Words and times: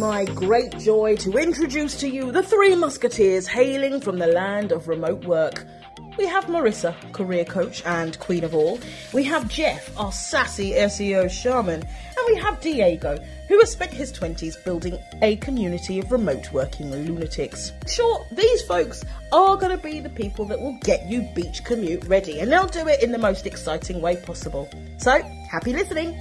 my 0.00 0.24
great 0.24 0.78
joy 0.78 1.14
to 1.14 1.36
introduce 1.36 1.94
to 1.94 2.08
you 2.08 2.32
the 2.32 2.42
three 2.42 2.74
musketeers 2.74 3.46
hailing 3.46 4.00
from 4.00 4.18
the 4.18 4.26
land 4.26 4.72
of 4.72 4.88
remote 4.88 5.26
work. 5.26 5.66
We 6.16 6.24
have 6.24 6.46
Marissa, 6.46 6.94
career 7.12 7.44
coach 7.44 7.84
and 7.84 8.18
queen 8.18 8.42
of 8.42 8.54
all. 8.54 8.80
We 9.12 9.24
have 9.24 9.46
Jeff, 9.48 9.94
our 9.98 10.10
sassy 10.10 10.70
SEO 10.70 11.30
shaman. 11.30 11.82
And 11.82 12.26
we 12.28 12.36
have 12.36 12.62
Diego, 12.62 13.18
who 13.48 13.58
has 13.60 13.72
spent 13.72 13.92
his 13.92 14.10
20s 14.10 14.64
building 14.64 14.98
a 15.20 15.36
community 15.36 15.98
of 15.98 16.10
remote 16.10 16.50
working 16.50 16.90
lunatics. 16.90 17.72
Sure, 17.86 18.26
these 18.32 18.62
folks 18.62 19.04
are 19.32 19.56
going 19.56 19.76
to 19.76 19.82
be 19.82 20.00
the 20.00 20.08
people 20.08 20.46
that 20.46 20.58
will 20.58 20.78
get 20.80 21.06
you 21.06 21.28
beach 21.34 21.62
commute 21.62 22.04
ready, 22.04 22.40
and 22.40 22.50
they'll 22.50 22.66
do 22.66 22.88
it 22.88 23.02
in 23.02 23.12
the 23.12 23.18
most 23.18 23.44
exciting 23.44 24.00
way 24.00 24.16
possible. 24.16 24.66
So, 24.96 25.20
happy 25.50 25.74
listening! 25.74 26.18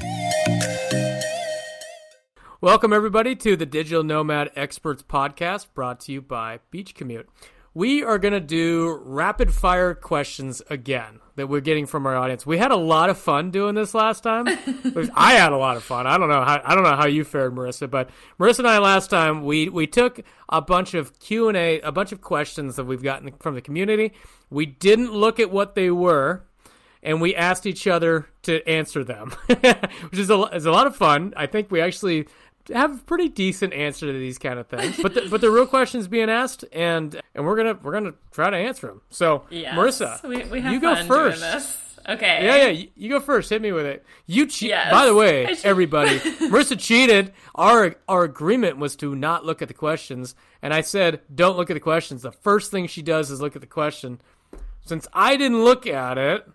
Welcome, 2.62 2.92
everybody, 2.92 3.38
to 3.38 3.56
the 3.56 3.66
Digital 3.66 4.04
Nomad 4.04 4.52
Experts 4.54 5.02
Podcast 5.02 5.68
brought 5.74 6.02
to 6.02 6.12
you 6.12 6.22
by 6.22 6.60
Beach 6.72 6.94
Commute. 6.94 7.30
We 7.74 8.04
are 8.04 8.20
going 8.20 8.34
to 8.34 8.42
do 8.42 9.00
rapid 9.06 9.54
fire 9.54 9.94
questions 9.94 10.62
again 10.70 11.22
that 11.38 11.48
we're 11.48 11.62
getting 11.62 11.86
from 11.86 12.06
our 12.06 12.18
audience. 12.18 12.46
We 12.46 12.58
had 12.58 12.72
a 12.72 12.76
lot 12.76 13.10
of 13.10 13.18
fun 13.18 13.50
doing 13.52 13.76
this 13.76 13.94
last 13.94 14.24
time. 14.24 14.46
I 15.16 15.36
had 15.36 15.54
a 15.54 15.58
lot 15.58 15.78
of 15.78 15.86
fun. 15.86 16.06
I 16.06 16.18
don't 16.18 16.28
know 16.28 16.44
how 16.44 16.62
I 16.66 16.76
don't 16.76 16.84
know 16.84 16.98
how 16.98 17.08
you 17.08 17.24
fared, 17.24 17.56
Marissa, 17.56 17.90
but 17.90 18.10
Marissa 18.38 18.60
and 18.60 18.68
I 18.68 18.80
last 18.80 19.10
time 19.10 19.46
we 19.46 19.70
we 19.70 19.88
took 19.88 20.20
a 20.50 20.60
bunch 20.60 20.94
of 20.94 21.18
Q 21.18 21.48
and 21.48 21.56
A, 21.56 21.80
a 21.80 21.94
bunch 21.94 22.12
of 22.12 22.20
questions 22.20 22.76
that 22.76 22.84
we've 22.84 23.02
gotten 23.02 23.32
from 23.40 23.56
the 23.56 23.62
community. 23.62 24.12
We 24.50 24.66
didn't 24.66 25.14
look 25.14 25.40
at 25.40 25.50
what 25.50 25.76
they 25.76 25.92
were, 25.92 26.44
and 27.02 27.22
we 27.22 27.34
asked 27.36 27.66
each 27.66 27.88
other 27.88 28.28
to 28.44 28.68
answer 28.68 29.04
them, 29.04 29.32
which 29.48 30.20
is 30.20 30.30
a, 30.30 30.42
is 30.54 30.66
a 30.66 30.72
lot 30.72 30.88
of 30.88 30.96
fun. 30.96 31.34
I 31.38 31.46
think 31.46 31.72
we 31.72 31.80
actually 31.82 32.28
have 32.74 32.96
a 33.00 33.04
pretty 33.04 33.30
decent 33.30 33.74
answer 33.74 34.06
to 34.12 34.18
these 34.18 34.38
kind 34.38 34.60
of 34.60 34.68
things. 34.68 34.98
But 35.02 35.14
the, 35.14 35.28
but 35.30 35.42
the 35.42 35.50
real 35.50 35.66
questions 35.66 36.08
being 36.08 36.30
asked, 36.30 36.66
and 36.72 37.20
and 37.36 37.46
we're 37.46 37.56
gonna 37.56 37.78
we're 37.82 37.94
gonna 37.94 38.14
try 38.32 38.50
to 38.50 38.58
answer 38.58 38.88
them. 38.88 39.02
So 39.10 39.46
Yes. 39.50 39.76
Marissa, 39.76 40.24
we, 40.24 40.44
we 40.46 40.60
you 40.62 40.80
go 40.80 40.96
first. 41.06 41.44
Okay. 42.08 42.46
Yeah, 42.46 42.56
yeah, 42.56 42.70
you, 42.70 42.88
you 42.96 43.10
go 43.10 43.20
first. 43.20 43.50
Hit 43.50 43.62
me 43.62 43.72
with 43.72 43.86
it. 43.86 44.04
You 44.26 44.48
cheat. 44.48 44.70
Yes. 44.70 44.92
By 44.92 45.06
the 45.06 45.14
way, 45.14 45.56
everybody, 45.64 46.20
Marissa 46.20 46.80
cheated. 46.80 47.34
Our 47.56 47.96
our 48.08 48.24
agreement 48.24 48.78
was 48.78 48.96
to 48.98 49.16
not 49.16 49.46
look 49.46 49.62
at 49.62 49.68
the 49.68 49.74
questions, 49.74 50.34
and 50.62 50.74
I 50.74 50.82
said 50.82 51.22
don't 51.34 51.58
look 51.58 51.70
at 51.70 51.76
the 51.76 51.80
questions. 51.80 52.22
The 52.22 52.32
first 52.32 52.72
thing 52.72 52.88
she 52.88 53.02
does 53.02 53.30
is 53.30 53.42
look 53.42 53.56
at 53.56 53.62
the 53.62 53.68
question. 53.68 54.22
Since 54.86 55.08
I 55.14 55.36
didn't 55.38 55.64
look 55.64 55.86
at 55.86 56.18
it, 56.18 56.48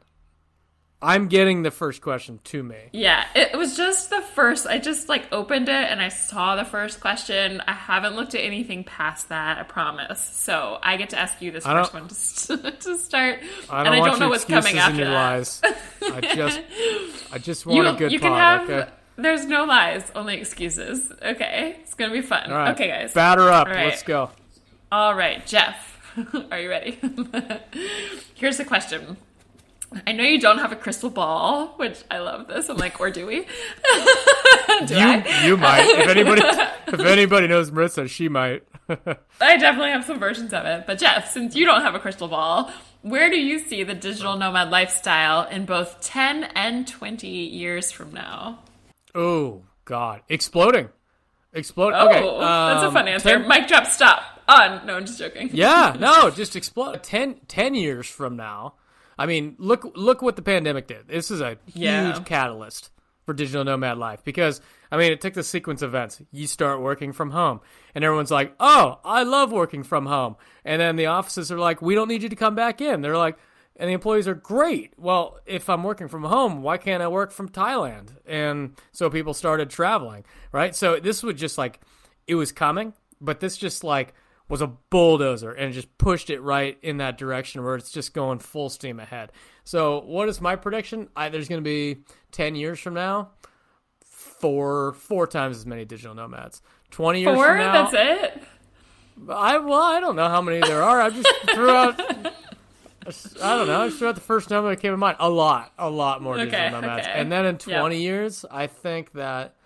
I'm 1.04 1.28
getting 1.28 1.62
the 1.62 1.70
first 1.70 2.00
question 2.00 2.40
to 2.44 2.62
me. 2.62 2.76
Yeah, 2.92 3.26
it 3.34 3.56
was 3.58 3.76
just 3.76 4.08
the 4.08 4.22
first. 4.22 4.66
I 4.66 4.78
just 4.78 5.08
like 5.08 5.30
opened 5.32 5.68
it 5.68 5.74
and 5.90 6.00
I 6.00 6.08
saw 6.08 6.56
the 6.56 6.64
first 6.64 7.00
question. 7.00 7.60
I 7.68 7.72
haven't 7.72 8.16
looked 8.16 8.34
at 8.34 8.40
anything 8.40 8.84
past 8.84 9.28
that. 9.28 9.58
I 9.58 9.64
promise. 9.64 10.18
So 10.20 10.78
I 10.82 10.96
get 10.96 11.10
to 11.10 11.18
ask 11.18 11.42
you 11.42 11.50
this 11.50 11.66
I 11.66 11.74
first 11.82 11.92
one 11.92 12.08
to, 12.08 12.70
to 12.80 12.98
start, 12.98 13.40
I 13.68 13.84
don't 13.84 13.92
I 13.92 13.98
want 14.00 14.12
don't 14.12 14.20
know 14.20 14.28
what's 14.30 14.46
coming 14.46 14.70
and 14.70 14.78
after 14.78 14.96
your 14.96 15.08
that. 15.08 15.14
lies. 15.14 15.60
I 16.02 16.20
just, 16.34 16.60
I 17.32 17.38
just 17.38 17.66
want 17.66 17.76
You, 17.76 17.86
a 17.86 17.96
good 17.96 18.10
you 18.12 18.18
can 18.18 18.32
have. 18.32 18.62
okay. 18.70 18.90
There's 19.16 19.44
no 19.46 19.64
lies, 19.64 20.10
only 20.16 20.36
excuses. 20.38 21.12
Okay, 21.22 21.76
it's 21.82 21.94
gonna 21.94 22.12
be 22.14 22.22
fun. 22.22 22.50
Right. 22.50 22.70
Okay, 22.72 22.88
guys. 22.88 23.12
Batter 23.12 23.48
up. 23.50 23.68
Right. 23.68 23.88
Let's 23.88 24.02
go. 24.02 24.30
All 24.90 25.14
right, 25.14 25.46
Jeff, 25.46 26.00
are 26.50 26.58
you 26.58 26.68
ready? 26.70 26.98
Here's 28.34 28.56
the 28.56 28.64
question. 28.64 29.16
I 30.06 30.12
know 30.12 30.24
you 30.24 30.40
don't 30.40 30.58
have 30.58 30.72
a 30.72 30.76
crystal 30.76 31.10
ball, 31.10 31.68
which 31.76 32.02
I 32.10 32.18
love 32.18 32.48
this. 32.48 32.68
I'm 32.68 32.76
like, 32.76 33.00
or 33.00 33.10
do 33.10 33.26
we? 33.26 33.40
do 34.86 34.94
You, 34.94 35.00
I? 35.00 35.42
you 35.46 35.56
might. 35.56 35.84
If 35.86 36.08
anybody, 36.08 36.42
if 36.86 37.00
anybody 37.00 37.46
knows 37.46 37.70
Marissa, 37.70 38.08
she 38.08 38.28
might. 38.28 38.64
I 38.88 39.56
definitely 39.56 39.90
have 39.90 40.04
some 40.04 40.18
versions 40.18 40.52
of 40.52 40.64
it. 40.66 40.86
But 40.86 40.98
Jeff, 40.98 41.30
since 41.30 41.54
you 41.56 41.64
don't 41.64 41.82
have 41.82 41.94
a 41.94 41.98
crystal 41.98 42.28
ball, 42.28 42.70
where 43.02 43.30
do 43.30 43.36
you 43.38 43.58
see 43.58 43.82
the 43.82 43.94
digital 43.94 44.36
nomad 44.36 44.70
lifestyle 44.70 45.46
in 45.48 45.64
both 45.64 46.00
10 46.02 46.44
and 46.54 46.86
20 46.86 47.26
years 47.28 47.90
from 47.92 48.12
now? 48.12 48.58
Oh 49.14 49.62
God, 49.84 50.22
exploding, 50.28 50.88
explode. 51.52 51.92
Oh, 51.94 52.08
okay, 52.08 52.20
that's 52.20 52.82
a 52.82 52.86
um, 52.88 52.92
fun 52.94 53.08
answer. 53.08 53.28
10 53.38 53.48
Mic 53.48 53.68
drop, 53.68 53.86
stop. 53.86 54.22
On. 54.46 54.84
No, 54.86 54.96
I'm 54.96 55.06
just 55.06 55.18
joking. 55.18 55.48
yeah, 55.54 55.96
no, 55.98 56.28
just 56.30 56.54
explode. 56.54 57.02
10, 57.02 57.36
10 57.48 57.74
years 57.74 58.06
from 58.06 58.36
now. 58.36 58.74
I 59.18 59.26
mean, 59.26 59.56
look, 59.58 59.90
look 59.96 60.22
what 60.22 60.36
the 60.36 60.42
pandemic 60.42 60.86
did. 60.86 61.08
This 61.08 61.30
is 61.30 61.40
a 61.40 61.56
huge 61.66 61.76
Yeah. 61.76 62.20
catalyst 62.24 62.90
for 63.24 63.32
digital 63.32 63.64
nomad 63.64 63.96
life 63.98 64.22
because 64.24 64.60
I 64.92 64.96
mean, 64.96 65.10
it 65.10 65.20
took 65.20 65.34
the 65.34 65.42
sequence 65.42 65.82
of 65.82 65.90
events. 65.90 66.22
You 66.30 66.46
start 66.46 66.80
working 66.80 67.12
from 67.12 67.30
home, 67.30 67.60
and 67.96 68.04
everyone's 68.04 68.30
like, 68.30 68.54
"Oh, 68.60 69.00
I 69.04 69.24
love 69.24 69.50
working 69.50 69.82
from 69.82 70.06
home," 70.06 70.36
and 70.64 70.80
then 70.80 70.94
the 70.96 71.06
offices 71.06 71.50
are 71.50 71.58
like, 71.58 71.82
"We 71.82 71.94
don't 71.96 72.06
need 72.06 72.22
you 72.22 72.28
to 72.28 72.36
come 72.36 72.54
back 72.54 72.80
in." 72.80 73.00
They're 73.00 73.16
like. 73.16 73.36
And 73.76 73.88
the 73.90 73.94
employees 73.94 74.28
are 74.28 74.34
great. 74.34 74.92
Well, 74.96 75.40
if 75.46 75.68
I'm 75.68 75.82
working 75.82 76.06
from 76.06 76.22
home, 76.22 76.62
why 76.62 76.76
can't 76.76 77.02
I 77.02 77.08
work 77.08 77.32
from 77.32 77.48
Thailand? 77.48 78.10
And 78.24 78.76
so 78.92 79.10
people 79.10 79.34
started 79.34 79.68
traveling, 79.68 80.24
right? 80.52 80.76
So 80.76 81.00
this 81.00 81.24
was 81.24 81.34
just 81.34 81.58
like, 81.58 81.80
it 82.28 82.36
was 82.36 82.52
coming, 82.52 82.92
but 83.20 83.40
this 83.40 83.56
just 83.56 83.82
like 83.82 84.14
was 84.48 84.60
a 84.60 84.66
bulldozer 84.66 85.52
and 85.52 85.72
just 85.72 85.96
pushed 85.98 86.28
it 86.30 86.40
right 86.40 86.78
in 86.82 86.98
that 86.98 87.16
direction 87.18 87.64
where 87.64 87.76
it's 87.76 87.90
just 87.90 88.12
going 88.14 88.38
full 88.38 88.68
steam 88.68 89.00
ahead. 89.00 89.32
So, 89.64 90.00
what 90.02 90.28
is 90.28 90.40
my 90.40 90.54
prediction? 90.56 91.08
I, 91.16 91.30
there's 91.30 91.48
going 91.48 91.62
to 91.62 91.64
be 91.64 92.04
10 92.32 92.54
years 92.54 92.78
from 92.78 92.94
now, 92.94 93.30
four 94.04 94.92
four 94.94 95.26
times 95.26 95.56
as 95.56 95.66
many 95.66 95.84
digital 95.84 96.14
nomads. 96.14 96.62
20 96.90 97.20
years 97.22 97.34
Four? 97.34 97.46
from 97.46 97.58
now, 97.58 97.90
That's 97.90 98.34
it? 98.36 98.42
I 99.28 99.58
well, 99.58 99.80
I 99.82 100.00
don't 100.00 100.16
know 100.16 100.28
how 100.28 100.42
many 100.42 100.60
there 100.60 100.82
are. 100.82 101.00
I 101.00 101.10
just 101.10 101.28
threw 101.54 101.70
out. 101.70 101.98
I 103.42 103.56
don't 103.56 103.66
know. 103.66 103.82
I 103.82 103.86
just 103.88 103.98
threw 103.98 104.08
out 104.08 104.14
the 104.14 104.20
first 104.20 104.50
number 104.50 104.70
that 104.70 104.80
came 104.80 104.92
to 104.92 104.96
mind. 104.96 105.16
A 105.20 105.28
lot, 105.28 105.72
a 105.78 105.88
lot 105.90 106.22
more 106.22 106.36
digital 106.36 106.58
Okay, 106.60 106.70
nomads. 106.70 107.06
okay. 107.06 107.20
And 107.20 107.30
then 107.30 107.44
in 107.46 107.58
Yep. 107.66 107.80
20 107.80 108.00
years, 108.02 108.44
I 108.50 108.66
think 108.66 109.12
that 109.12 109.56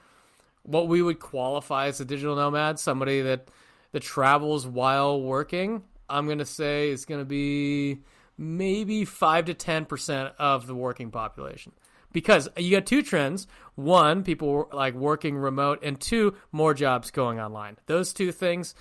what 0.64 0.88
we 0.88 1.00
would 1.02 1.18
qualify 1.18 1.86
as 1.86 2.00
a 2.00 2.04
digital 2.04 2.34
nomad, 2.36 2.78
somebody 2.78 3.22
that 3.22 3.48
that 3.92 4.02
travels 4.02 4.66
while 4.66 5.20
working, 5.20 5.82
I'm 6.08 6.26
going 6.26 6.38
to 6.38 6.44
say 6.44 6.90
is 6.90 7.04
going 7.04 7.20
to 7.20 7.24
be 7.24 8.00
maybe 8.36 9.04
5 9.04 9.46
to 9.46 9.54
10% 9.54 10.32
of 10.38 10.66
the 10.66 10.74
working 10.74 11.10
population. 11.10 11.72
Because 12.12 12.48
you 12.56 12.70
got 12.70 12.86
two 12.86 13.02
trends. 13.02 13.46
One, 13.74 14.22
people 14.24 14.68
like 14.72 14.94
working 14.94 15.36
remote, 15.36 15.80
and 15.82 16.00
two, 16.00 16.34
more 16.52 16.72
jobs 16.72 17.10
going 17.10 17.38
online. 17.38 17.76
Those 17.86 18.14
two 18.14 18.32
things 18.32 18.74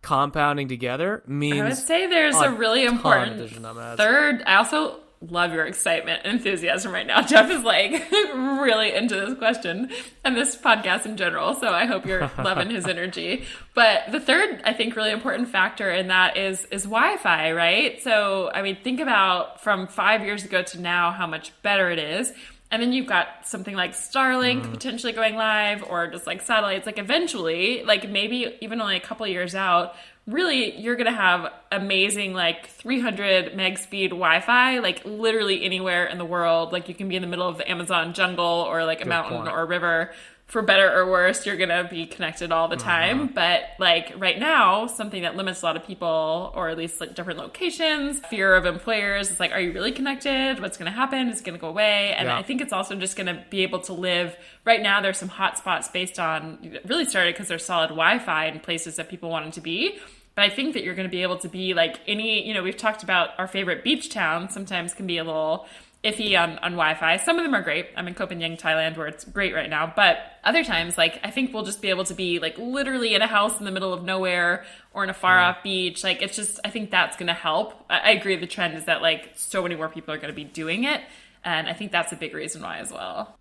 compounding 0.00 0.68
together 0.68 1.24
means 1.26 1.60
I 1.60 1.64
would 1.64 1.76
say 1.76 2.06
there's 2.06 2.36
a 2.36 2.42
a 2.42 2.52
really 2.52 2.84
important 2.84 3.50
third. 3.96 4.42
I 4.46 4.56
also 4.56 5.00
love 5.20 5.52
your 5.52 5.66
excitement 5.66 6.22
and 6.24 6.36
enthusiasm 6.36 6.92
right 6.92 7.06
now. 7.06 7.20
Jeff 7.26 7.50
is 7.50 7.62
like 7.62 8.08
really 8.34 8.94
into 8.94 9.14
this 9.16 9.34
question 9.36 9.90
and 10.24 10.36
this 10.36 10.56
podcast 10.56 11.06
in 11.06 11.16
general. 11.16 11.54
So 11.54 11.68
I 11.68 11.86
hope 11.86 12.06
you're 12.06 12.30
loving 12.38 12.70
his 12.70 12.86
energy. 12.86 13.44
But 13.74 14.12
the 14.12 14.20
third, 14.20 14.62
I 14.64 14.72
think, 14.72 14.94
really 14.94 15.10
important 15.10 15.48
factor 15.48 15.90
in 15.90 16.08
that 16.08 16.36
is 16.36 16.64
is 16.66 16.84
Wi-Fi, 16.84 17.52
right? 17.52 18.00
So 18.02 18.50
I 18.54 18.62
mean, 18.62 18.78
think 18.84 19.00
about 19.00 19.60
from 19.60 19.86
five 19.88 20.22
years 20.24 20.44
ago 20.44 20.62
to 20.62 20.80
now 20.80 21.10
how 21.10 21.26
much 21.26 21.52
better 21.62 21.90
it 21.90 21.98
is. 21.98 22.32
And 22.70 22.82
then 22.82 22.92
you've 22.92 23.06
got 23.06 23.46
something 23.48 23.74
like 23.74 23.92
Starlink 23.92 24.60
Mm. 24.66 24.72
potentially 24.72 25.14
going 25.14 25.36
live 25.36 25.82
or 25.88 26.06
just 26.08 26.26
like 26.26 26.42
satellites. 26.42 26.84
Like 26.84 26.98
eventually, 26.98 27.82
like 27.82 28.08
maybe 28.10 28.56
even 28.60 28.80
only 28.80 28.96
a 28.96 29.00
couple 29.00 29.26
years 29.26 29.54
out, 29.54 29.94
really 30.28 30.78
you're 30.78 30.94
going 30.94 31.06
to 31.06 31.18
have 31.18 31.50
amazing 31.72 32.34
like 32.34 32.68
300 32.68 33.56
meg 33.56 33.78
speed 33.78 34.10
Wi-Fi 34.10 34.78
like 34.78 35.02
literally 35.04 35.64
anywhere 35.64 36.04
in 36.04 36.18
the 36.18 36.24
world. 36.24 36.70
Like 36.72 36.88
you 36.88 36.94
can 36.94 37.08
be 37.08 37.16
in 37.16 37.22
the 37.22 37.28
middle 37.28 37.48
of 37.48 37.56
the 37.56 37.68
Amazon 37.68 38.12
jungle 38.12 38.44
or 38.44 38.84
like 38.84 39.02
a 39.02 39.08
mountain 39.08 39.38
point. 39.38 39.48
or 39.48 39.62
a 39.62 39.64
river. 39.64 40.12
For 40.46 40.62
better 40.62 40.90
or 40.90 41.10
worse, 41.10 41.44
you're 41.44 41.58
going 41.58 41.68
to 41.68 41.86
be 41.90 42.06
connected 42.06 42.52
all 42.52 42.68
the 42.68 42.76
uh-huh. 42.76 42.90
time. 42.90 43.26
But 43.26 43.64
like 43.78 44.14
right 44.16 44.38
now, 44.38 44.86
something 44.86 45.20
that 45.20 45.36
limits 45.36 45.60
a 45.60 45.66
lot 45.66 45.76
of 45.76 45.84
people 45.84 46.52
or 46.54 46.70
at 46.70 46.78
least 46.78 47.02
like 47.02 47.14
different 47.14 47.38
locations, 47.38 48.18
fear 48.20 48.54
of 48.54 48.64
employers 48.64 49.30
is 49.30 49.38
like, 49.38 49.52
are 49.52 49.60
you 49.60 49.72
really 49.72 49.92
connected? 49.92 50.58
What's 50.60 50.78
going 50.78 50.90
to 50.90 50.96
happen? 50.96 51.28
Is 51.28 51.40
it 51.40 51.44
going 51.44 51.58
to 51.58 51.60
go 51.60 51.68
away? 51.68 52.14
And 52.14 52.28
Yeah. 52.28 52.38
I 52.38 52.42
think 52.42 52.62
it's 52.62 52.72
also 52.72 52.94
just 52.94 53.14
going 53.14 53.26
to 53.26 53.44
be 53.50 53.62
able 53.62 53.80
to 53.80 53.92
live. 53.92 54.36
Right 54.64 54.80
now, 54.80 55.02
there's 55.02 55.18
some 55.18 55.28
hotspots 55.28 55.92
based 55.92 56.18
on 56.18 56.78
really 56.86 57.04
started 57.04 57.34
because 57.34 57.48
there's 57.48 57.64
solid 57.64 57.88
Wi-Fi 57.88 58.46
in 58.46 58.60
places 58.60 58.96
that 58.96 59.10
people 59.10 59.28
wanted 59.28 59.52
to 59.52 59.60
be. 59.60 59.98
But 60.38 60.44
I 60.44 60.50
think 60.50 60.74
that 60.74 60.84
you're 60.84 60.94
going 60.94 61.08
to 61.08 61.10
be 61.10 61.22
able 61.24 61.38
to 61.38 61.48
be 61.48 61.74
like 61.74 61.98
any. 62.06 62.46
You 62.46 62.54
know, 62.54 62.62
we've 62.62 62.76
talked 62.76 63.02
about 63.02 63.30
our 63.38 63.48
favorite 63.48 63.82
beach 63.82 64.08
town. 64.08 64.50
Sometimes 64.50 64.94
can 64.94 65.04
be 65.04 65.18
a 65.18 65.24
little 65.24 65.66
iffy 66.04 66.40
on, 66.40 66.58
on 66.58 66.74
Wi-Fi. 66.74 67.16
Some 67.16 67.38
of 67.38 67.44
them 67.44 67.56
are 67.56 67.60
great. 67.60 67.88
I'm 67.96 68.06
in 68.06 68.14
Koh 68.14 68.28
Phangan, 68.28 68.56
Thailand, 68.56 68.96
where 68.96 69.08
it's 69.08 69.24
great 69.24 69.52
right 69.52 69.68
now. 69.68 69.92
But 69.96 70.18
other 70.44 70.62
times, 70.62 70.96
like 70.96 71.18
I 71.24 71.32
think 71.32 71.52
we'll 71.52 71.64
just 71.64 71.82
be 71.82 71.90
able 71.90 72.04
to 72.04 72.14
be 72.14 72.38
like 72.38 72.56
literally 72.56 73.16
in 73.16 73.20
a 73.20 73.26
house 73.26 73.58
in 73.58 73.64
the 73.64 73.72
middle 73.72 73.92
of 73.92 74.04
nowhere 74.04 74.64
or 74.94 75.02
in 75.02 75.10
a 75.10 75.12
far 75.12 75.40
off 75.40 75.64
beach. 75.64 76.04
Like 76.04 76.22
it's 76.22 76.36
just, 76.36 76.60
I 76.64 76.70
think 76.70 76.92
that's 76.92 77.16
going 77.16 77.26
to 77.26 77.34
help. 77.34 77.74
I, 77.90 77.98
I 77.98 78.10
agree. 78.10 78.36
The 78.36 78.46
trend 78.46 78.78
is 78.78 78.84
that 78.84 79.02
like 79.02 79.32
so 79.34 79.60
many 79.64 79.74
more 79.74 79.88
people 79.88 80.14
are 80.14 80.18
going 80.18 80.32
to 80.32 80.36
be 80.36 80.44
doing 80.44 80.84
it, 80.84 81.00
and 81.42 81.66
I 81.66 81.72
think 81.72 81.90
that's 81.90 82.12
a 82.12 82.16
big 82.16 82.32
reason 82.32 82.62
why 82.62 82.78
as 82.78 82.92
well. 82.92 83.36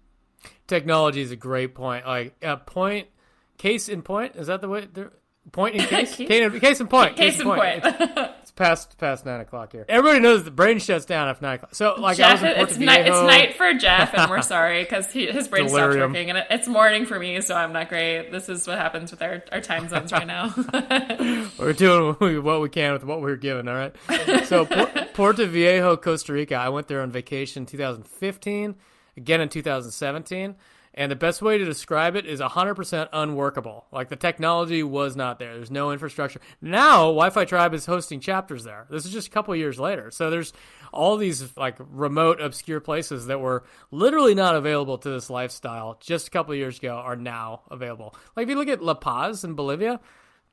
technology 0.66 1.22
is 1.22 1.30
a 1.30 1.36
great 1.36 1.76
point. 1.76 2.08
Like 2.08 2.36
a 2.42 2.58
point 2.58 3.10
case 3.60 3.88
in 3.88 4.02
point. 4.02 4.36
Is 4.36 4.48
that 4.48 4.62
the 4.62 4.68
way? 4.68 4.88
Point 5.52 5.76
in 5.76 5.82
case. 5.82 6.16
case, 6.16 6.30
in, 6.30 6.60
case 6.60 6.80
in 6.82 6.88
point. 6.88 7.16
Case, 7.16 7.34
case 7.34 7.40
in 7.40 7.46
point. 7.46 7.82
point. 7.82 7.82
It's, 7.86 8.32
it's, 8.42 8.52
past 8.52 8.98
past 8.98 9.26
nine 9.26 9.40
o'clock 9.40 9.72
here. 9.72 9.86
Everybody 9.88 10.20
knows 10.20 10.44
the 10.44 10.52
brain 10.52 10.80
shuts 10.80 11.06
down 11.06 11.28
after 11.30 11.46
nine 11.46 11.56
o'clock. 11.56 11.74
So 11.74 11.96
like, 11.98 12.18
Jeff, 12.18 12.44
it's 12.44 12.78
night. 12.78 13.08
It's 13.08 13.22
night 13.22 13.56
for 13.56 13.74
Jeff, 13.74 14.14
and 14.14 14.30
we're 14.30 14.42
sorry 14.42 14.84
because 14.84 15.12
his 15.12 15.48
brain 15.48 15.70
stopped 15.70 15.96
working, 15.96 16.30
and 16.30 16.46
it's 16.50 16.68
morning 16.68 17.06
for 17.06 17.18
me, 17.18 17.40
so 17.42 17.56
I'm 17.56 17.72
not 17.72 17.88
great. 17.88 18.32
This 18.32 18.50
is 18.50 18.68
what 18.68 18.78
happens 18.78 19.12
with 19.12 19.22
our, 19.22 19.44
our 19.52 19.62
time 19.62 19.88
zones 19.88 20.12
right 20.12 20.28
now. 20.28 20.54
we're 21.58 21.74
doing 21.74 22.44
what 22.44 22.62
we 22.62 22.70
can 22.70 22.94
with 22.94 23.06
what 23.06 23.22
we 23.22 23.32
are 23.32 23.38
given. 23.38 23.68
All 23.70 23.76
right. 23.76 23.96
So 24.46 24.66
Puerto 25.14 25.46
Viejo, 25.46 25.96
Costa 25.96 26.34
Rica. 26.34 26.56
I 26.56 26.70
went 26.70 26.88
there 26.88 27.02
on 27.02 27.12
vacation 27.12 27.66
2015, 27.66 28.76
again 29.16 29.42
in 29.42 29.50
2017. 29.50 30.56
And 30.98 31.12
the 31.12 31.16
best 31.16 31.44
way 31.44 31.60
to 31.60 31.64
describe 31.64 32.16
it 32.16 32.26
is 32.26 32.40
100% 32.40 33.10
unworkable. 33.14 33.86
Like 33.92 34.10
the 34.10 34.16
technology 34.16 34.82
was 34.82 35.16
not 35.16 35.38
there. 35.38 35.54
There's 35.54 35.70
no 35.70 35.92
infrastructure. 35.92 36.42
Now, 36.60 37.04
Wi-Fi 37.10 37.46
Tribe 37.46 37.76
is 37.76 37.86
hosting 37.86 38.20
chapters 38.20 38.64
there. 38.64 38.88
This 38.90 39.06
is 39.06 39.14
just 39.14 39.28
a 39.28 39.32
couple 39.32 39.56
years 39.56 39.80
later. 39.80 40.10
So 40.10 40.32
there's 40.32 40.54
all 40.92 41.16
these 41.16 41.56
like 41.56 41.76
remote, 41.78 42.42
obscure 42.42 42.80
places 42.80 43.28
that 43.28 43.40
were 43.40 43.64
literally 43.92 44.34
not 44.34 44.56
available 44.56 44.98
to 44.98 45.10
this 45.12 45.30
lifestyle 45.30 46.00
just 46.00 46.30
a 46.30 46.32
couple 46.32 46.56
years 46.56 46.80
ago 46.80 46.96
are 46.96 47.16
now 47.16 47.62
available. 47.70 48.16
Like 48.36 48.46
if 48.46 48.50
you 48.50 48.56
look 48.56 48.68
at 48.68 48.82
La 48.82 48.96
Paz 48.96 49.44
in 49.44 49.54
Bolivia, 49.54 50.00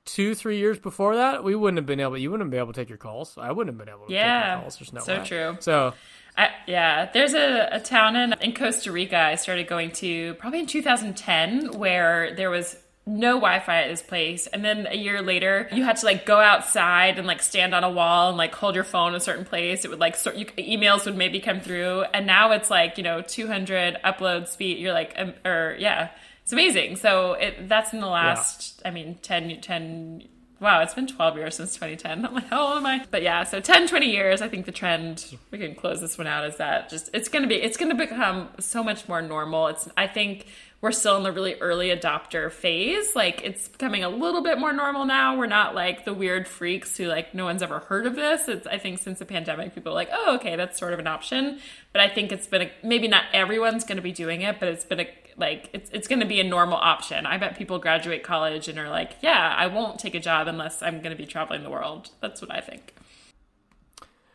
two, 0.05 0.35
three 0.35 0.59
years 0.59 0.79
before 0.79 1.17
that, 1.17 1.45
we 1.45 1.55
wouldn't 1.55 1.79
have 1.79 1.87
been 1.87 2.01
able. 2.01 2.19
You 2.19 2.31
wouldn't 2.31 2.47
have 2.47 2.51
been 2.51 2.61
able 2.61 2.73
to 2.73 2.81
take 2.81 2.89
your 2.89 2.99
calls. 2.99 3.37
I 3.39 3.53
wouldn't 3.53 3.75
have 3.75 3.85
been 3.85 3.95
able 3.95 4.07
to 4.07 4.13
yeah, 4.13 4.61
calls. 4.61 4.79
There's 4.79 4.93
no 4.93 5.01
so 5.01 5.19
way. 5.19 5.25
true. 5.25 5.57
So 5.61 5.95
I, 6.37 6.51
yeah, 6.67 7.11
there's 7.13 7.35
a, 7.35 7.69
a 7.73 7.81
town 7.81 8.17
in, 8.17 8.35
in 8.41 8.55
Costa 8.55 8.91
Rica 8.91 9.19
I 9.19 9.37
started 9.37 9.69
going 9.69 9.93
to 9.93 10.35
probably 10.35 10.61
in 10.61 10.67
2010 10.67 11.79
where 11.79 12.35
there 12.35 12.51
was 12.51 12.77
no 13.07 13.35
Wi-Fi 13.35 13.83
at 13.83 13.89
this 13.89 14.01
place, 14.01 14.47
and 14.47 14.65
then 14.65 14.87
a 14.87 14.97
year 14.97 15.21
later, 15.21 15.69
you 15.73 15.85
had 15.85 15.97
to 15.99 16.07
like 16.07 16.25
go 16.25 16.41
outside 16.41 17.19
and 17.19 17.27
like 17.27 17.43
stand 17.43 17.75
on 17.75 17.85
a 17.85 17.91
wall 17.91 18.31
and 18.31 18.39
like 18.39 18.55
hold 18.55 18.75
your 18.75 18.85
phone 18.85 19.15
a 19.15 19.21
certain 19.21 19.45
place. 19.45 19.85
It 19.85 19.91
would 19.91 20.01
like 20.01 20.17
sort 20.17 20.37
you, 20.37 20.47
emails 20.47 21.05
would 21.05 21.17
maybe 21.17 21.39
come 21.39 21.61
through, 21.61 22.05
and 22.15 22.27
now 22.27 22.53
it's 22.53 22.71
like 22.71 22.97
you 22.97 23.05
know 23.05 23.21
200 23.21 23.99
upload 24.03 24.49
speed. 24.49 24.79
You're 24.79 24.95
like, 24.95 25.13
um, 25.19 25.35
or 25.45 25.77
yeah, 25.79 26.11
it's 26.45 26.53
amazing. 26.53 26.97
So 26.97 27.33
it 27.33 27.69
that's 27.69 27.93
in 27.93 28.01
the 28.01 28.07
last, 28.07 28.81
yeah. 28.83 28.89
I 28.89 28.91
mean, 28.93 29.19
10, 29.23 29.61
10 29.63 30.29
wow, 30.61 30.81
it's 30.81 30.95
been 30.95 31.07
12 31.07 31.37
years 31.37 31.57
since 31.57 31.75
2010. 31.75 32.25
I'm 32.27 32.35
like, 32.35 32.49
how 32.49 32.67
old 32.67 32.77
am 32.77 32.87
I? 32.87 33.05
But 33.11 33.23
yeah, 33.23 33.45
so 33.45 33.61
10, 33.61 33.89
20 33.89 34.11
years, 34.11 34.41
I 34.43 34.49
think 34.49 34.67
the 34.67 34.73
trend, 34.73 35.37
we 35.51 35.59
can 35.59 35.75
close 35.75 36.01
this 36.01 36.17
one 36.17 36.27
out, 36.27 36.45
is 36.47 36.57
that 36.57 36.89
just, 36.89 37.11
it's 37.13 37.29
going 37.29 37.43
to 37.43 37.49
be, 37.49 37.57
it's 37.57 37.77
going 37.77 37.91
to 37.91 37.97
become 37.97 38.49
so 38.61 38.83
much 38.83 39.09
more 39.09 39.21
normal. 39.21 39.69
It's, 39.69 39.89
I 39.97 40.07
think 40.07 40.47
we're 40.85 40.93
still 40.93 41.17
in 41.17 41.23
the 41.23 41.33
really 41.33 41.55
early 41.63 41.89
adopter 41.89 42.53
phase. 42.53 43.17
Like 43.17 43.41
it's 43.43 43.69
becoming 43.69 44.05
a 44.05 44.09
little 44.11 44.43
bit 44.43 44.59
more 44.59 44.71
normal 44.71 45.07
now. 45.07 45.35
We're 45.35 45.47
not 45.47 45.75
like 45.75 46.05
the 46.05 46.13
weird 46.13 46.47
freaks 46.47 46.95
who 46.99 47.07
like 47.07 47.35
no 47.35 47.47
one's 47.47 47.63
ever 47.63 47.79
heard 47.79 48.05
of 48.05 48.17
this. 48.17 48.49
It's 48.49 48.67
I 48.67 48.77
think 48.77 48.99
since 48.99 49.19
the 49.19 49.25
pandemic, 49.25 49.75
people 49.75 49.93
are 49.93 49.95
like, 49.95 50.11
oh, 50.13 50.35
okay, 50.35 50.57
that's 50.57 50.79
sort 50.79 50.93
of 50.93 50.99
an 50.99 51.07
option. 51.07 51.59
But 51.95 52.03
I 52.03 52.11
think 52.11 52.33
it's 52.33 52.47
been 52.47 52.61
a, 52.61 52.71
maybe 52.83 53.09
not 53.09 53.25
everyone's 53.33 53.85
going 53.85 53.97
to 53.97 54.03
be 54.03 54.13
doing 54.13 54.43
it, 54.43 54.61
but 54.61 54.69
it's 54.69 54.85
been 54.85 55.01
a 55.01 55.09
like 55.39 55.71
it's 55.73 55.89
it's 55.91 56.07
going 56.07 56.21
to 56.21 56.27
be 56.27 56.39
a 56.39 56.45
normal 56.45 56.77
option. 56.77 57.25
I 57.25 57.39
bet 57.39 57.57
people 57.57 57.79
graduate 57.79 58.23
college 58.23 58.69
and 58.69 58.79
are 58.79 58.91
like, 58.91 59.13
yeah, 59.23 59.55
I 59.57 59.69
won't 59.69 59.99
take 59.99 60.15
a 60.15 60.21
job 60.21 60.49
unless 60.49 60.83
I'm 60.83 60.99
going 60.99 61.17
to 61.17 61.17
be 61.17 61.25
traveling 61.25 61.63
the 61.63 61.71
world. 61.71 62.11
That's 62.21 62.43
what 62.43 62.53
I 62.53 62.61
think. 62.61 62.95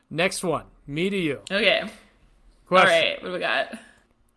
Next 0.09 0.43
one, 0.43 0.65
me 0.87 1.11
to 1.11 1.17
you. 1.17 1.41
Okay. 1.51 1.83
Question. 2.65 2.89
All 2.89 2.99
right, 2.99 3.21
what 3.21 3.27
do 3.27 3.33
we 3.35 3.39
got? 3.39 3.77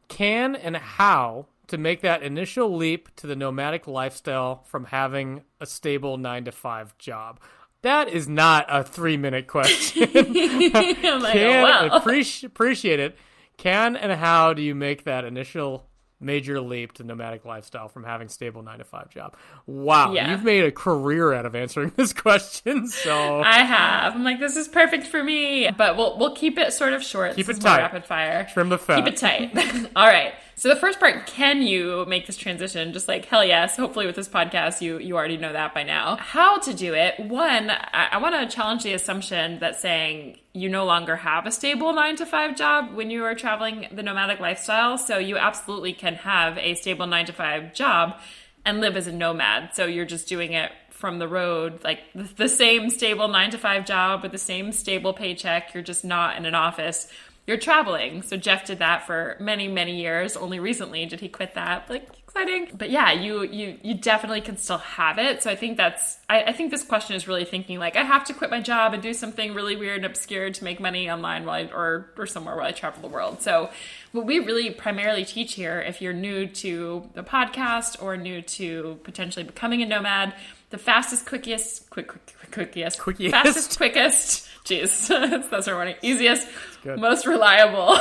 Can 0.09 0.57
and 0.57 0.77
how 0.77 1.47
to 1.73 1.79
make 1.79 2.03
that 2.03 2.23
initial 2.23 2.77
leap 2.77 3.09
to 3.17 3.27
the 3.27 3.35
nomadic 3.35 3.87
lifestyle 3.87 4.63
from 4.65 4.85
having 4.85 5.43
a 5.59 5.65
stable 5.65 6.19
nine 6.19 6.45
to 6.45 6.53
five 6.53 6.97
job? 6.99 7.41
That 7.81 8.11
is 8.11 8.29
not 8.29 8.67
a 8.69 8.85
three 8.85 9.17
minute 9.17 9.47
question. 9.47 10.03
Oh 10.15 11.17
like, 11.17 11.33
Can 11.33 11.47
oh, 11.47 11.63
wow. 11.63 11.89
appreciate, 11.97 12.47
appreciate 12.47 13.01
it. 13.01 13.17
Can 13.57 13.97
and 13.97 14.13
how 14.13 14.53
do 14.53 14.61
you 14.61 14.75
make 14.75 15.05
that 15.05 15.25
initial 15.25 15.89
major 16.23 16.61
leap 16.61 16.93
to 16.95 17.05
nomadic 17.05 17.45
lifestyle 17.45 17.89
from 17.89 18.05
having 18.05 18.29
stable 18.29 18.63
nine 18.63 18.79
to 18.79 18.85
five 18.85 19.11
job. 19.11 19.37
Wow, 19.67 20.13
yeah. 20.13 20.31
you've 20.31 20.45
made 20.45 20.65
a 20.65 20.73
career 20.73 21.33
out 21.33 21.45
of 21.45 21.55
answering 21.55 21.93
this 21.97 22.13
question. 22.13 22.87
So 22.87 23.41
I 23.41 23.65
have. 23.65 24.15
I'm 24.15 24.25
like, 24.25 24.41
this 24.41 24.57
is 24.57 24.69
perfect 24.69 25.07
for 25.07 25.23
me. 25.23 25.71
But 25.71 25.97
we'll 25.97 26.19
we'll 26.19 26.35
keep 26.35 26.59
it 26.59 26.73
sort 26.73 26.93
of 26.93 27.03
short. 27.03 27.35
Keep 27.35 27.47
this 27.47 27.59
it 27.59 27.61
tight. 27.61 27.79
Rapid 27.79 28.07
fire. 28.07 28.49
Trim 28.53 28.69
the 28.69 28.79
fat. 28.79 29.05
Keep 29.05 29.15
it 29.15 29.17
tight. 29.17 29.91
All 29.97 30.07
right. 30.07 30.33
So 30.55 30.69
the 30.69 30.77
first 30.77 31.01
part, 31.01 31.27
can 31.27 31.63
you 31.63 32.05
make 32.07 32.27
this 32.27 32.37
transition? 32.37 32.93
Just 32.93 33.09
like 33.09 33.25
hell 33.25 33.45
yes. 33.45 33.77
Hopefully 33.77 34.07
with 34.07 34.17
this 34.17 34.29
podcast, 34.29 34.81
you 34.81 34.99
you 34.99 35.17
already 35.17 35.37
know 35.37 35.53
that 35.53 35.75
by 35.75 35.83
now. 35.83 36.17
How 36.17 36.59
to 36.59 36.75
do 36.75 36.95
it? 36.95 37.19
One, 37.19 37.71
I, 37.71 38.09
I 38.13 38.19
want 38.19 38.35
to 38.35 38.55
challenge 38.55 38.83
the 38.83 38.93
assumption 38.93 39.59
that 39.61 39.81
saying 39.81 40.39
you 40.53 40.69
no 40.69 40.85
longer 40.85 41.17
have 41.17 41.47
a 41.47 41.51
stable 41.51 41.93
nine 41.93 42.17
to 42.17 42.27
five 42.27 42.57
job 42.57 42.95
when 42.95 43.11
you 43.11 43.25
are 43.25 43.35
traveling 43.35 43.89
the 43.93 44.03
nomadic 44.03 44.41
lifestyle. 44.41 44.99
So 44.99 45.19
you 45.19 45.39
absolutely 45.39 45.95
can 45.95 46.15
have 46.17 46.59
a 46.59 46.75
stable 46.75 47.07
nine 47.07 47.27
to 47.27 47.33
five 47.33 47.73
job 47.75 48.19
and 48.65 48.81
live 48.81 48.97
as 48.97 49.07
a 49.07 49.13
nomad. 49.13 49.75
So 49.75 49.87
you're 49.87 50.05
just 50.05 50.29
doing 50.29 50.53
it 50.53 50.71
from 50.91 51.19
the 51.19 51.27
road, 51.27 51.83
like 51.83 52.01
the 52.37 52.49
same 52.49 52.89
stable 52.89 53.27
nine 53.27 53.51
to 53.51 53.59
five 53.59 53.85
job 53.85 54.23
with 54.23 54.31
the 54.31 54.39
same 54.39 54.71
stable 54.71 55.13
paycheck. 55.13 55.75
You're 55.75 55.83
just 55.83 56.05
not 56.05 56.37
in 56.37 56.47
an 56.47 56.55
office 56.55 57.09
you're 57.47 57.57
traveling. 57.57 58.23
So 58.23 58.37
Jeff 58.37 58.67
did 58.67 58.79
that 58.79 59.07
for 59.07 59.37
many, 59.41 59.67
many 59.67 60.01
years. 60.01 60.37
Only 60.37 60.61
recently 60.61 61.07
did 61.07 61.21
he 61.21 61.29
quit 61.29 61.55
that. 61.55 61.91
Like 61.91 62.09
exciting. 62.35 62.69
But 62.73 62.91
yeah, 62.91 63.13
you 63.13 63.43
you 63.43 63.79
you 63.83 63.95
definitely 63.95 64.41
can 64.41 64.57
still 64.57 64.79
have 64.79 65.19
it. 65.19 65.43
So 65.43 65.51
I 65.51 65.57
think 65.57 65.77
that's 65.77 66.19
I, 66.29 66.45
I, 66.45 66.53
think 66.53 66.71
this 66.71 66.85
question 66.85 67.17
is 67.17 67.29
really 67.29 67.45
thinking 67.45 67.79
like 67.79 67.97
I 67.97 68.05
have 68.05 68.25
to 68.25 68.35
quit 68.35 68.51
my 68.51 68.61
job 68.61 68.95
and 68.95 69.03
do 69.03 69.13
something 69.13 69.55
really 69.55 69.77
weird 69.77 69.97
and 69.97 70.07
obscure 70.07 70.51
to 70.51 70.65
make 70.65 70.81
money 70.81 71.11
online 71.11 71.45
while 71.45 71.67
I, 71.67 71.73
or 71.73 72.13
or 72.17 72.27
somewhere 72.27 72.57
while 72.57 72.67
I 72.67 72.73
travel 72.73 73.03
the 73.03 73.13
world. 73.13 73.43
So 73.43 73.71
what 74.13 74.25
we 74.25 74.39
really 74.39 74.71
primarily 74.71 75.25
teach 75.25 75.55
here, 75.55 75.81
if 75.81 76.01
you're 76.01 76.13
new 76.13 76.47
to 76.47 77.09
the 77.15 77.23
podcast 77.23 78.03
or 78.03 78.17
new 78.17 78.41
to 78.43 79.01
potentially 79.03 79.45
becoming 79.45 79.83
a 79.83 79.87
nomad, 79.87 80.35
the 80.71 80.79
fastest, 80.79 81.27
quickest, 81.27 81.91
quick, 81.91 82.09
quick, 82.09 82.35
quickest, 82.53 83.01
quickest, 83.01 83.31
fastest, 83.31 83.77
quickest 83.77 84.49
Jeez, 84.65 85.09
that's 85.51 85.67
our 85.67 85.75
morning. 85.75 85.97
Easiest, 86.03 86.47
most 86.85 87.27
reliable. 87.27 87.97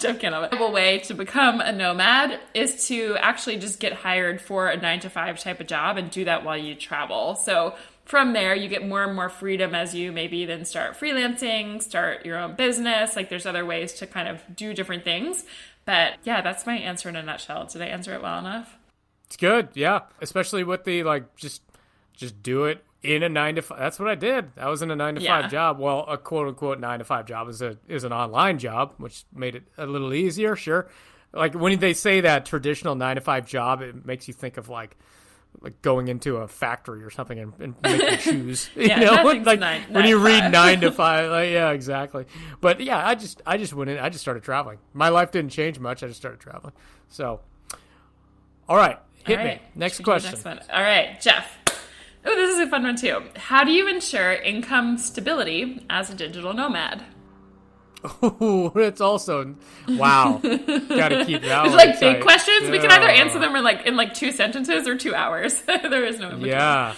Jeff 0.00 0.18
can't 0.18 0.34
have 0.34 0.52
it. 0.52 0.72
way 0.72 0.98
to 1.00 1.14
become 1.14 1.60
a 1.60 1.72
nomad 1.72 2.40
is 2.52 2.88
to 2.88 3.16
actually 3.18 3.58
just 3.58 3.78
get 3.78 3.92
hired 3.92 4.40
for 4.40 4.68
a 4.68 4.76
nine 4.76 5.00
to 5.00 5.10
five 5.10 5.38
type 5.38 5.60
of 5.60 5.66
job 5.66 5.96
and 5.96 6.10
do 6.10 6.24
that 6.24 6.44
while 6.44 6.56
you 6.56 6.74
travel. 6.74 7.36
So 7.36 7.74
from 8.04 8.32
there, 8.32 8.54
you 8.54 8.68
get 8.68 8.86
more 8.86 9.04
and 9.04 9.14
more 9.14 9.28
freedom 9.28 9.74
as 9.74 9.94
you 9.94 10.10
maybe 10.10 10.44
then 10.44 10.64
start 10.64 10.98
freelancing, 10.98 11.80
start 11.80 12.26
your 12.26 12.38
own 12.38 12.56
business. 12.56 13.14
Like 13.14 13.28
there's 13.28 13.46
other 13.46 13.64
ways 13.64 13.94
to 13.94 14.06
kind 14.06 14.28
of 14.28 14.40
do 14.54 14.74
different 14.74 15.04
things. 15.04 15.44
But 15.84 16.14
yeah, 16.24 16.40
that's 16.42 16.66
my 16.66 16.76
answer 16.76 17.08
in 17.08 17.16
a 17.16 17.22
nutshell. 17.22 17.66
Did 17.66 17.82
I 17.82 17.86
answer 17.86 18.14
it 18.14 18.22
well 18.22 18.38
enough? 18.38 18.76
It's 19.26 19.36
good, 19.36 19.68
yeah. 19.74 20.00
Especially 20.20 20.64
with 20.64 20.84
the 20.84 21.04
like 21.04 21.36
just 21.36 21.62
just 22.14 22.42
do 22.42 22.64
it 22.64 22.84
in 23.02 23.22
a 23.22 23.28
nine 23.28 23.56
to 23.56 23.62
five. 23.62 23.78
That's 23.78 23.98
what 23.98 24.08
I 24.08 24.14
did. 24.14 24.52
I 24.56 24.68
was 24.68 24.82
in 24.82 24.90
a 24.90 24.96
nine 24.96 25.16
to 25.16 25.20
yeah. 25.20 25.42
five 25.42 25.50
job. 25.50 25.78
Well, 25.78 26.04
a 26.08 26.16
quote 26.16 26.48
unquote 26.48 26.78
nine 26.78 27.00
to 27.00 27.04
five 27.04 27.26
job 27.26 27.48
is 27.48 27.62
a 27.62 27.76
is 27.88 28.04
an 28.04 28.12
online 28.12 28.58
job, 28.58 28.94
which 28.98 29.24
made 29.34 29.54
it 29.54 29.64
a 29.76 29.86
little 29.86 30.14
easier. 30.14 30.56
Sure, 30.56 30.88
like 31.32 31.54
when 31.54 31.78
they 31.78 31.94
say 31.94 32.20
that 32.20 32.46
traditional 32.46 32.94
nine 32.94 33.16
to 33.16 33.20
five 33.20 33.46
job, 33.46 33.82
it 33.82 34.06
makes 34.06 34.28
you 34.28 34.34
think 34.34 34.56
of 34.56 34.68
like 34.68 34.96
like 35.60 35.82
going 35.82 36.08
into 36.08 36.38
a 36.38 36.48
factory 36.48 37.02
or 37.02 37.10
something 37.10 37.38
and, 37.38 37.52
and 37.58 37.74
making 37.82 38.18
shoes. 38.18 38.70
yeah, 38.76 39.00
you 39.00 39.04
know, 39.06 39.42
like 39.42 39.58
nine, 39.58 39.82
when 39.90 40.06
you 40.06 40.18
read 40.18 40.50
nine 40.50 40.80
to 40.80 40.90
five, 40.92 41.30
like, 41.30 41.50
yeah, 41.50 41.70
exactly. 41.70 42.26
But 42.60 42.80
yeah, 42.80 43.06
I 43.06 43.14
just 43.14 43.42
I 43.44 43.56
just 43.56 43.74
went 43.74 43.90
in. 43.90 43.98
I 43.98 44.08
just 44.08 44.22
started 44.22 44.42
traveling. 44.42 44.78
My 44.92 45.08
life 45.08 45.30
didn't 45.30 45.50
change 45.50 45.78
much. 45.78 46.02
I 46.02 46.06
just 46.06 46.20
started 46.20 46.40
traveling. 46.40 46.74
So, 47.08 47.40
all 48.68 48.76
right, 48.76 48.98
hit 49.24 49.38
all 49.38 49.44
right. 49.44 49.60
me. 49.60 49.68
Next 49.74 50.02
question. 50.02 50.32
Next 50.44 50.70
all 50.70 50.82
right, 50.82 51.20
Jeff. 51.20 51.61
Oh, 52.24 52.36
this 52.36 52.54
is 52.54 52.60
a 52.60 52.66
fun 52.68 52.84
one 52.84 52.96
too. 52.96 53.22
How 53.36 53.64
do 53.64 53.72
you 53.72 53.88
ensure 53.88 54.32
income 54.32 54.98
stability 54.98 55.84
as 55.90 56.10
a 56.10 56.14
digital 56.14 56.52
nomad? 56.52 57.04
Oh, 58.22 58.72
it's 58.76 59.00
also 59.00 59.54
wow. 59.88 60.38
Got 60.42 61.08
to 61.08 61.24
keep 61.24 61.42
that. 61.42 61.66
It's 61.66 61.74
like 61.74 61.98
big 62.00 62.22
questions. 62.22 62.64
Yeah. 62.64 62.70
We 62.70 62.78
can 62.78 62.90
either 62.90 63.08
answer 63.08 63.38
them 63.38 63.54
in 63.56 63.64
like 63.64 63.86
in 63.86 63.96
like 63.96 64.14
two 64.14 64.32
sentences 64.32 64.86
or 64.86 64.96
two 64.96 65.14
hours. 65.14 65.60
there 65.66 66.04
is 66.04 66.18
no. 66.18 66.36
Yeah. 66.36 66.94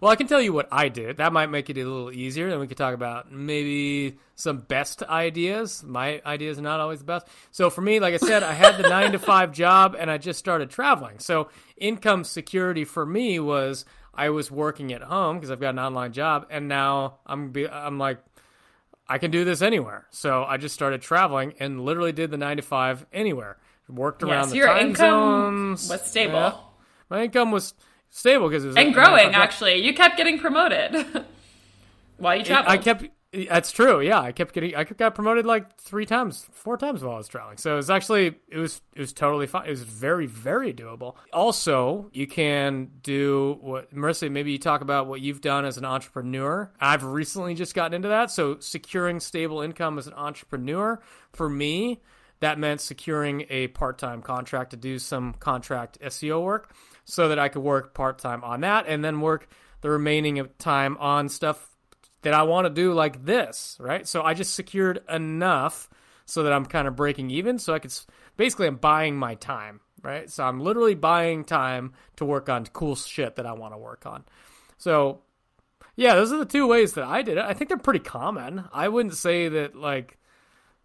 Well, 0.00 0.10
I 0.10 0.16
can 0.16 0.26
tell 0.26 0.40
you 0.40 0.54
what 0.54 0.68
I 0.72 0.88
did. 0.88 1.18
That 1.18 1.34
might 1.34 1.50
make 1.50 1.68
it 1.68 1.76
a 1.76 1.84
little 1.84 2.10
easier. 2.10 2.48
Then 2.48 2.58
we 2.58 2.66
could 2.66 2.78
talk 2.78 2.94
about 2.94 3.30
maybe 3.30 4.16
some 4.34 4.58
best 4.58 5.02
ideas. 5.02 5.82
My 5.82 6.22
ideas 6.24 6.58
are 6.58 6.62
not 6.62 6.80
always 6.80 7.00
the 7.00 7.04
best. 7.04 7.28
So 7.50 7.68
for 7.68 7.82
me, 7.82 8.00
like 8.00 8.14
I 8.14 8.16
said, 8.16 8.42
I 8.42 8.54
had 8.54 8.78
the 8.78 8.88
nine 8.88 9.12
to 9.12 9.18
five 9.18 9.52
job 9.52 9.94
and 9.98 10.10
I 10.10 10.16
just 10.16 10.38
started 10.38 10.70
traveling. 10.70 11.18
So 11.18 11.48
income 11.76 12.24
security 12.24 12.84
for 12.84 13.04
me 13.04 13.38
was 13.38 13.84
I 14.16 14.30
was 14.30 14.50
working 14.50 14.92
at 14.92 15.02
home 15.02 15.36
because 15.36 15.50
I've 15.50 15.60
got 15.60 15.70
an 15.70 15.78
online 15.78 16.12
job, 16.12 16.46
and 16.50 16.68
now 16.68 17.18
I'm 17.26 17.50
be, 17.50 17.68
I'm 17.68 17.98
like, 17.98 18.18
I 19.08 19.18
can 19.18 19.30
do 19.30 19.44
this 19.44 19.62
anywhere. 19.62 20.06
So 20.10 20.44
I 20.44 20.56
just 20.56 20.74
started 20.74 21.02
traveling 21.02 21.54
and 21.60 21.84
literally 21.84 22.12
did 22.12 22.30
the 22.30 22.36
nine 22.38 22.56
to 22.56 22.62
five 22.62 23.06
anywhere. 23.12 23.58
Worked 23.88 24.22
around 24.22 24.48
the 24.48 24.56
your 24.56 24.68
time 24.68 24.88
income 24.88 25.76
zones. 25.76 25.90
Was 25.90 26.10
stable. 26.10 26.34
Yeah. 26.34 26.54
my 27.10 27.22
income 27.24 27.50
was 27.50 27.74
stable 28.08 28.48
because 28.48 28.64
it 28.64 28.68
was 28.68 28.76
and 28.76 28.94
growing. 28.94 29.34
Actually, 29.34 29.84
you 29.84 29.92
kept 29.92 30.16
getting 30.16 30.38
promoted 30.38 30.94
while 32.16 32.36
you 32.36 32.44
traveled. 32.44 32.72
I 32.72 32.78
kept. 32.78 33.04
That's 33.48 33.72
true. 33.72 34.00
Yeah, 34.00 34.20
I 34.20 34.32
kept 34.32 34.54
getting. 34.54 34.74
I 34.76 34.84
got 34.84 35.14
promoted 35.14 35.44
like 35.44 35.76
three 35.78 36.06
times, 36.06 36.46
four 36.52 36.76
times 36.76 37.02
while 37.02 37.14
I 37.14 37.18
was 37.18 37.28
traveling. 37.28 37.56
So 37.58 37.74
it 37.74 37.76
was 37.76 37.90
actually 37.90 38.36
it 38.48 38.58
was 38.58 38.80
it 38.94 39.00
was 39.00 39.12
totally 39.12 39.46
fine. 39.46 39.66
It 39.66 39.70
was 39.70 39.82
very 39.82 40.26
very 40.26 40.72
doable. 40.72 41.16
Also, 41.32 42.10
you 42.12 42.26
can 42.26 42.90
do 43.02 43.58
what 43.60 43.92
Marissa. 43.94 44.30
Maybe 44.30 44.52
you 44.52 44.58
talk 44.58 44.82
about 44.82 45.06
what 45.06 45.20
you've 45.20 45.40
done 45.40 45.64
as 45.64 45.78
an 45.78 45.84
entrepreneur. 45.84 46.70
I've 46.80 47.02
recently 47.02 47.54
just 47.54 47.74
gotten 47.74 47.94
into 47.94 48.08
that. 48.08 48.30
So 48.30 48.58
securing 48.60 49.20
stable 49.20 49.60
income 49.60 49.98
as 49.98 50.06
an 50.06 50.14
entrepreneur 50.14 51.00
for 51.32 51.48
me, 51.48 52.02
that 52.40 52.58
meant 52.58 52.80
securing 52.80 53.46
a 53.50 53.68
part 53.68 53.98
time 53.98 54.22
contract 54.22 54.70
to 54.70 54.76
do 54.76 54.98
some 54.98 55.34
contract 55.34 55.98
SEO 56.00 56.42
work, 56.42 56.72
so 57.04 57.28
that 57.28 57.38
I 57.38 57.48
could 57.48 57.62
work 57.62 57.94
part 57.94 58.18
time 58.18 58.44
on 58.44 58.60
that 58.60 58.86
and 58.86 59.04
then 59.04 59.20
work 59.20 59.48
the 59.80 59.90
remaining 59.90 60.46
time 60.58 60.96
on 60.98 61.28
stuff 61.28 61.70
that 62.24 62.34
I 62.34 62.42
want 62.42 62.66
to 62.66 62.70
do 62.70 62.92
like 62.92 63.24
this, 63.24 63.76
right? 63.80 64.06
So 64.06 64.22
I 64.22 64.34
just 64.34 64.54
secured 64.54 65.00
enough 65.08 65.88
so 66.26 66.42
that 66.42 66.52
I'm 66.52 66.66
kind 66.66 66.88
of 66.88 66.96
breaking 66.96 67.30
even. 67.30 67.58
So 67.58 67.72
I 67.74 67.78
could 67.78 67.94
basically 68.36 68.66
I'm 68.66 68.76
buying 68.76 69.16
my 69.16 69.34
time, 69.36 69.80
right? 70.02 70.30
So 70.30 70.44
I'm 70.44 70.60
literally 70.60 70.94
buying 70.94 71.44
time 71.44 71.92
to 72.16 72.24
work 72.24 72.48
on 72.48 72.66
cool 72.66 72.96
shit 72.96 73.36
that 73.36 73.46
I 73.46 73.52
want 73.52 73.74
to 73.74 73.78
work 73.78 74.06
on. 74.06 74.24
So 74.78 75.20
yeah, 75.96 76.14
those 76.14 76.32
are 76.32 76.38
the 76.38 76.44
two 76.44 76.66
ways 76.66 76.94
that 76.94 77.04
I 77.04 77.22
did 77.22 77.38
it. 77.38 77.44
I 77.44 77.54
think 77.54 77.68
they're 77.68 77.78
pretty 77.78 78.00
common. 78.00 78.64
I 78.72 78.88
wouldn't 78.88 79.14
say 79.14 79.48
that 79.48 79.76
like 79.76 80.18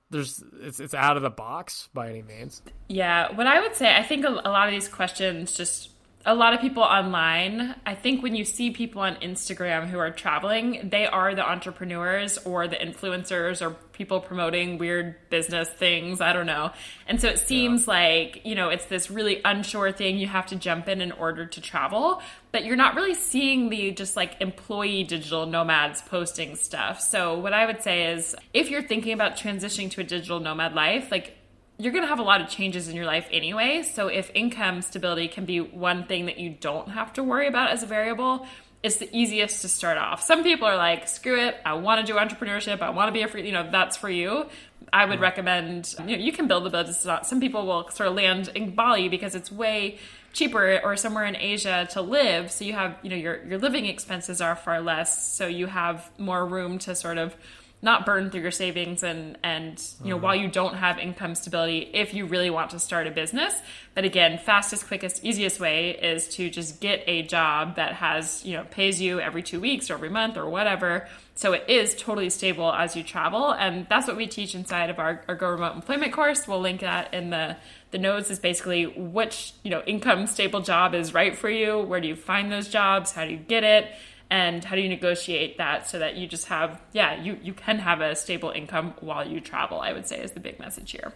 there's 0.10 0.44
it's 0.62 0.80
it's 0.80 0.94
out 0.94 1.18
of 1.18 1.24
the 1.24 1.30
box 1.30 1.90
by 1.94 2.10
any 2.10 2.22
means. 2.22 2.62
Yeah, 2.88 3.34
what 3.34 3.48
I 3.48 3.60
would 3.60 3.76
say, 3.76 3.96
I 3.96 4.04
think 4.04 4.26
a, 4.26 4.30
a 4.30 4.52
lot 4.52 4.68
of 4.68 4.74
these 4.74 4.88
questions 4.88 5.56
just 5.56 5.90
a 6.26 6.36
lot 6.36 6.54
of 6.54 6.60
people 6.60 6.84
online, 6.84 7.76
I 7.86 7.96
think 7.96 8.22
when 8.22 8.36
you 8.36 8.44
see 8.44 8.72
people 8.72 9.02
on 9.02 9.16
Instagram 9.16 9.88
who 9.88 9.98
are 10.00 10.12
traveling, 10.12 10.90
they 10.90 11.08
are 11.08 11.34
the 11.34 11.50
entrepreneurs 11.50 12.38
or 12.40 12.68
the 12.68 12.76
influencers 12.76 13.66
or 13.66 13.72
people 13.94 14.20
promoting 14.20 14.78
weird 14.78 15.16
business 15.30 15.70
things. 15.70 16.20
I 16.20 16.34
don't 16.34 16.46
know. 16.46 16.72
And 17.08 17.22
so 17.22 17.30
it 17.30 17.40
seems 17.40 17.88
yeah. 17.88 17.94
like, 17.94 18.42
you 18.46 18.54
know, 18.54 18.68
it's 18.68 18.86
this 18.86 19.10
really 19.10 19.42
unsure 19.46 19.94
thing 19.94 20.18
you 20.18 20.28
have 20.28 20.48
to 20.48 20.58
jump 20.58 20.90
in 20.90 21.00
in 21.00 21.14
order 21.14 21.46
to 21.46 21.62
travel, 21.62 22.22
but 22.52 22.66
you're 22.66 22.76
not 22.76 22.96
really 22.96 23.16
seeing 23.16 23.70
the 23.70 23.92
just 23.92 24.18
like 24.18 24.42
employee 24.42 25.06
digital 25.06 25.46
nomads 25.46 26.02
posting 26.02 26.58
stuff. 26.58 27.00
So 27.00 27.40
what 27.40 27.54
I 27.54 27.66
would 27.66 27.82
say 27.82 28.12
is 28.12 28.36
if 28.54 28.70
you're 28.70 28.84
thinking 28.84 29.14
about 29.14 29.38
transitioning 29.38 29.90
to 29.92 30.02
a 30.02 30.04
digital 30.04 30.42
nomad 30.42 30.76
life, 30.76 31.12
like 31.12 31.39
you're 31.80 31.94
going 31.94 32.04
to 32.04 32.10
have 32.10 32.20
a 32.20 32.24
lot 32.24 32.42
of 32.42 32.50
changes 32.50 32.90
in 32.90 32.96
your 32.96 33.06
life 33.06 33.28
anyway. 33.32 33.84
So 33.84 34.08
if 34.08 34.30
income 34.36 34.82
stability 34.82 35.30
can 35.30 35.46
be 35.46 35.62
one 35.62 36.04
thing 36.04 36.26
that 36.26 36.38
you 36.38 36.50
don't 36.50 36.90
have 36.90 37.14
to 37.14 37.24
worry 37.24 37.48
about 37.48 37.72
as 37.72 37.84
a 37.84 37.86
variable, 37.86 38.46
it's 38.84 38.98
the 38.98 39.10
easiest 39.18 39.62
to 39.62 39.70
start 39.70 39.98
off. 39.98 40.22
Some 40.22 40.44
people 40.44 40.68
are 40.68 40.76
like, 40.76 41.08
screw 41.08 41.40
it, 41.40 41.56
I 41.66 41.74
want 41.74 42.06
to 42.06 42.12
do 42.12 42.20
entrepreneurship, 42.20 42.82
I 42.82 42.90
want 42.90 43.08
to 43.08 43.14
be 43.14 43.22
a 43.22 43.28
free, 43.28 43.46
you 43.46 43.54
know, 43.54 43.70
that's 43.72 43.96
for 43.96 44.10
you. 44.10 44.46
I 44.92 45.06
would 45.06 45.16
mm-hmm. 45.16 45.24
recommend, 45.24 45.96
you 46.06 46.18
know, 46.18 46.24
you 46.24 46.32
can 46.32 46.48
build 46.48 46.68
a 46.68 46.70
business. 46.70 47.28
Some 47.28 47.40
people 47.40 47.66
will 47.66 47.90
sort 47.90 48.10
of 48.10 48.16
land 48.16 48.50
in 48.56 48.76
Bali 48.76 49.08
because 49.08 49.36
it's 49.36 49.52
way 49.52 50.00
cheaper 50.34 50.80
or 50.84 50.98
somewhere 50.98 51.26
in 51.26 51.36
Asia 51.36 51.88
to 51.92 52.02
live. 52.02 52.52
So 52.52 52.66
you 52.66 52.74
have, 52.74 52.98
you 53.04 53.10
know, 53.10 53.16
your, 53.16 53.44
your 53.46 53.58
living 53.58 53.86
expenses 53.86 54.42
are 54.42 54.56
far 54.56 54.82
less. 54.82 55.36
So 55.36 55.48
you 55.48 55.68
have 55.68 56.10
more 56.18 56.46
room 56.46 56.80
to 56.80 56.96
sort 56.96 57.18
of 57.18 57.36
not 57.82 58.06
burn 58.06 58.30
through 58.30 58.42
your 58.42 58.52
savings 58.52 59.04
and 59.04 59.38
and 59.44 59.82
you 60.04 60.10
know 60.10 60.18
mm 60.18 60.20
while 60.20 60.36
you 60.36 60.50
don't 60.50 60.76
have 60.76 61.00
income 61.00 61.34
stability 61.34 61.90
if 61.94 62.14
you 62.14 62.26
really 62.26 62.50
want 62.50 62.70
to 62.70 62.78
start 62.78 63.08
a 63.08 63.12
business 63.12 63.54
but 63.96 64.04
again 64.04 64.38
fastest 64.38 64.86
quickest 64.86 65.24
easiest 65.24 65.62
way 65.62 65.92
is 65.92 66.28
to 66.28 66.50
just 66.50 66.82
get 66.82 67.02
a 67.08 67.22
job 67.24 67.78
that 67.78 67.94
has 67.94 68.44
you 68.46 68.54
know 68.54 68.66
pays 68.72 69.02
you 69.02 69.20
every 69.20 69.42
two 69.42 69.60
weeks 69.60 69.90
or 69.90 69.94
every 69.94 70.10
month 70.10 70.38
or 70.38 70.50
whatever. 70.50 71.08
So 71.36 71.54
it 71.54 71.66
is 71.68 71.96
totally 71.96 72.30
stable 72.30 72.72
as 72.72 72.96
you 72.96 73.04
travel. 73.04 73.52
And 73.52 73.88
that's 73.90 74.08
what 74.08 74.18
we 74.18 74.28
teach 74.28 74.56
inside 74.56 74.90
of 74.90 75.00
our, 75.00 75.24
our 75.28 75.36
go 75.36 75.50
remote 75.50 75.76
employment 75.76 76.12
course. 76.12 76.48
We'll 76.48 76.60
link 76.60 76.82
that 76.82 77.14
in 77.14 77.30
the 77.30 77.58
the 77.92 77.98
notes 77.98 78.30
is 78.30 78.40
basically 78.40 78.86
which 78.86 79.54
you 79.64 79.72
know 79.72 79.82
income 79.86 80.28
stable 80.28 80.62
job 80.62 80.94
is 80.94 81.14
right 81.14 81.38
for 81.38 81.50
you. 81.50 81.80
Where 81.80 82.02
do 82.02 82.08
you 82.08 82.16
find 82.16 82.52
those 82.52 82.68
jobs? 82.68 83.12
How 83.12 83.26
do 83.26 83.32
you 83.32 83.38
get 83.38 83.64
it 83.64 83.88
and 84.32 84.64
how 84.64 84.76
do 84.76 84.82
you 84.82 84.90
negotiate 84.90 85.58
that 85.58 85.90
so 85.90 86.00
that 86.00 86.16
you 86.16 86.28
just 86.28 86.48
have 86.48 86.82
yeah 86.92 87.22
you 87.22 87.38
you 87.42 87.54
can 87.54 87.80
have 87.80 88.02
a 88.02 88.16
stable 88.16 88.52
income 88.52 88.94
while 89.02 89.28
you 89.28 89.40
travel 89.40 89.80
i 89.80 89.92
would 89.92 90.08
say 90.08 90.20
is 90.22 90.32
the 90.32 90.40
big 90.40 90.60
message 90.60 90.92
here 90.92 91.14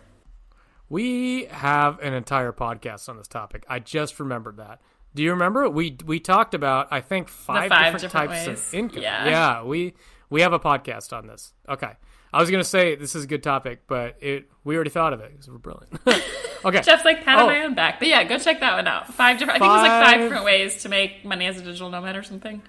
we 0.89 1.45
have 1.45 1.99
an 1.99 2.13
entire 2.13 2.51
podcast 2.51 3.07
on 3.09 3.17
this 3.17 3.27
topic 3.27 3.65
i 3.69 3.79
just 3.79 4.19
remembered 4.19 4.57
that 4.57 4.79
do 5.13 5.23
you 5.23 5.31
remember 5.31 5.69
we 5.69 5.97
we 6.05 6.19
talked 6.19 6.53
about 6.53 6.87
i 6.91 7.01
think 7.01 7.29
five, 7.29 7.69
five 7.69 7.93
different, 7.93 8.01
different, 8.01 8.29
types 8.31 8.47
ways. 8.47 8.67
of 8.67 8.73
income 8.73 9.01
yeah. 9.01 9.25
yeah 9.25 9.63
we 9.63 9.93
we 10.29 10.41
have 10.41 10.53
a 10.53 10.59
podcast 10.59 11.13
on 11.15 11.27
this 11.27 11.53
okay 11.69 11.93
I 12.35 12.41
was 12.41 12.49
gonna 12.49 12.63
say 12.63 12.95
this 12.95 13.13
is 13.13 13.25
a 13.25 13.27
good 13.27 13.43
topic, 13.43 13.81
but 13.85 14.17
it 14.19 14.49
we 14.63 14.73
already 14.73 14.89
thought 14.89 15.13
of 15.13 15.19
it 15.19 15.33
because 15.33 15.47
we're 15.47 15.59
brilliant. 15.59 15.99
okay, 16.65 16.81
Jeff's 16.83 17.05
like 17.05 17.23
pat 17.23 17.37
on 17.37 17.43
oh. 17.43 17.45
my 17.45 17.61
own 17.61 17.75
back, 17.75 17.99
but 17.99 18.07
yeah, 18.07 18.23
go 18.23 18.39
check 18.39 18.59
that 18.61 18.73
one 18.73 18.87
out. 18.87 19.13
Five 19.13 19.37
different. 19.37 19.59
Five, 19.59 19.69
I 19.69 19.75
think 19.75 19.83
it 19.83 19.83
was 19.83 20.01
like 20.01 20.03
five 20.03 20.19
different 20.19 20.43
ways 20.43 20.81
to 20.81 20.89
make 20.89 21.23
money 21.23 21.45
as 21.45 21.59
a 21.59 21.61
digital 21.61 21.91
nomad 21.91 22.15
or 22.15 22.23
something 22.23 22.63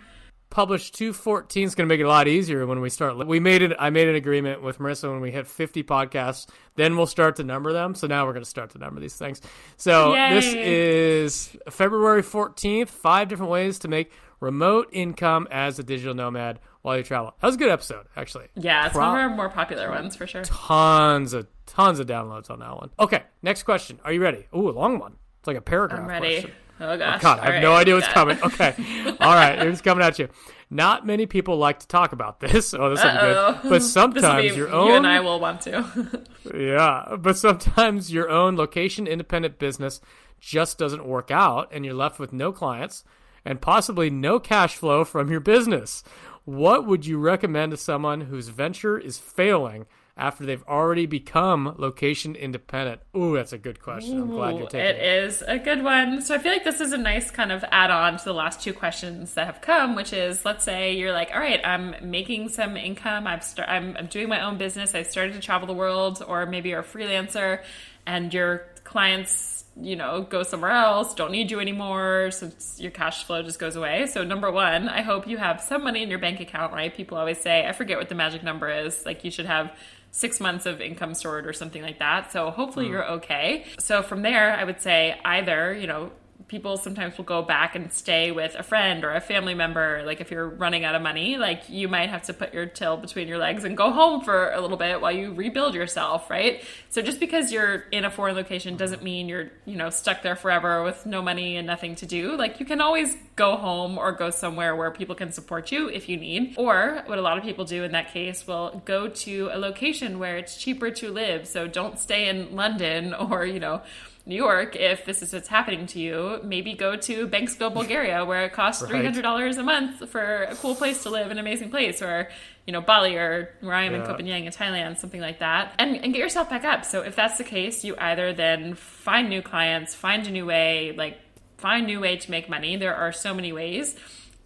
publish 0.54 0.92
214 0.92 1.64
is 1.64 1.74
going 1.74 1.86
to 1.88 1.92
make 1.92 2.00
it 2.00 2.04
a 2.04 2.08
lot 2.08 2.28
easier 2.28 2.64
when 2.64 2.80
we 2.80 2.88
start. 2.88 3.18
We 3.26 3.40
made 3.40 3.60
it. 3.60 3.72
I 3.76 3.90
made 3.90 4.06
an 4.08 4.14
agreement 4.14 4.62
with 4.62 4.78
Marissa 4.78 5.10
when 5.10 5.20
we 5.20 5.32
hit 5.32 5.48
50 5.48 5.82
podcasts. 5.82 6.46
Then 6.76 6.96
we'll 6.96 7.08
start 7.08 7.36
to 7.36 7.44
number 7.44 7.72
them. 7.72 7.96
So 7.96 8.06
now 8.06 8.24
we're 8.24 8.34
going 8.34 8.44
to 8.44 8.48
start 8.48 8.70
to 8.70 8.78
number 8.78 9.00
these 9.00 9.16
things. 9.16 9.42
So 9.76 10.14
Yay. 10.14 10.34
this 10.34 10.54
is 10.54 11.56
February 11.68 12.22
14th. 12.22 12.88
Five 12.88 13.28
different 13.28 13.50
ways 13.50 13.80
to 13.80 13.88
make 13.88 14.12
remote 14.38 14.88
income 14.92 15.48
as 15.50 15.80
a 15.80 15.82
digital 15.82 16.14
nomad 16.14 16.60
while 16.82 16.96
you 16.96 17.02
travel. 17.02 17.34
That 17.40 17.48
was 17.48 17.56
a 17.56 17.58
good 17.58 17.70
episode, 17.70 18.06
actually. 18.16 18.46
Yeah, 18.54 18.86
it's 18.86 18.92
Pro- 18.94 19.08
one 19.08 19.18
of 19.18 19.30
our 19.30 19.36
more 19.36 19.48
popular 19.48 19.90
ones 19.90 20.14
for 20.14 20.28
sure. 20.28 20.44
Tons 20.44 21.32
of 21.32 21.48
tons 21.66 21.98
of 21.98 22.06
downloads 22.06 22.48
on 22.48 22.60
that 22.60 22.76
one. 22.76 22.90
Okay, 23.00 23.24
next 23.42 23.64
question. 23.64 23.98
Are 24.04 24.12
you 24.12 24.22
ready? 24.22 24.46
Ooh, 24.54 24.68
a 24.68 24.70
long 24.70 25.00
one. 25.00 25.16
It's 25.40 25.48
like 25.48 25.56
a 25.56 25.62
paragraph. 25.62 26.00
I'm 26.00 26.06
ready. 26.06 26.42
Question. 26.42 26.52
Oh, 26.80 26.90
oh 26.90 26.98
gosh. 26.98 27.20
Oh, 27.20 27.22
God, 27.22 27.38
I 27.38 27.44
have 27.44 27.54
right, 27.54 27.62
no 27.62 27.72
idea 27.74 27.94
what's 27.94 28.08
coming. 28.08 28.38
Okay. 28.42 28.74
All 29.20 29.34
right, 29.34 29.58
here's 29.58 29.80
coming 29.80 30.04
at 30.04 30.18
you. 30.18 30.28
Not 30.70 31.06
many 31.06 31.26
people 31.26 31.56
like 31.56 31.78
to 31.80 31.86
talk 31.88 32.12
about 32.12 32.40
this. 32.40 32.74
Oh, 32.84 32.90
this 32.90 33.02
will 33.02 33.12
be 33.12 33.18
good. 33.18 33.70
But 33.70 33.82
sometimes 33.82 34.50
be, 34.50 34.56
your 34.56 34.70
own 34.70 34.88
you 34.88 34.94
and 34.94 35.06
I 35.06 35.20
will 35.20 35.38
want 35.38 35.60
to. 35.62 36.24
yeah, 36.54 37.16
but 37.16 37.36
sometimes 37.36 38.12
your 38.12 38.28
own 38.28 38.56
location 38.56 39.06
independent 39.06 39.58
business 39.58 40.00
just 40.40 40.76
doesn't 40.76 41.06
work 41.06 41.30
out 41.30 41.68
and 41.72 41.84
you're 41.84 41.94
left 41.94 42.18
with 42.18 42.32
no 42.32 42.52
clients 42.52 43.04
and 43.44 43.60
possibly 43.60 44.10
no 44.10 44.38
cash 44.40 44.76
flow 44.76 45.04
from 45.04 45.30
your 45.30 45.40
business. 45.40 46.02
What 46.44 46.86
would 46.86 47.06
you 47.06 47.18
recommend 47.18 47.70
to 47.70 47.76
someone 47.76 48.22
whose 48.22 48.48
venture 48.48 48.98
is 48.98 49.18
failing 49.18 49.86
after 50.16 50.46
they've 50.46 50.62
already 50.68 51.06
become 51.06 51.74
location 51.78 52.36
independent? 52.36 53.00
Ooh, 53.16 53.34
that's 53.34 53.52
a 53.52 53.58
good 53.58 53.80
question. 53.80 54.20
I'm 54.20 54.30
glad 54.30 54.56
you're 54.56 54.66
taking 54.66 54.80
it. 54.80 54.96
It 54.96 55.24
is 55.24 55.42
a 55.42 55.58
good 55.58 55.82
one. 55.82 56.22
So 56.22 56.34
I 56.34 56.38
feel 56.38 56.52
like 56.52 56.64
this 56.64 56.80
is 56.80 56.92
a 56.92 56.98
nice 56.98 57.30
kind 57.30 57.50
of 57.50 57.64
add 57.70 57.90
on 57.90 58.16
to 58.18 58.24
the 58.24 58.34
last 58.34 58.60
two 58.60 58.72
questions 58.72 59.34
that 59.34 59.46
have 59.46 59.60
come, 59.60 59.96
which 59.96 60.12
is 60.12 60.44
let's 60.44 60.64
say 60.64 60.94
you're 60.94 61.12
like, 61.12 61.30
all 61.32 61.40
right, 61.40 61.60
I'm 61.64 61.96
making 62.02 62.48
some 62.50 62.76
income. 62.76 63.26
I've 63.26 63.42
start, 63.42 63.68
I'm, 63.68 63.96
I'm 63.96 64.06
doing 64.06 64.28
my 64.28 64.44
own 64.44 64.56
business. 64.56 64.94
I've 64.94 65.08
started 65.08 65.34
to 65.34 65.40
travel 65.40 65.66
the 65.66 65.74
world, 65.74 66.22
or 66.26 66.46
maybe 66.46 66.68
you're 66.70 66.80
a 66.80 66.84
freelancer 66.84 67.62
and 68.06 68.32
your 68.32 68.66
clients 68.84 69.64
you 69.80 69.96
know, 69.96 70.22
go 70.22 70.42
somewhere 70.42 70.70
else, 70.70 71.14
don't 71.14 71.32
need 71.32 71.50
you 71.50 71.58
anymore, 71.58 72.30
so 72.30 72.50
your 72.76 72.92
cash 72.92 73.24
flow 73.24 73.42
just 73.42 73.58
goes 73.58 73.74
away. 73.74 74.06
So, 74.06 74.22
number 74.22 74.50
one, 74.50 74.88
I 74.88 75.02
hope 75.02 75.26
you 75.26 75.36
have 75.36 75.60
some 75.60 75.82
money 75.82 76.02
in 76.02 76.10
your 76.10 76.20
bank 76.20 76.40
account, 76.40 76.72
right? 76.72 76.94
People 76.94 77.18
always 77.18 77.38
say, 77.38 77.66
I 77.66 77.72
forget 77.72 77.98
what 77.98 78.08
the 78.08 78.14
magic 78.14 78.42
number 78.42 78.68
is. 78.68 79.04
Like, 79.04 79.24
you 79.24 79.30
should 79.30 79.46
have 79.46 79.72
six 80.14 80.38
months 80.38 80.64
of 80.64 80.80
income 80.80 81.12
stored 81.12 81.44
or 81.44 81.52
something 81.52 81.82
like 81.82 81.98
that. 81.98 82.30
So 82.30 82.52
hopefully 82.52 82.86
mm. 82.86 82.90
you're 82.90 83.10
okay. 83.14 83.64
So 83.80 84.00
from 84.00 84.22
there, 84.22 84.56
I 84.56 84.62
would 84.62 84.80
say 84.80 85.18
either, 85.24 85.74
you 85.74 85.88
know, 85.88 86.12
people 86.54 86.76
sometimes 86.76 87.18
will 87.18 87.24
go 87.24 87.42
back 87.42 87.74
and 87.74 87.92
stay 87.92 88.30
with 88.30 88.54
a 88.54 88.62
friend 88.62 89.04
or 89.04 89.12
a 89.12 89.20
family 89.20 89.54
member. 89.54 90.04
Like 90.06 90.20
if 90.20 90.30
you're 90.30 90.48
running 90.48 90.84
out 90.84 90.94
of 90.94 91.02
money, 91.02 91.36
like 91.36 91.68
you 91.68 91.88
might 91.88 92.10
have 92.10 92.22
to 92.26 92.32
put 92.32 92.54
your 92.54 92.66
tail 92.66 92.96
between 92.96 93.26
your 93.26 93.38
legs 93.38 93.64
and 93.64 93.76
go 93.76 93.90
home 93.90 94.20
for 94.20 94.52
a 94.52 94.60
little 94.60 94.76
bit 94.76 95.00
while 95.00 95.10
you 95.10 95.34
rebuild 95.34 95.74
yourself, 95.74 96.30
right? 96.30 96.62
So 96.90 97.02
just 97.02 97.18
because 97.18 97.50
you're 97.50 97.86
in 97.90 98.04
a 98.04 98.10
foreign 98.10 98.36
location 98.36 98.76
doesn't 98.76 99.02
mean 99.02 99.28
you're, 99.28 99.50
you 99.64 99.74
know, 99.74 99.90
stuck 99.90 100.22
there 100.22 100.36
forever 100.36 100.84
with 100.84 101.06
no 101.06 101.20
money 101.22 101.56
and 101.56 101.66
nothing 101.66 101.96
to 101.96 102.06
do. 102.06 102.36
Like 102.36 102.60
you 102.60 102.66
can 102.66 102.80
always 102.80 103.16
go 103.34 103.56
home 103.56 103.98
or 103.98 104.12
go 104.12 104.30
somewhere 104.30 104.76
where 104.76 104.92
people 104.92 105.16
can 105.16 105.32
support 105.32 105.72
you 105.72 105.88
if 105.88 106.08
you 106.08 106.16
need. 106.16 106.54
Or 106.56 107.02
what 107.06 107.18
a 107.18 107.22
lot 107.22 107.36
of 107.36 107.42
people 107.42 107.64
do 107.64 107.82
in 107.82 107.90
that 107.92 108.12
case 108.12 108.46
will 108.46 108.80
go 108.84 109.08
to 109.08 109.50
a 109.52 109.58
location 109.58 110.20
where 110.20 110.36
it's 110.36 110.56
cheaper 110.56 110.92
to 110.92 111.10
live. 111.10 111.48
So 111.48 111.66
don't 111.66 111.98
stay 111.98 112.28
in 112.28 112.54
London 112.54 113.12
or, 113.32 113.44
you 113.44 113.58
know, 113.58 113.82
New 114.26 114.36
York, 114.36 114.74
if 114.74 115.04
this 115.04 115.20
is 115.20 115.34
what's 115.34 115.48
happening 115.48 115.86
to 115.86 116.00
you, 116.00 116.40
maybe 116.42 116.72
go 116.72 116.96
to 116.96 117.28
Bansko, 117.28 117.72
Bulgaria, 117.72 118.24
where 118.24 118.46
it 118.46 118.54
costs 118.54 118.82
three 118.88 119.04
hundred 119.04 119.22
dollars 119.22 119.58
a 119.58 119.62
month 119.62 120.08
for 120.08 120.44
a 120.44 120.54
cool 120.56 120.74
place 120.74 121.02
to 121.02 121.10
live, 121.10 121.30
an 121.30 121.38
amazing 121.38 121.70
place, 121.70 122.00
or 122.00 122.28
you 122.66 122.72
know 122.72 122.80
Bali 122.80 123.16
or 123.16 123.50
where 123.60 123.74
I 123.74 123.84
am 123.84 123.92
yeah. 123.92 124.00
in 124.00 124.06
Koh 124.06 124.14
Phangan, 124.14 124.46
in 124.46 124.52
Thailand, 124.52 124.98
something 124.98 125.20
like 125.20 125.40
that, 125.40 125.74
and 125.78 125.96
and 125.96 126.12
get 126.14 126.20
yourself 126.20 126.48
back 126.48 126.64
up. 126.64 126.86
So 126.86 127.02
if 127.02 127.14
that's 127.14 127.36
the 127.36 127.44
case, 127.44 127.84
you 127.84 127.94
either 127.98 128.32
then 128.32 128.74
find 128.74 129.28
new 129.28 129.42
clients, 129.42 129.94
find 129.94 130.26
a 130.26 130.30
new 130.30 130.46
way, 130.46 130.94
like 130.96 131.18
find 131.58 131.84
a 131.84 131.86
new 131.86 132.00
way 132.00 132.16
to 132.16 132.30
make 132.30 132.48
money. 132.48 132.76
There 132.76 132.94
are 132.94 133.12
so 133.12 133.34
many 133.34 133.52
ways 133.52 133.94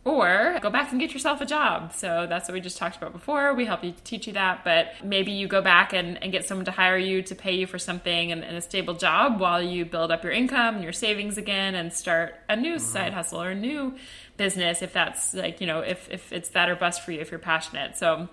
or 0.08 0.58
go 0.60 0.70
back 0.70 0.90
and 0.90 1.00
get 1.00 1.12
yourself 1.12 1.40
a 1.40 1.46
job. 1.46 1.92
So 1.92 2.26
that's 2.28 2.48
what 2.48 2.54
we 2.54 2.60
just 2.60 2.78
talked 2.78 2.96
about 2.96 3.12
before. 3.12 3.54
We 3.54 3.64
help 3.64 3.84
you 3.84 3.94
teach 4.04 4.26
you 4.26 4.32
that, 4.34 4.64
but 4.64 4.88
maybe 5.02 5.32
you 5.32 5.46
go 5.46 5.62
back 5.62 5.92
and, 5.92 6.22
and 6.22 6.32
get 6.32 6.46
someone 6.46 6.64
to 6.66 6.70
hire 6.70 6.98
you 6.98 7.22
to 7.22 7.34
pay 7.34 7.54
you 7.54 7.66
for 7.66 7.78
something 7.78 8.32
and, 8.32 8.44
and, 8.44 8.56
a 8.56 8.60
stable 8.60 8.94
job 8.94 9.40
while 9.40 9.62
you 9.62 9.84
build 9.84 10.10
up 10.10 10.24
your 10.24 10.32
income 10.32 10.76
and 10.76 10.84
your 10.84 10.92
savings 10.92 11.38
again 11.38 11.74
and 11.74 11.92
start 11.92 12.34
a 12.48 12.56
new 12.56 12.76
mm-hmm. 12.76 12.84
side 12.84 13.12
hustle 13.12 13.40
or 13.40 13.50
a 13.50 13.54
new 13.54 13.94
business 14.36 14.82
if 14.82 14.92
that's 14.92 15.34
like, 15.34 15.60
you 15.60 15.66
know, 15.66 15.80
if, 15.80 16.10
if 16.10 16.32
it's 16.32 16.48
that 16.50 16.68
or 16.68 16.76
bust 16.76 17.02
for 17.02 17.12
you, 17.12 17.20
if 17.20 17.30
you're 17.30 17.38
passionate. 17.38 17.96
So 17.96 18.28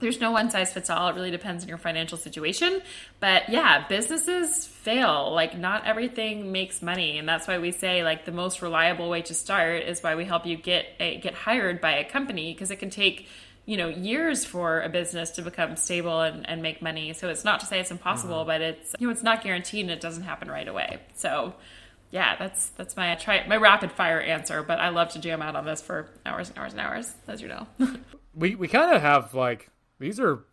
there's 0.00 0.20
no 0.20 0.32
one 0.32 0.50
size 0.50 0.72
fits 0.72 0.90
all. 0.90 1.08
It 1.08 1.14
really 1.14 1.30
depends 1.30 1.62
on 1.62 1.68
your 1.68 1.78
financial 1.78 2.18
situation. 2.18 2.80
But 3.20 3.48
yeah, 3.48 3.86
businesses 3.86 4.66
fail. 4.66 5.32
Like, 5.32 5.56
not 5.56 5.86
everything 5.86 6.52
makes 6.52 6.82
money. 6.82 7.18
And 7.18 7.28
that's 7.28 7.46
why 7.46 7.58
we 7.58 7.70
say, 7.70 8.02
like, 8.02 8.24
the 8.24 8.32
most 8.32 8.62
reliable 8.62 9.08
way 9.08 9.22
to 9.22 9.34
start 9.34 9.82
is 9.82 10.02
why 10.02 10.14
we 10.14 10.24
help 10.24 10.46
you 10.46 10.56
get 10.56 10.86
a, 10.98 11.18
get 11.18 11.34
hired 11.34 11.80
by 11.80 11.92
a 11.98 12.04
company 12.04 12.52
because 12.52 12.70
it 12.70 12.76
can 12.76 12.90
take 12.90 13.28
you 13.66 13.76
know 13.76 13.88
years 13.88 14.44
for 14.44 14.80
a 14.80 14.88
business 14.88 15.32
to 15.32 15.42
become 15.42 15.76
stable 15.76 16.22
and, 16.22 16.48
and 16.48 16.62
make 16.62 16.80
money 16.80 17.12
so 17.12 17.28
it's 17.28 17.44
not 17.44 17.60
to 17.60 17.66
say 17.66 17.78
it's 17.78 17.90
impossible 17.90 18.38
mm-hmm. 18.38 18.48
but 18.48 18.60
it's 18.62 18.96
you 18.98 19.06
know 19.06 19.12
it's 19.12 19.22
not 19.22 19.44
guaranteed 19.44 19.82
and 19.82 19.90
it 19.90 20.00
doesn't 20.00 20.22
happen 20.22 20.50
right 20.50 20.66
away 20.66 20.98
so 21.14 21.54
yeah 22.10 22.36
that's 22.36 22.70
that's 22.70 22.96
my 22.96 23.14
try 23.16 23.46
my 23.46 23.56
rapid 23.56 23.92
fire 23.92 24.18
answer 24.18 24.62
but 24.62 24.80
i 24.80 24.88
love 24.88 25.10
to 25.10 25.18
jam 25.20 25.42
out 25.42 25.54
on 25.54 25.66
this 25.66 25.82
for 25.82 26.08
hours 26.24 26.48
and 26.48 26.58
hours 26.58 26.72
and 26.72 26.80
hours 26.80 27.14
as 27.28 27.42
you 27.42 27.48
know 27.48 27.66
we 28.34 28.54
we 28.54 28.66
kind 28.66 28.94
of 28.96 29.02
have 29.02 29.34
like 29.34 29.70
these 30.00 30.18
are 30.18 30.44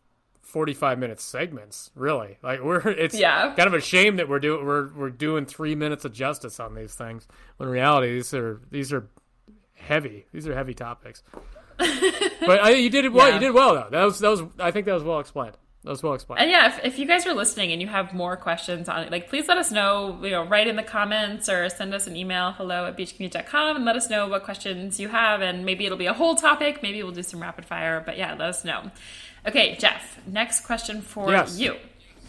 45 0.42 1.00
minute 1.00 1.20
segments 1.20 1.92
really 1.96 2.38
like 2.44 2.62
we're 2.62 2.80
it's 2.88 3.18
yeah. 3.18 3.54
kind 3.56 3.68
of 3.68 3.74
a 3.74 3.82
shame 3.82 4.18
that 4.18 4.30
we're 4.30 4.40
doing 4.40 4.66
we're, 4.66 4.94
we're 4.94 5.10
doing 5.10 5.46
three 5.46 5.76
minutes 5.76 6.06
of 6.06 6.14
justice 6.14 6.60
on 6.60 6.76
these 6.76 6.94
things 6.94 7.28
when 7.58 7.68
in 7.68 7.74
reality 7.74 8.14
these 8.14 8.34
are 8.34 8.62
these 8.70 8.94
are 8.94 9.08
heavy 9.74 10.26
these 10.32 10.48
are 10.48 10.54
heavy 10.54 10.74
topics 10.74 11.24
but 11.78 12.62
I, 12.62 12.72
you 12.72 12.90
did 12.90 13.06
it 13.06 13.14
well 13.14 13.28
yeah. 13.28 13.36
you 13.36 13.40
did 13.40 13.54
well 13.54 13.74
though 13.74 13.88
that 13.90 14.04
was 14.04 14.20
that 14.20 14.30
was 14.30 14.44
i 14.60 14.72
think 14.72 14.86
that 14.86 14.94
was 14.94 15.04
well 15.04 15.20
explained 15.20 15.58
that 15.88 15.92
was 15.92 16.04
well 16.04 16.16
explained. 16.16 16.42
And 16.42 16.52
yeah, 16.52 16.68
if, 16.68 16.84
if 16.84 17.00
you 17.00 17.06
guys 17.06 17.26
are 17.26 17.34
listening 17.34 17.72
and 17.72 17.82
you 17.82 17.88
have 17.88 18.14
more 18.14 18.36
questions 18.36 18.90
on 18.90 19.04
it, 19.04 19.12
like 19.12 19.30
please 19.30 19.48
let 19.48 19.58
us 19.58 19.72
know, 19.72 20.20
you 20.22 20.32
know, 20.32 20.44
write 20.44 20.68
in 20.68 20.76
the 20.76 20.84
comments 20.84 21.48
or 21.48 21.70
send 21.70 21.94
us 21.94 22.08
an 22.08 22.18
email, 22.18 22.52
hello 22.52 22.88
at 22.88 22.98
beachcommute.com 22.98 23.78
and 23.78 23.86
let 23.86 23.96
us 23.96 24.10
know 24.10 24.28
what 24.28 24.44
questions 24.44 25.00
you 25.00 25.08
have. 25.08 25.40
And 25.42 25.66
maybe 25.66 25.86
it'll 25.86 25.98
be 25.98 26.08
a 26.08 26.14
whole 26.14 26.36
topic. 26.36 26.84
Maybe 26.84 27.02
we'll 27.04 27.14
do 27.14 27.24
some 27.24 27.42
rapid 27.42 27.64
fire, 27.64 28.04
but 28.06 28.18
yeah, 28.18 28.32
let 28.32 28.50
us 28.50 28.66
know. 28.66 28.92
Okay, 29.48 29.76
Jeff, 29.78 30.20
next 30.28 30.62
question 30.62 31.02
for 31.02 31.32
yes. 31.32 31.58
you. 31.58 31.76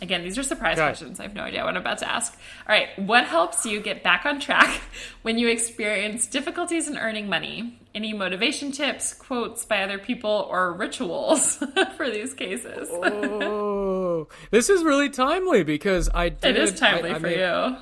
Again, 0.00 0.22
these 0.22 0.38
are 0.38 0.44
surprise 0.44 0.76
questions. 0.76 1.18
I 1.18 1.24
have 1.24 1.34
no 1.34 1.42
idea 1.42 1.64
what 1.64 1.74
I'm 1.74 1.80
about 1.80 1.98
to 1.98 2.08
ask. 2.08 2.32
All 2.68 2.74
right, 2.74 2.88
what 2.98 3.24
helps 3.24 3.66
you 3.66 3.80
get 3.80 4.04
back 4.04 4.24
on 4.24 4.38
track 4.38 4.80
when 5.22 5.38
you 5.38 5.48
experience 5.48 6.26
difficulties 6.26 6.86
in 6.86 6.96
earning 6.96 7.28
money? 7.28 7.80
Any 7.94 8.12
motivation 8.12 8.70
tips, 8.70 9.12
quotes 9.12 9.64
by 9.64 9.82
other 9.82 9.98
people, 9.98 10.46
or 10.48 10.72
rituals 10.74 11.56
for 11.96 12.08
these 12.08 12.32
cases? 12.32 12.88
oh, 12.92 14.28
this 14.52 14.70
is 14.70 14.84
really 14.84 15.08
timely 15.08 15.64
because 15.64 16.08
I 16.14 16.28
did. 16.28 16.56
It 16.56 16.62
is 16.62 16.78
timely 16.78 17.10
I, 17.10 17.16
I 17.16 17.18
for 17.18 17.28
you. 17.28 17.76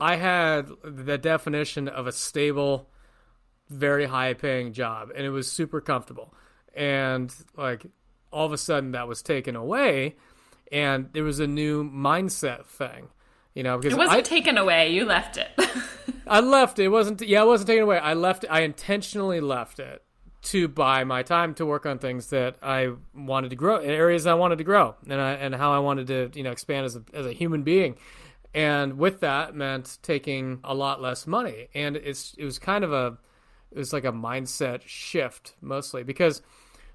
I 0.00 0.16
had 0.16 0.68
the 0.82 1.18
definition 1.18 1.86
of 1.86 2.08
a 2.08 2.12
stable, 2.12 2.90
very 3.68 4.06
high 4.06 4.34
paying 4.34 4.72
job, 4.72 5.10
and 5.14 5.24
it 5.24 5.30
was 5.30 5.50
super 5.50 5.80
comfortable. 5.80 6.34
And 6.74 7.32
like 7.56 7.86
all 8.32 8.46
of 8.46 8.52
a 8.52 8.58
sudden 8.58 8.92
that 8.92 9.08
was 9.08 9.22
taken 9.22 9.56
away 9.56 10.16
and 10.72 11.08
there 11.12 11.24
was 11.24 11.40
a 11.40 11.46
new 11.46 11.84
mindset 11.84 12.64
thing 12.66 13.08
you 13.54 13.62
know 13.62 13.78
because 13.78 13.94
it 13.94 13.98
wasn't 13.98 14.18
I, 14.18 14.22
taken 14.22 14.58
away 14.58 14.92
you 14.92 15.04
left 15.04 15.36
it. 15.36 15.48
I 16.26 16.40
left 16.40 16.78
it. 16.78 16.88
wasn't 16.88 17.20
yeah 17.22 17.42
it 17.42 17.46
wasn't 17.46 17.68
taken 17.68 17.84
away. 17.84 17.98
I 17.98 18.14
left 18.14 18.44
i 18.50 18.60
intentionally 18.60 19.40
left 19.40 19.78
it 19.78 20.02
to 20.42 20.68
buy 20.68 21.04
my 21.04 21.22
time 21.22 21.54
to 21.54 21.66
work 21.66 21.84
on 21.84 21.98
things 21.98 22.28
that 22.28 22.56
i 22.62 22.90
wanted 23.14 23.50
to 23.50 23.56
grow 23.56 23.76
areas 23.76 24.26
i 24.26 24.32
wanted 24.32 24.56
to 24.56 24.64
grow 24.64 24.94
and 25.06 25.20
I, 25.20 25.32
and 25.32 25.54
how 25.54 25.70
i 25.72 25.78
wanted 25.78 26.06
to 26.06 26.30
you 26.34 26.42
know 26.42 26.50
expand 26.50 26.86
as 26.86 26.96
a, 26.96 27.02
as 27.12 27.26
a 27.26 27.32
human 27.32 27.62
being. 27.62 27.96
And 28.54 28.98
with 28.98 29.20
that 29.20 29.54
meant 29.54 29.98
taking 30.02 30.60
a 30.64 30.74
lot 30.74 31.00
less 31.00 31.26
money. 31.26 31.68
And 31.74 31.96
it's 31.96 32.34
it 32.36 32.44
was 32.44 32.58
kind 32.58 32.84
of 32.84 32.92
a 32.92 33.18
it 33.70 33.78
was 33.78 33.92
like 33.92 34.04
a 34.04 34.12
mindset 34.12 34.82
shift 34.84 35.54
mostly 35.60 36.02
because 36.02 36.42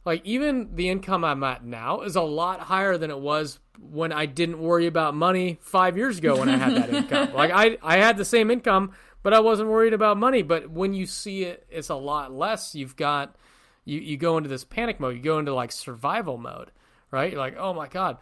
like 0.05 0.21
even 0.23 0.75
the 0.75 0.89
income 0.89 1.23
I'm 1.23 1.43
at 1.43 1.65
now 1.65 2.01
is 2.01 2.15
a 2.15 2.21
lot 2.21 2.59
higher 2.61 2.97
than 2.97 3.09
it 3.09 3.19
was 3.19 3.59
when 3.79 4.11
I 4.11 4.27
didn't 4.27 4.59
worry 4.59 4.85
about 4.85 5.15
money 5.15 5.57
five 5.61 5.97
years 5.97 6.19
ago 6.19 6.37
when 6.37 6.47
I 6.47 6.57
had 6.57 6.75
that 6.75 6.93
income. 6.93 7.29
Like 7.33 7.51
I 7.51 7.77
I 7.81 7.97
had 7.97 8.15
the 8.15 8.25
same 8.25 8.51
income, 8.51 8.91
but 9.23 9.33
I 9.33 9.39
wasn't 9.39 9.69
worried 9.69 9.93
about 9.93 10.17
money. 10.17 10.43
But 10.43 10.69
when 10.69 10.93
you 10.93 11.07
see 11.07 11.43
it, 11.43 11.65
it's 11.69 11.89
a 11.89 11.95
lot 11.95 12.31
less. 12.31 12.75
You've 12.75 12.95
got 12.95 13.35
you 13.83 13.99
you 13.99 14.15
go 14.15 14.37
into 14.37 14.47
this 14.47 14.63
panic 14.63 14.99
mode. 14.99 15.15
You 15.15 15.21
go 15.21 15.39
into 15.39 15.53
like 15.53 15.71
survival 15.71 16.37
mode, 16.37 16.71
right? 17.09 17.31
You're 17.31 17.41
like, 17.41 17.57
oh 17.57 17.73
my 17.73 17.87
god. 17.87 18.17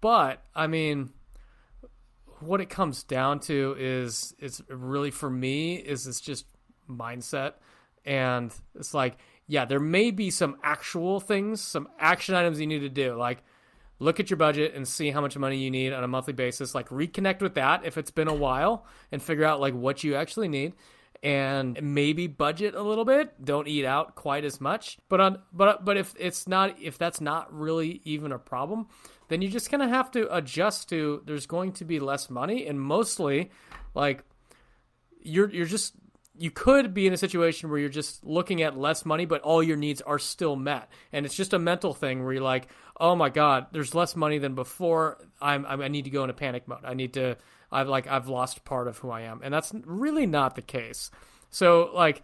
But 0.00 0.42
I 0.54 0.66
mean, 0.66 1.10
what 2.40 2.60
it 2.60 2.68
comes 2.68 3.04
down 3.04 3.40
to 3.40 3.76
is 3.78 4.34
it's 4.40 4.60
really 4.68 5.12
for 5.12 5.30
me 5.30 5.76
is 5.76 6.06
it's 6.08 6.20
just 6.20 6.46
mindset, 6.90 7.52
and 8.04 8.52
it's 8.74 8.92
like 8.92 9.18
yeah, 9.48 9.64
there 9.64 9.80
may 9.80 10.10
be 10.10 10.30
some 10.30 10.56
actual 10.62 11.20
things, 11.20 11.60
some 11.60 11.88
action 11.98 12.34
items 12.34 12.60
you 12.60 12.66
need 12.66 12.80
to 12.80 12.88
do, 12.88 13.14
like 13.14 13.42
look 13.98 14.20
at 14.20 14.30
your 14.30 14.36
budget 14.36 14.74
and 14.74 14.86
see 14.86 15.10
how 15.10 15.20
much 15.20 15.36
money 15.36 15.56
you 15.56 15.70
need 15.70 15.92
on 15.92 16.04
a 16.04 16.08
monthly 16.08 16.32
basis. 16.32 16.74
Like 16.74 16.88
reconnect 16.88 17.40
with 17.40 17.54
that 17.54 17.84
if 17.84 17.96
it's 17.96 18.10
been 18.10 18.28
a 18.28 18.34
while 18.34 18.86
and 19.10 19.22
figure 19.22 19.44
out 19.44 19.60
like 19.60 19.74
what 19.74 20.04
you 20.04 20.14
actually 20.16 20.48
need 20.48 20.74
and 21.22 21.80
maybe 21.82 22.26
budget 22.26 22.74
a 22.74 22.82
little 22.82 23.04
bit. 23.04 23.42
Don't 23.42 23.68
eat 23.68 23.84
out 23.84 24.14
quite 24.14 24.44
as 24.44 24.60
much. 24.60 24.98
But 25.08 25.20
on 25.20 25.42
but 25.52 25.84
but 25.84 25.96
if 25.96 26.14
it's 26.18 26.46
not 26.46 26.80
if 26.80 26.98
that's 26.98 27.20
not 27.20 27.52
really 27.52 28.00
even 28.04 28.32
a 28.32 28.38
problem, 28.38 28.88
then 29.28 29.42
you 29.42 29.48
just 29.48 29.70
kind 29.70 29.82
of 29.82 29.88
have 29.88 30.10
to 30.12 30.34
adjust 30.34 30.88
to 30.90 31.22
there's 31.26 31.46
going 31.46 31.72
to 31.72 31.84
be 31.84 32.00
less 32.00 32.28
money 32.28 32.66
and 32.66 32.80
mostly 32.80 33.50
like 33.94 34.24
you're 35.22 35.50
you're 35.50 35.66
just 35.66 35.94
you 36.38 36.50
could 36.50 36.94
be 36.94 37.06
in 37.06 37.12
a 37.12 37.16
situation 37.16 37.70
where 37.70 37.78
you're 37.78 37.88
just 37.88 38.24
looking 38.24 38.62
at 38.62 38.76
less 38.76 39.04
money, 39.04 39.24
but 39.24 39.42
all 39.42 39.62
your 39.62 39.76
needs 39.76 40.00
are 40.02 40.18
still 40.18 40.56
met, 40.56 40.88
and 41.12 41.26
it's 41.26 41.34
just 41.34 41.52
a 41.52 41.58
mental 41.58 41.94
thing 41.94 42.24
where 42.24 42.32
you're 42.32 42.42
like, 42.42 42.68
"Oh 42.98 43.14
my 43.14 43.28
God, 43.28 43.66
there's 43.72 43.94
less 43.94 44.16
money 44.16 44.38
than 44.38 44.54
before. 44.54 45.18
I'm, 45.40 45.66
I'm 45.66 45.80
I 45.80 45.88
need 45.88 46.04
to 46.04 46.10
go 46.10 46.22
into 46.22 46.34
panic 46.34 46.68
mode. 46.68 46.84
I 46.84 46.94
need 46.94 47.14
to. 47.14 47.36
I've 47.70 47.88
like 47.88 48.06
I've 48.06 48.28
lost 48.28 48.64
part 48.64 48.88
of 48.88 48.98
who 48.98 49.10
I 49.10 49.22
am, 49.22 49.40
and 49.42 49.52
that's 49.52 49.72
really 49.84 50.26
not 50.26 50.54
the 50.54 50.62
case. 50.62 51.10
So 51.50 51.90
like." 51.94 52.22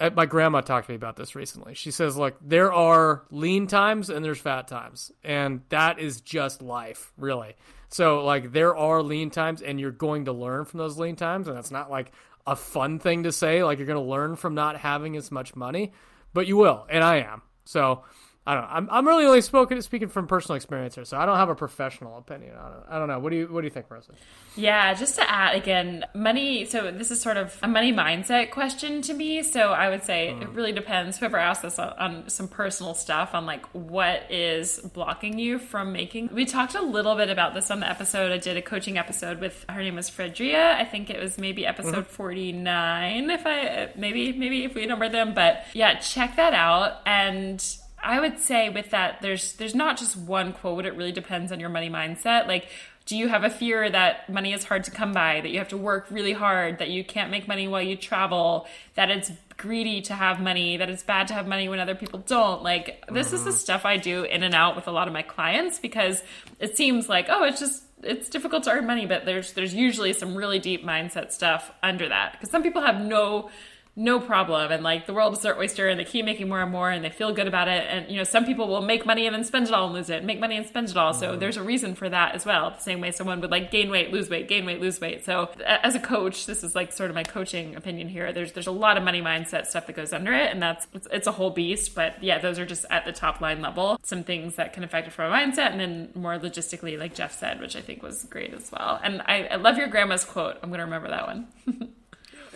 Uh, 0.00 0.10
my 0.12 0.26
grandma 0.26 0.60
talked 0.60 0.86
to 0.86 0.90
me 0.90 0.96
about 0.96 1.14
this 1.14 1.36
recently. 1.36 1.72
She 1.72 1.92
says, 1.92 2.16
"Look, 2.16 2.34
there 2.40 2.72
are 2.72 3.22
lean 3.30 3.68
times 3.68 4.10
and 4.10 4.24
there's 4.24 4.40
fat 4.40 4.66
times, 4.66 5.12
and 5.22 5.60
that 5.68 6.00
is 6.00 6.20
just 6.20 6.60
life, 6.60 7.12
really. 7.16 7.54
So, 7.94 8.24
like, 8.24 8.50
there 8.50 8.76
are 8.76 9.04
lean 9.04 9.30
times, 9.30 9.62
and 9.62 9.78
you're 9.78 9.92
going 9.92 10.24
to 10.24 10.32
learn 10.32 10.64
from 10.64 10.78
those 10.78 10.98
lean 10.98 11.14
times, 11.14 11.46
and 11.46 11.56
it's 11.56 11.70
not 11.70 11.92
like, 11.92 12.10
a 12.46 12.56
fun 12.56 12.98
thing 12.98 13.22
to 13.24 13.32
say, 13.32 13.64
like 13.64 13.78
you're 13.78 13.86
going 13.86 14.02
to 14.02 14.10
learn 14.10 14.36
from 14.36 14.54
not 14.54 14.76
having 14.76 15.16
as 15.16 15.30
much 15.30 15.56
money, 15.56 15.92
but 16.32 16.46
you 16.46 16.56
will, 16.56 16.86
and 16.90 17.02
I 17.02 17.16
am. 17.20 17.42
So 17.64 18.04
I 18.46 18.54
don't 18.54 18.62
know. 18.64 18.68
I'm, 18.70 18.88
I'm 18.90 19.08
really 19.08 19.24
only 19.24 19.40
spoken, 19.40 19.80
speaking 19.80 20.08
from 20.08 20.26
personal 20.26 20.56
experience 20.56 20.94
here, 20.94 21.06
so 21.06 21.16
I 21.16 21.24
don't 21.24 21.36
have 21.36 21.48
a 21.48 21.54
professional 21.54 22.18
opinion 22.18 22.56
on 22.56 22.72
it. 22.72 22.78
I 22.90 22.98
don't 22.98 23.08
know. 23.08 23.18
What 23.18 23.30
do 23.30 23.36
you 23.36 23.46
What 23.46 23.62
do 23.62 23.66
you 23.66 23.70
think, 23.70 23.88
Marissa? 23.88 24.10
Yeah, 24.54 24.92
just 24.92 25.14
to 25.14 25.30
add 25.30 25.56
again, 25.56 26.04
money. 26.14 26.66
So 26.66 26.90
this 26.90 27.10
is 27.10 27.22
sort 27.22 27.38
of 27.38 27.58
a 27.62 27.68
money 27.68 27.90
mindset 27.90 28.50
question 28.50 29.00
to 29.02 29.14
me. 29.14 29.42
So 29.42 29.72
I 29.72 29.88
would 29.88 30.04
say 30.04 30.34
mm. 30.36 30.42
it 30.42 30.50
really 30.50 30.72
depends. 30.72 31.16
Whoever 31.16 31.38
asked 31.38 31.62
this 31.62 31.78
on, 31.78 31.88
on, 31.98 32.28
some 32.28 32.46
personal 32.46 32.92
stuff 32.92 33.34
on 33.34 33.46
like 33.46 33.64
what 33.72 34.30
is 34.30 34.78
blocking 34.78 35.38
you 35.38 35.58
from 35.58 35.92
making. 35.92 36.28
We 36.30 36.44
talked 36.44 36.74
a 36.74 36.82
little 36.82 37.16
bit 37.16 37.30
about 37.30 37.54
this 37.54 37.70
on 37.70 37.80
the 37.80 37.88
episode. 37.88 38.30
I 38.30 38.36
did 38.36 38.58
a 38.58 38.62
coaching 38.62 38.98
episode 38.98 39.40
with 39.40 39.64
her 39.70 39.80
name 39.80 39.96
was 39.96 40.10
Fredria. 40.10 40.74
I 40.74 40.84
think 40.84 41.08
it 41.08 41.18
was 41.18 41.38
maybe 41.38 41.66
episode 41.66 41.94
mm-hmm. 41.94 42.12
49. 42.12 43.30
If 43.30 43.46
I 43.46 43.90
maybe 43.96 44.34
maybe 44.34 44.64
if 44.64 44.74
we 44.74 44.84
number 44.84 45.08
them, 45.08 45.32
but 45.32 45.64
yeah, 45.72 45.98
check 45.98 46.36
that 46.36 46.52
out 46.52 47.00
and 47.06 47.64
I 48.04 48.20
would 48.20 48.38
say 48.38 48.68
with 48.68 48.90
that, 48.90 49.22
there's 49.22 49.54
there's 49.54 49.74
not 49.74 49.96
just 49.96 50.16
one 50.16 50.52
quote. 50.52 50.84
It 50.86 50.94
really 50.94 51.12
depends 51.12 51.50
on 51.50 51.58
your 51.58 51.70
money 51.70 51.88
mindset. 51.88 52.46
Like, 52.46 52.68
do 53.06 53.16
you 53.16 53.28
have 53.28 53.44
a 53.44 53.50
fear 53.50 53.88
that 53.88 54.28
money 54.30 54.52
is 54.52 54.64
hard 54.64 54.84
to 54.84 54.90
come 54.90 55.12
by, 55.12 55.40
that 55.40 55.50
you 55.50 55.58
have 55.58 55.68
to 55.68 55.76
work 55.76 56.06
really 56.10 56.32
hard, 56.32 56.78
that 56.78 56.90
you 56.90 57.04
can't 57.04 57.30
make 57.30 57.48
money 57.48 57.66
while 57.66 57.82
you 57.82 57.96
travel, 57.96 58.66
that 58.94 59.10
it's 59.10 59.32
greedy 59.56 60.02
to 60.02 60.14
have 60.14 60.40
money, 60.40 60.76
that 60.76 60.90
it's 60.90 61.02
bad 61.02 61.28
to 61.28 61.34
have 61.34 61.46
money 61.46 61.68
when 61.68 61.80
other 61.80 61.94
people 61.94 62.18
don't? 62.20 62.62
Like, 62.62 63.04
this 63.10 63.28
mm-hmm. 63.28 63.36
is 63.36 63.44
the 63.44 63.50
mm-hmm. 63.50 63.58
stuff 63.58 63.84
I 63.84 63.96
do 63.96 64.24
in 64.24 64.42
and 64.42 64.54
out 64.54 64.76
with 64.76 64.86
a 64.86 64.92
lot 64.92 65.06
of 65.06 65.14
my 65.14 65.22
clients 65.22 65.78
because 65.78 66.22
it 66.60 66.76
seems 66.76 67.08
like, 67.08 67.26
oh, 67.28 67.44
it's 67.44 67.60
just 67.60 67.82
it's 68.02 68.28
difficult 68.28 68.64
to 68.64 68.70
earn 68.70 68.86
money, 68.86 69.06
but 69.06 69.24
there's 69.24 69.52
there's 69.54 69.74
usually 69.74 70.12
some 70.12 70.34
really 70.34 70.58
deep 70.58 70.84
mindset 70.84 71.32
stuff 71.32 71.70
under 71.82 72.08
that 72.08 72.32
because 72.32 72.50
some 72.50 72.62
people 72.62 72.82
have 72.82 73.00
no 73.00 73.50
no 73.96 74.18
problem. 74.18 74.72
And 74.72 74.82
like 74.82 75.06
the 75.06 75.14
world 75.14 75.34
is 75.34 75.40
their 75.40 75.56
oyster 75.56 75.88
and 75.88 76.00
they 76.00 76.04
keep 76.04 76.24
making 76.24 76.48
more 76.48 76.60
and 76.60 76.72
more 76.72 76.90
and 76.90 77.04
they 77.04 77.10
feel 77.10 77.32
good 77.32 77.46
about 77.46 77.68
it. 77.68 77.86
And 77.88 78.10
you 78.10 78.16
know 78.16 78.24
some 78.24 78.44
people 78.44 78.66
will 78.66 78.82
make 78.82 79.06
money 79.06 79.26
and 79.26 79.34
then 79.34 79.44
spend 79.44 79.68
it 79.68 79.72
all 79.72 79.86
and 79.86 79.94
lose 79.94 80.10
it 80.10 80.24
make 80.24 80.40
money 80.40 80.56
and 80.56 80.66
spend 80.66 80.88
it 80.88 80.96
all. 80.96 81.14
So 81.14 81.30
mm-hmm. 81.30 81.40
there's 81.40 81.56
a 81.56 81.62
reason 81.62 81.94
for 81.94 82.08
that 82.08 82.34
as 82.34 82.44
well. 82.44 82.70
The 82.70 82.80
same 82.80 83.00
way 83.00 83.12
someone 83.12 83.40
would 83.40 83.52
like 83.52 83.70
gain 83.70 83.90
weight 83.90 84.12
lose 84.12 84.28
weight 84.28 84.48
gain 84.48 84.66
weight 84.66 84.80
lose 84.80 85.00
weight. 85.00 85.24
So 85.24 85.50
as 85.64 85.94
a 85.94 86.00
coach 86.00 86.46
this 86.46 86.64
is 86.64 86.74
like 86.74 86.92
sort 86.92 87.10
of 87.10 87.14
my 87.14 87.22
coaching 87.22 87.76
opinion 87.76 88.08
here. 88.08 88.32
There's 88.32 88.52
there's 88.52 88.66
a 88.66 88.72
lot 88.72 88.96
of 88.96 89.04
money 89.04 89.22
mindset 89.22 89.66
stuff 89.66 89.86
that 89.86 89.94
goes 89.94 90.12
under 90.12 90.32
it 90.32 90.50
and 90.50 90.60
that's 90.60 90.88
it's, 90.92 91.06
it's 91.12 91.26
a 91.28 91.32
whole 91.32 91.50
beast. 91.50 91.94
But 91.94 92.22
yeah 92.22 92.38
those 92.38 92.58
are 92.58 92.66
just 92.66 92.86
at 92.90 93.04
the 93.04 93.12
top 93.12 93.40
line 93.40 93.62
level. 93.62 94.00
Some 94.02 94.24
things 94.24 94.56
that 94.56 94.72
can 94.72 94.82
affect 94.82 95.06
it 95.06 95.12
from 95.12 95.32
a 95.32 95.36
mindset 95.36 95.70
and 95.70 95.78
then 95.78 96.10
more 96.14 96.38
logistically 96.38 96.98
like 96.98 97.14
jeff 97.14 97.36
said 97.38 97.60
which 97.60 97.76
i 97.76 97.80
think 97.80 98.02
was 98.02 98.24
great 98.24 98.52
as 98.54 98.72
well. 98.72 98.98
And 99.04 99.22
i, 99.22 99.44
I 99.52 99.56
love 99.56 99.78
your 99.78 99.86
grandma's 99.86 100.24
quote. 100.24 100.56
I'm 100.62 100.70
going 100.70 100.78
to 100.78 100.84
remember 100.84 101.08
that 101.08 101.26
one 101.26 101.46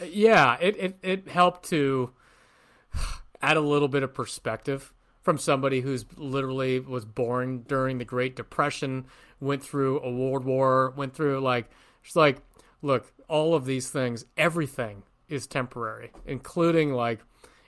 yeah, 0.05 0.57
it, 0.61 0.77
it, 0.79 0.99
it 1.03 1.29
helped 1.29 1.69
to 1.71 2.11
add 3.43 3.57
a 3.57 3.61
little 3.61 3.89
bit 3.89 4.03
of 4.03 4.15
perspective 4.15 4.93
from 5.23 5.39
somebody 5.39 5.81
who's 5.81 6.07
literally 6.17 6.81
was 6.81 7.05
born 7.05 7.65
during 7.69 7.99
the 7.99 8.05
Great 8.05 8.35
Depression, 8.35 9.05
went 9.41 9.63
through 9.63 10.01
a 10.01 10.11
world 10.11 10.45
war, 10.45 10.93
went 10.97 11.15
through 11.15 11.41
like 11.41 11.71
it's 12.03 12.17
like, 12.17 12.39
look, 12.81 13.13
all 13.29 13.55
of 13.55 13.67
these 13.67 13.91
things, 13.91 14.25
everything 14.37 15.03
is 15.29 15.47
temporary, 15.47 16.13
including 16.25 16.93
like 16.93 17.21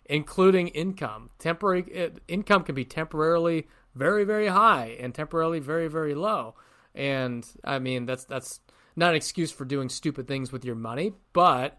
including 0.06 0.68
income. 0.68 1.30
Temporary 1.38 1.82
it, 1.82 2.22
income 2.28 2.62
can 2.62 2.74
be 2.74 2.84
temporarily 2.84 3.68
very 3.94 4.24
very 4.24 4.46
high 4.46 4.96
and 4.98 5.14
temporarily 5.14 5.60
very 5.60 5.88
very 5.88 6.14
low. 6.14 6.54
And 6.94 7.46
I 7.62 7.78
mean 7.78 8.06
that's 8.06 8.24
that's 8.24 8.60
not 8.96 9.10
an 9.10 9.16
excuse 9.16 9.52
for 9.52 9.64
doing 9.64 9.88
stupid 9.88 10.26
things 10.26 10.50
with 10.50 10.64
your 10.64 10.76
money, 10.76 11.12
but 11.32 11.78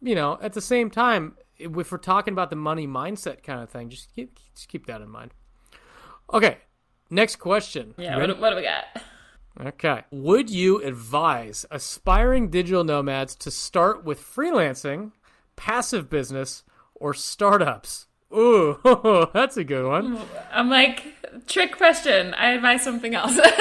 you 0.00 0.14
know, 0.14 0.38
at 0.40 0.52
the 0.52 0.60
same 0.60 0.90
time, 0.90 1.36
if 1.58 1.90
we're 1.90 1.98
talking 1.98 2.32
about 2.32 2.50
the 2.50 2.56
money 2.56 2.86
mindset 2.86 3.42
kind 3.42 3.62
of 3.62 3.70
thing, 3.70 3.90
just 3.90 4.14
keep, 4.14 4.38
just 4.54 4.68
keep 4.68 4.86
that 4.86 5.00
in 5.00 5.08
mind. 5.08 5.32
Okay, 6.32 6.58
next 7.10 7.36
question. 7.36 7.94
Yeah, 7.96 8.18
what, 8.18 8.38
what 8.38 8.50
do 8.50 8.56
we 8.56 8.62
got? 8.62 8.84
Okay. 9.60 10.02
Would 10.10 10.50
you 10.50 10.82
advise 10.82 11.66
aspiring 11.70 12.48
digital 12.48 12.84
nomads 12.84 13.34
to 13.36 13.50
start 13.50 14.04
with 14.04 14.20
freelancing, 14.20 15.12
passive 15.56 16.08
business, 16.08 16.62
or 16.94 17.12
startups? 17.12 18.06
Ooh, 18.32 18.78
that's 19.32 19.56
a 19.56 19.64
good 19.64 19.86
one. 19.86 20.18
I'm 20.52 20.68
like, 20.68 21.18
trick 21.46 21.76
question. 21.76 22.34
I 22.34 22.50
advise 22.50 22.82
something 22.82 23.14
else. 23.14 23.34
so 23.34 23.42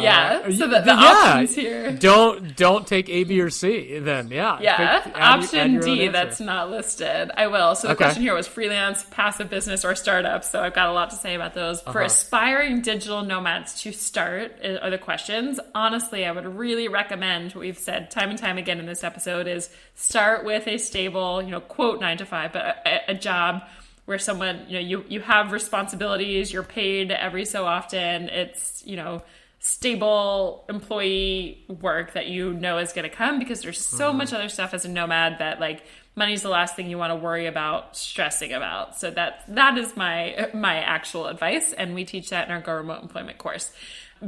yeah. 0.00 0.42
So 0.50 0.66
the, 0.68 0.80
the 0.80 0.86
yeah. 0.86 0.94
options 0.94 1.54
here. 1.54 1.92
Don't 1.92 2.56
don't 2.56 2.86
take 2.86 3.08
A, 3.08 3.24
B, 3.24 3.40
or 3.40 3.50
C. 3.50 3.98
Then 3.98 4.28
yeah. 4.28 4.58
Yeah. 4.60 5.00
Pick, 5.00 5.16
add, 5.16 5.38
Option 5.38 5.76
add 5.76 5.82
D 5.82 6.08
that's 6.08 6.40
not 6.40 6.70
listed. 6.70 7.30
I 7.36 7.46
will. 7.46 7.74
So 7.74 7.88
the 7.88 7.94
okay. 7.94 8.04
question 8.04 8.22
here 8.22 8.34
was 8.34 8.46
freelance, 8.46 9.04
passive 9.10 9.48
business, 9.48 9.84
or 9.84 9.94
startup. 9.94 10.44
So 10.44 10.62
I've 10.62 10.74
got 10.74 10.88
a 10.88 10.92
lot 10.92 11.10
to 11.10 11.16
say 11.16 11.34
about 11.34 11.54
those. 11.54 11.80
Uh-huh. 11.80 11.92
For 11.92 12.02
aspiring 12.02 12.82
digital 12.82 13.22
nomads 13.22 13.80
to 13.82 13.92
start 13.92 14.56
uh, 14.62 14.76
are 14.82 14.90
the 14.90 14.98
questions. 14.98 15.58
Honestly, 15.74 16.24
I 16.26 16.32
would 16.32 16.46
really 16.46 16.88
recommend 16.88 17.52
what 17.52 17.60
we've 17.60 17.78
said 17.78 18.10
time 18.10 18.30
and 18.30 18.38
time 18.38 18.58
again 18.58 18.78
in 18.78 18.86
this 18.86 19.04
episode 19.04 19.46
is 19.46 19.70
start 19.96 20.44
with 20.44 20.68
a 20.68 20.78
stable, 20.78 21.42
you 21.42 21.50
know, 21.50 21.60
quote 21.60 22.00
nine 22.00 22.18
to 22.18 22.26
five, 22.26 22.52
but 22.52 22.82
a, 22.86 23.10
a 23.10 23.14
job 23.14 23.62
where 24.06 24.18
someone 24.18 24.64
you 24.68 24.74
know 24.74 24.80
you 24.80 25.04
you 25.08 25.20
have 25.20 25.52
responsibilities 25.52 26.52
you're 26.52 26.62
paid 26.62 27.10
every 27.10 27.44
so 27.44 27.66
often 27.66 28.28
it's 28.28 28.82
you 28.86 28.96
know 28.96 29.20
stable 29.58 30.64
employee 30.68 31.64
work 31.80 32.12
that 32.12 32.28
you 32.28 32.52
know 32.54 32.78
is 32.78 32.92
going 32.92 33.08
to 33.08 33.14
come 33.14 33.38
because 33.38 33.62
there's 33.62 33.84
so 33.84 34.08
mm-hmm. 34.08 34.18
much 34.18 34.32
other 34.32 34.48
stuff 34.48 34.72
as 34.72 34.84
a 34.84 34.88
nomad 34.88 35.40
that 35.40 35.60
like 35.60 35.82
money's 36.14 36.42
the 36.42 36.48
last 36.48 36.76
thing 36.76 36.88
you 36.88 36.96
want 36.96 37.10
to 37.10 37.16
worry 37.16 37.46
about 37.46 37.96
stressing 37.96 38.52
about 38.52 38.96
so 38.96 39.10
that 39.10 39.42
that 39.48 39.76
is 39.76 39.96
my 39.96 40.48
my 40.54 40.76
actual 40.76 41.26
advice 41.26 41.72
and 41.72 41.94
we 41.94 42.04
teach 42.04 42.30
that 42.30 42.46
in 42.46 42.54
our 42.54 42.60
go 42.60 42.74
remote 42.74 43.02
employment 43.02 43.38
course 43.38 43.72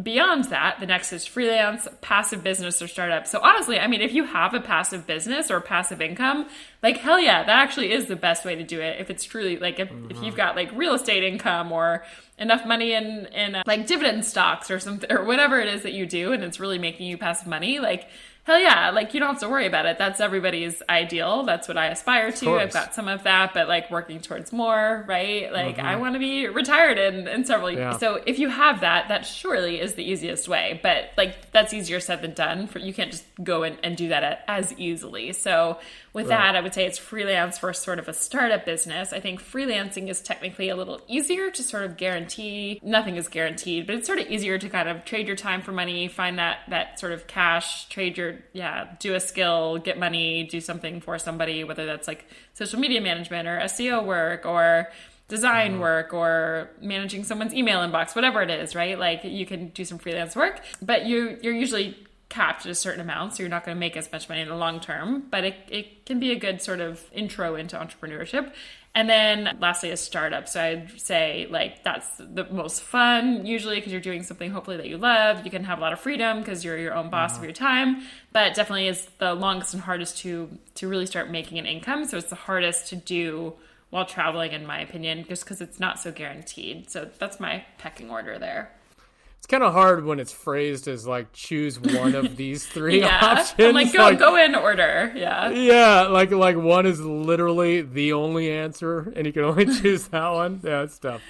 Beyond 0.03 0.45
that, 0.45 0.81
the 0.81 0.87
next 0.87 1.15
is 1.15 1.25
freelance, 1.25 1.89
passive 2.03 2.45
business, 2.45 2.83
or 2.83 2.89
startup. 2.89 3.27
So 3.27 3.41
honestly, 3.43 3.79
I 3.81 3.87
mean, 3.87 4.03
if 4.03 4.13
you 4.13 4.25
have 4.25 4.53
a 4.53 4.61
passive 4.61 5.07
business 5.07 5.51
or 5.51 5.63
passive 5.63 6.03
income, 6.03 6.47
like 6.83 6.99
hell 6.99 7.19
yeah, 7.19 7.43
that 7.43 7.59
actually 7.59 7.93
is 7.93 8.05
the 8.05 8.15
best 8.15 8.45
way 8.45 8.55
to 8.55 8.63
do 8.63 8.83
it. 8.83 9.01
If 9.01 9.09
it's 9.09 9.25
truly 9.25 9.57
like 9.57 9.81
if, 9.81 9.89
mm-hmm. 9.89 10.11
if 10.11 10.23
you've 10.23 10.37
got 10.37 10.57
like 10.57 10.71
real 10.73 10.93
estate 10.93 11.25
income 11.25 11.73
or 11.73 12.05
enough 12.39 12.67
money 12.67 12.93
in 12.93 13.27
in 13.33 13.55
uh, 13.55 13.63
like 13.67 13.87
dividend 13.87 14.27
stocks 14.27 14.71
or 14.71 14.79
something 14.79 15.11
or 15.11 15.25
whatever 15.25 15.59
it 15.59 15.69
is 15.69 15.83
that 15.85 15.95
you 15.95 16.05
do, 16.05 16.33
and 16.33 16.45
it's 16.45 16.61
really 16.61 16.79
making 16.79 17.07
you 17.07 17.17
passive 17.17 17.49
money, 17.49 17.79
like 17.79 18.09
hell 18.49 18.59
yeah, 18.59 18.89
like 18.89 19.13
you 19.13 19.21
don't 19.21 19.29
have 19.29 19.41
to 19.41 19.49
worry 19.49 19.67
about 19.67 19.85
it. 19.85 19.99
That's 19.99 20.21
everybody's 20.21 20.83
ideal. 20.89 21.43
That's 21.43 21.69
what 21.69 21.77
I 21.77 21.89
aspire 21.89 22.33
to. 22.33 22.59
I've 22.59 22.73
got 22.73 22.95
some 22.95 23.07
of 23.07 23.25
that, 23.25 23.53
but 23.53 23.69
like 23.69 23.91
working 23.91 24.21
towards 24.21 24.55
more, 24.55 25.05
right? 25.07 25.53
Like 25.53 25.77
mm-hmm. 25.77 25.87
I 25.87 25.97
want 25.97 26.15
to 26.15 26.19
be 26.19 26.49
retired 26.49 26.97
in, 26.97 27.29
in 27.29 27.45
several 27.45 27.71
years. 27.71 27.81
Yeah. 27.81 27.99
So 27.99 28.23
if 28.25 28.39
you 28.39 28.49
have 28.49 28.81
that, 28.81 29.09
that 29.09 29.27
surely 29.27 29.79
is 29.79 29.97
the 29.97 30.03
easiest 30.03 30.49
way. 30.49 30.81
But 30.83 31.11
like 31.19 31.53
that's 31.53 31.75
easier 31.75 32.01
said 32.01 32.23
than 32.23 32.33
done. 32.33 32.69
For 32.69 32.79
you 32.79 32.95
can't 32.95 33.11
just 33.11 33.27
go 33.45 33.65
and, 33.65 33.77
and 33.83 33.99
do 33.99 34.09
that 34.09 34.45
as 34.49 34.73
easily. 34.79 35.35
So 35.35 35.79
with 36.19 36.27
right. 36.31 36.37
that, 36.37 36.57
I 36.57 36.61
would 36.61 36.75
say 36.75 36.85
it's 36.85 36.99
freelance 36.99 37.59
for 37.59 37.73
sort 37.73 38.01
of 38.01 38.09
a 38.09 38.13
startup 38.13 38.65
business. 38.67 39.13
I 39.13 39.21
think 39.21 39.41
freelancing 39.41 40.09
is 40.09 40.21
technically 40.21 40.69
a 40.69 40.75
little 40.75 41.01
easier 41.07 41.49
to 41.53 41.63
sort 41.63 41.85
of 41.85 41.97
guarantee. 41.97 42.81
Nothing 42.83 43.15
is 43.15 43.29
guaranteed, 43.29 43.87
but 43.87 43.95
it's 43.95 44.09
sort 44.09 44.19
of 44.19 44.27
easier 44.27 44.59
to 44.59 44.69
kind 44.69 44.89
of 44.89 45.05
trade 45.05 45.29
your 45.29 45.37
time 45.37 45.63
for 45.63 45.71
money, 45.71 46.09
find 46.09 46.37
that 46.41 46.59
that 46.71 46.99
sort 46.99 47.13
of 47.13 47.29
cash, 47.29 47.89
trade 47.89 48.19
your 48.19 48.35
yeah, 48.53 48.97
do 48.99 49.15
a 49.15 49.21
skill, 49.21 49.79
get 49.79 49.97
money, 49.97 50.43
do 50.43 50.61
something 50.61 51.01
for 51.01 51.21
somebody, 51.21 51.63
whether 51.63 51.87
that's 51.87 52.09
like 52.09 52.27
social 52.53 52.81
media 52.81 53.01
management 53.01 53.47
or 53.47 53.61
SEO 53.61 54.05
work 54.05 54.45
or 54.45 54.89
design 55.29 55.75
mm-hmm. 55.75 55.83
work 55.83 56.13
or 56.13 56.69
managing 56.81 57.23
someone's 57.23 57.55
email 57.55 57.79
inbox, 57.79 58.17
whatever 58.17 58.43
it 58.43 58.51
is, 58.51 58.75
right? 58.75 58.99
Like 58.99 59.23
you 59.23 59.47
can 59.47 59.69
do 59.69 59.85
some 59.85 59.99
freelance 59.99 60.35
work, 60.35 60.63
but 60.83 61.07
you 61.07 61.39
you're 61.43 61.55
usually 61.55 61.97
capped 62.29 62.67
at 62.67 62.73
a 62.73 62.75
certain 62.75 63.01
amount, 63.01 63.35
so 63.35 63.43
you're 63.43 63.49
not 63.49 63.65
going 63.65 63.75
to 63.75 63.79
make 63.79 63.97
as 63.97 64.11
much 64.13 64.29
money 64.29 64.43
in 64.43 64.49
the 64.49 64.57
long 64.57 64.81
term. 64.81 65.25
But 65.31 65.45
it, 65.45 65.55
it 65.69 66.07
can 66.07 66.21
be 66.21 66.33
a 66.33 66.37
good 66.37 66.61
sort 66.61 66.81
of 66.81 67.05
intro 67.13 67.55
into 67.55 67.77
entrepreneurship. 67.77 68.53
And 68.95 69.09
then 69.09 69.57
lastly, 69.61 69.91
a 69.91 69.97
startup. 69.97 70.49
So 70.49 70.61
I'd 70.61 71.01
say 71.01 71.47
like 71.51 71.85
that's 71.85 72.09
the 72.19 72.47
most 72.51 72.83
fun 72.83 73.47
usually 73.47 73.77
because 73.77 73.93
you're 73.93 74.01
doing 74.01 74.23
something 74.23 74.51
hopefully 74.51 74.77
that 74.77 74.89
you 74.89 74.99
love. 74.99 75.45
You 75.45 75.51
can 75.51 75.65
have 75.65 75.79
a 75.79 75.81
lot 75.81 75.93
of 75.93 76.01
freedom 76.01 76.41
because 76.41 76.65
you're 76.65 76.79
your 76.79 76.95
own 76.95 77.09
boss 77.11 77.33
of 77.33 77.37
mm-hmm. 77.37 77.45
your 77.45 77.53
time. 77.53 78.03
But 78.33 78.55
definitely 78.55 78.89
is 78.89 79.07
the 79.19 79.35
longest 79.35 79.75
and 79.75 79.83
hardest 79.83 80.19
to 80.19 80.51
to 80.77 80.89
really 80.89 81.07
start 81.07 81.31
making 81.31 81.59
an 81.59 81.67
income. 81.67 82.07
So 82.07 82.19
it's 82.19 82.31
the 82.31 82.37
hardest 82.37 82.89
to 82.89 82.97
do 82.97 83.55
while 83.91 84.05
traveling, 84.05 84.53
in 84.53 84.67
my 84.67 84.81
opinion, 84.81 85.25
just 85.29 85.45
because 85.45 85.61
it's 85.61 85.81
not 85.81 85.99
so 85.99 86.13
guaranteed. 86.13 86.91
So 86.91 87.09
that's 87.19 87.41
my 87.41 87.65
pecking 87.79 88.11
order 88.11 88.39
there 88.39 88.73
it's 89.39 89.47
kind 89.47 89.63
of 89.63 89.73
hard 89.73 90.05
when 90.05 90.19
it's 90.19 90.33
phrased 90.33 90.89
as 90.89 91.07
like 91.07 91.33
choose 91.33 91.79
one 91.79 92.15
of 92.17 92.37
these 92.37 92.67
three 92.75 93.01
yeah. 93.01 93.19
options. 93.23 93.55
I'm 93.59 93.75
like 93.75 93.93
go 93.93 94.03
like, 94.03 94.19
go 94.19 94.37
in 94.37 94.55
order. 94.55 95.13
Yeah. 95.15 95.51
Yeah, 95.51 96.03
like 96.03 96.33
like 96.33 96.57
one 96.57 96.87
is 96.87 97.01
literally 97.01 97.83
the 97.83 98.13
only 98.13 98.51
answer, 98.51 99.13
and 99.15 99.27
you 99.27 99.33
can 99.33 99.45
only 99.45 99.67
choose 99.81 100.09
that 100.09 100.29
one. 100.31 100.61
Yeah, 100.65 100.83
it's 100.83 100.99
tough. 100.99 101.23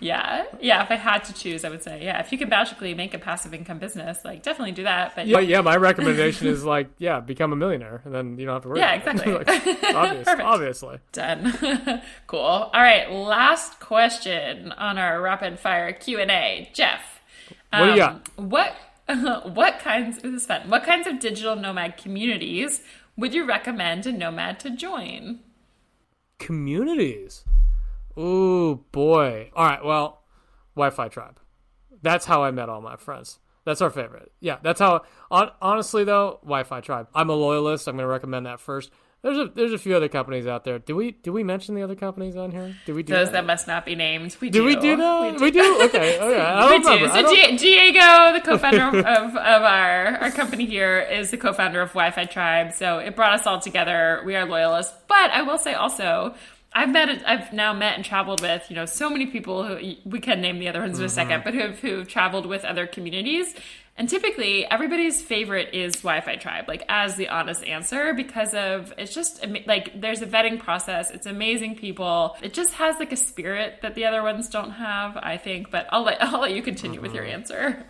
Yeah, 0.00 0.44
yeah. 0.60 0.82
If 0.82 0.90
I 0.90 0.96
had 0.96 1.24
to 1.24 1.32
choose, 1.32 1.64
I 1.64 1.70
would 1.70 1.82
say, 1.82 2.04
yeah. 2.04 2.20
If 2.20 2.30
you 2.30 2.36
could 2.36 2.50
magically 2.50 2.92
make 2.92 3.14
a 3.14 3.18
passive 3.18 3.54
income 3.54 3.78
business, 3.78 4.18
like 4.22 4.42
definitely 4.42 4.72
do 4.72 4.82
that. 4.82 5.16
But 5.16 5.26
yeah, 5.26 5.38
yeah. 5.38 5.62
My 5.62 5.76
recommendation 5.78 6.46
is 6.46 6.62
like, 6.62 6.88
yeah, 6.98 7.20
become 7.20 7.54
a 7.54 7.56
millionaire, 7.56 8.02
and 8.04 8.14
then 8.14 8.38
you 8.38 8.44
don't 8.44 8.56
have 8.56 8.62
to 8.64 8.68
worry. 8.68 8.80
Yeah, 8.80 8.94
exactly. 8.94 9.32
like, 9.32 9.48
obvious, 9.94 10.28
obviously. 10.28 10.98
Done. 11.12 12.02
cool. 12.26 12.40
All 12.40 12.70
right. 12.74 13.10
Last 13.10 13.80
question 13.80 14.72
on 14.72 14.98
our 14.98 15.22
rapid 15.22 15.58
fire 15.58 15.90
Q 15.94 16.20
and 16.20 16.30
A, 16.30 16.68
Jeff. 16.74 17.13
What 17.80 17.86
do 17.86 17.92
you 17.92 17.96
got? 17.98 18.28
Um, 18.38 18.50
what 18.50 18.76
what 19.54 19.78
kinds 19.80 20.22
this 20.22 20.42
is 20.42 20.46
fun. 20.46 20.68
What 20.70 20.84
kinds 20.84 21.06
of 21.06 21.18
digital 21.18 21.56
nomad 21.56 21.96
communities 21.96 22.82
would 23.16 23.34
you 23.34 23.44
recommend 23.44 24.06
a 24.06 24.12
nomad 24.12 24.58
to 24.60 24.70
join? 24.70 25.40
Communities. 26.38 27.44
Oh 28.16 28.76
boy. 28.92 29.50
All 29.54 29.66
right. 29.66 29.84
Well, 29.84 30.22
Wi-Fi 30.74 31.08
tribe. 31.08 31.38
That's 32.02 32.26
how 32.26 32.42
I 32.42 32.50
met 32.50 32.68
all 32.68 32.80
my 32.80 32.96
friends. 32.96 33.38
That's 33.64 33.80
our 33.80 33.90
favorite. 33.90 34.30
Yeah, 34.40 34.58
that's 34.62 34.80
how. 34.80 35.02
On, 35.30 35.50
honestly, 35.60 36.04
though, 36.04 36.38
Wi-Fi 36.42 36.80
tribe. 36.80 37.08
I'm 37.14 37.30
a 37.30 37.34
loyalist. 37.34 37.88
I'm 37.88 37.96
going 37.96 38.04
to 38.04 38.08
recommend 38.08 38.46
that 38.46 38.60
first. 38.60 38.90
There's 39.24 39.38
a 39.38 39.46
there's 39.54 39.72
a 39.72 39.78
few 39.78 39.96
other 39.96 40.08
companies 40.08 40.46
out 40.46 40.64
there. 40.64 40.78
Do 40.78 40.94
we 40.94 41.12
do 41.12 41.32
we 41.32 41.42
mention 41.42 41.74
the 41.74 41.82
other 41.82 41.94
companies 41.94 42.36
on 42.36 42.50
here? 42.50 42.76
Do 42.84 42.94
we 42.94 43.02
do 43.02 43.14
those 43.14 43.28
that, 43.28 43.32
that 43.32 43.46
must 43.46 43.66
not 43.66 43.86
be 43.86 43.94
named? 43.94 44.36
We 44.38 44.50
do. 44.50 44.58
Do 44.58 44.64
we 44.66 44.76
do 44.76 44.96
that? 44.98 45.32
We 45.32 45.38
do. 45.38 45.44
We 45.44 45.50
do? 45.50 45.82
Okay, 45.84 46.20
okay. 46.20 46.40
I 46.40 46.66
we 46.70 46.76
remember. 46.76 47.06
do. 47.06 47.28
So 47.28 47.34
G- 47.34 47.56
Diego, 47.56 48.34
the 48.34 48.40
co-founder 48.44 48.98
of, 48.98 49.30
of 49.34 49.36
our 49.62 50.18
our 50.18 50.30
company 50.30 50.66
here, 50.66 51.00
is 51.00 51.30
the 51.30 51.38
co-founder 51.38 51.80
of 51.80 51.88
Wi-Fi 51.94 52.26
Tribe. 52.26 52.74
So 52.74 52.98
it 52.98 53.16
brought 53.16 53.32
us 53.32 53.46
all 53.46 53.58
together. 53.58 54.20
We 54.26 54.36
are 54.36 54.44
loyalists, 54.44 54.92
but 55.08 55.30
I 55.30 55.40
will 55.40 55.56
say 55.56 55.72
also 55.72 56.34
I've 56.76 56.90
met, 56.90 57.22
I've 57.24 57.52
now 57.52 57.72
met 57.72 57.94
and 57.94 58.04
traveled 58.04 58.40
with, 58.40 58.68
you 58.68 58.74
know, 58.74 58.84
so 58.84 59.08
many 59.08 59.26
people 59.26 59.64
who 59.64 59.94
we 60.04 60.18
can 60.18 60.40
name 60.40 60.58
the 60.58 60.68
other 60.68 60.80
ones 60.80 60.98
in 60.98 61.04
a 61.04 61.06
mm-hmm. 61.06 61.14
second, 61.14 61.44
but 61.44 61.54
who've 61.54 61.78
who've 61.78 62.08
traveled 62.08 62.46
with 62.46 62.64
other 62.64 62.86
communities, 62.88 63.54
and 63.96 64.08
typically 64.08 64.66
everybody's 64.66 65.22
favorite 65.22 65.72
is 65.72 65.94
Wi-Fi 65.96 66.34
Tribe, 66.36 66.64
like 66.66 66.84
as 66.88 67.14
the 67.14 67.28
honest 67.28 67.62
answer, 67.62 68.12
because 68.12 68.52
of 68.54 68.92
it's 68.98 69.14
just 69.14 69.46
like 69.66 70.00
there's 70.00 70.20
a 70.20 70.26
vetting 70.26 70.58
process. 70.58 71.12
It's 71.12 71.26
amazing 71.26 71.76
people. 71.76 72.36
It 72.42 72.52
just 72.52 72.74
has 72.74 72.98
like 72.98 73.12
a 73.12 73.16
spirit 73.16 73.82
that 73.82 73.94
the 73.94 74.06
other 74.06 74.24
ones 74.24 74.48
don't 74.48 74.72
have, 74.72 75.16
I 75.16 75.36
think. 75.36 75.70
But 75.70 75.86
I'll 75.92 76.02
let 76.02 76.20
I'll 76.22 76.40
let 76.40 76.52
you 76.52 76.62
continue 76.62 77.00
with 77.00 77.14
your 77.14 77.22
mm-hmm. 77.22 77.34
answer. 77.34 77.86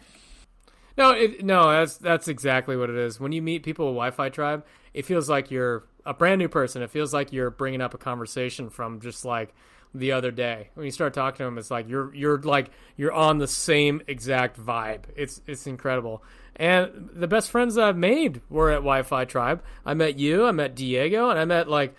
No, 0.99 1.11
it, 1.13 1.43
no, 1.43 1.71
that's 1.71 1.97
that's 1.97 2.29
exactly 2.29 2.77
what 2.77 2.91
it 2.91 2.97
is. 2.97 3.19
When 3.19 3.33
you 3.33 3.41
meet 3.41 3.63
people 3.63 3.87
with 3.87 3.95
Wi-Fi 3.95 4.29
Tribe, 4.29 4.67
it 4.93 5.07
feels 5.07 5.31
like 5.31 5.51
you're 5.51 5.85
a 6.07 6.15
brand 6.15 6.39
new 6.39 6.49
person. 6.49 6.83
It 6.83 6.91
feels 6.91 7.13
like 7.13 7.33
you're 7.33 7.51
bringing 7.51 7.81
up 7.81 7.95
a 7.95 7.99
conversation 7.99 8.71
from 8.71 9.01
just 9.01 9.25
like 9.25 9.55
the 9.95 10.13
other 10.13 10.31
day. 10.31 10.71
When 10.75 10.85
you 10.85 10.91
start 10.91 11.15
talking 11.15 11.39
to 11.39 11.45
them, 11.45 11.59
it's 11.59 11.71
like 11.71 11.89
you're 11.89 12.15
you're 12.15 12.39
like 12.39 12.71
you're 12.97 13.13
on 13.13 13.39
the 13.39 13.47
same 13.47 14.03
exact 14.07 14.61
vibe. 14.61 15.05
It's 15.17 15.41
it's 15.47 15.67
incredible. 15.67 16.23
And 16.57 17.11
the 17.13 17.27
best 17.27 17.51
friends 17.51 17.77
I've 17.79 17.97
made 17.97 18.41
were 18.49 18.71
at 18.71 18.77
Wi-Fi 18.77 19.25
Tribe. 19.25 19.63
I 19.85 19.95
met 19.95 20.19
you, 20.19 20.47
I 20.47 20.53
met 20.53 20.75
Diego, 20.75 21.31
and 21.31 21.39
I 21.39 21.45
met 21.45 21.69
like 21.69 21.95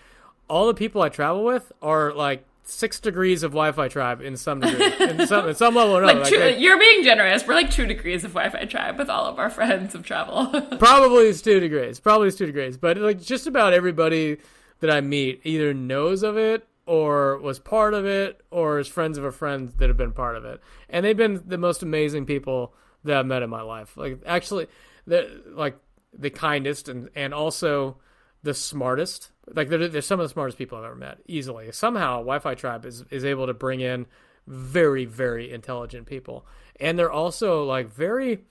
all 0.48 0.68
the 0.68 0.74
people 0.74 1.02
I 1.02 1.10
travel 1.10 1.44
with 1.44 1.72
are 1.82 2.14
like 2.14 2.46
six 2.66 3.00
degrees 3.00 3.44
of 3.44 3.52
Wi-Fi 3.52 3.88
tribe 3.88 4.22
in 4.22 4.38
some 4.38 4.60
degree, 4.60 4.94
in 5.00 5.28
some, 5.28 5.48
in 5.50 5.56
some 5.56 5.76
level 5.76 5.98
or 5.98 6.04
another. 6.04 6.22
Like, 6.22 6.30
two, 6.30 6.40
like 6.40 6.60
you're 6.60 6.80
being 6.80 7.04
generous. 7.04 7.46
We're 7.46 7.54
like 7.54 7.72
two 7.72 7.86
degrees 7.86 8.24
of 8.24 8.34
Wi-Fi 8.34 8.66
tribe 8.66 8.98
with 8.98 9.10
all 9.10 9.26
of 9.26 9.40
our 9.40 9.50
friends 9.50 9.96
of 9.96 10.04
travel. 10.04 10.48
probably 10.80 11.26
it's 11.28 11.42
two 11.42 11.60
degrees. 11.60 12.00
Probably 12.00 12.28
it's 12.28 12.38
two 12.38 12.46
degrees. 12.46 12.78
But 12.78 12.98
like 12.98 13.22
just 13.22 13.48
about 13.48 13.74
everybody 13.74 14.38
that 14.80 14.90
I 14.90 15.02
meet 15.02 15.42
either 15.44 15.74
knows 15.74 16.24
of 16.24 16.38
it 16.38 16.68
or 16.86 17.38
was 17.38 17.60
part 17.60 17.94
of 17.94 18.06
it 18.06 18.42
or 18.52 18.80
is 18.80 18.88
friends 18.88 19.18
of 19.18 19.24
a 19.24 19.32
friend 19.32 19.74
that 19.78 19.90
have 19.90 19.98
been 19.98 20.12
part 20.12 20.36
of 20.36 20.46
it. 20.46 20.62
And 20.90 21.06
they've 21.06 21.18
been 21.18 21.42
the 21.46 21.58
most 21.58 21.84
amazing 21.84 22.26
people 22.26 22.74
that 23.04 23.18
I've 23.18 23.26
met 23.26 23.44
in 23.44 23.50
my 23.50 23.62
life. 23.62 23.96
Like 23.96 24.22
actually, 24.26 24.68
the 25.08 25.44
like 25.50 25.78
the 26.18 26.30
kindest 26.30 26.90
and 26.90 27.10
and 27.16 27.34
also 27.34 27.98
the 28.44 28.54
smartest. 28.54 29.32
Like 29.54 29.70
they're, 29.70 29.88
they're 29.88 30.02
some 30.02 30.20
of 30.20 30.26
the 30.26 30.34
smartest 30.34 30.58
people 30.58 30.78
I've 30.78 30.86
ever 30.86 30.96
met, 30.96 31.20
easily. 31.28 31.72
Somehow, 31.72 32.18
Wi-Fi 32.18 32.56
Tribe 32.56 32.86
is 32.86 33.06
is 33.12 33.24
able 33.24 33.46
to 33.48 33.54
bring 33.54 33.80
in 33.80 34.06
very 34.48 35.06
very 35.06 35.52
intelligent 35.52 36.08
people, 36.08 36.46
and 36.80 36.98
they're 36.98 37.12
also 37.12 37.64
like 37.64 37.92
very 37.92 38.44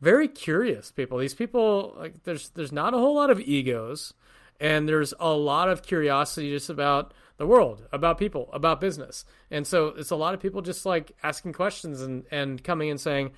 very 0.00 0.28
curious 0.28 0.90
people. 0.90 1.18
These 1.18 1.34
people 1.34 1.94
like 1.98 2.24
there's 2.24 2.50
there's 2.50 2.72
not 2.72 2.94
a 2.94 2.98
whole 2.98 3.14
lot 3.14 3.30
of 3.30 3.40
egos, 3.40 4.14
and 4.60 4.88
there's 4.88 5.12
a 5.20 5.32
lot 5.32 5.68
of 5.68 5.82
curiosity 5.82 6.50
just 6.50 6.70
about 6.70 7.12
the 7.36 7.46
world, 7.46 7.86
about 7.92 8.18
people, 8.18 8.48
about 8.52 8.80
business, 8.80 9.24
and 9.50 9.66
so 9.66 9.88
it's 9.88 10.10
a 10.10 10.16
lot 10.16 10.34
of 10.34 10.40
people 10.40 10.62
just 10.62 10.86
like 10.86 11.12
asking 11.22 11.52
questions 11.52 12.00
and 12.00 12.24
and 12.30 12.64
coming 12.64 12.90
and 12.90 13.00
saying. 13.00 13.32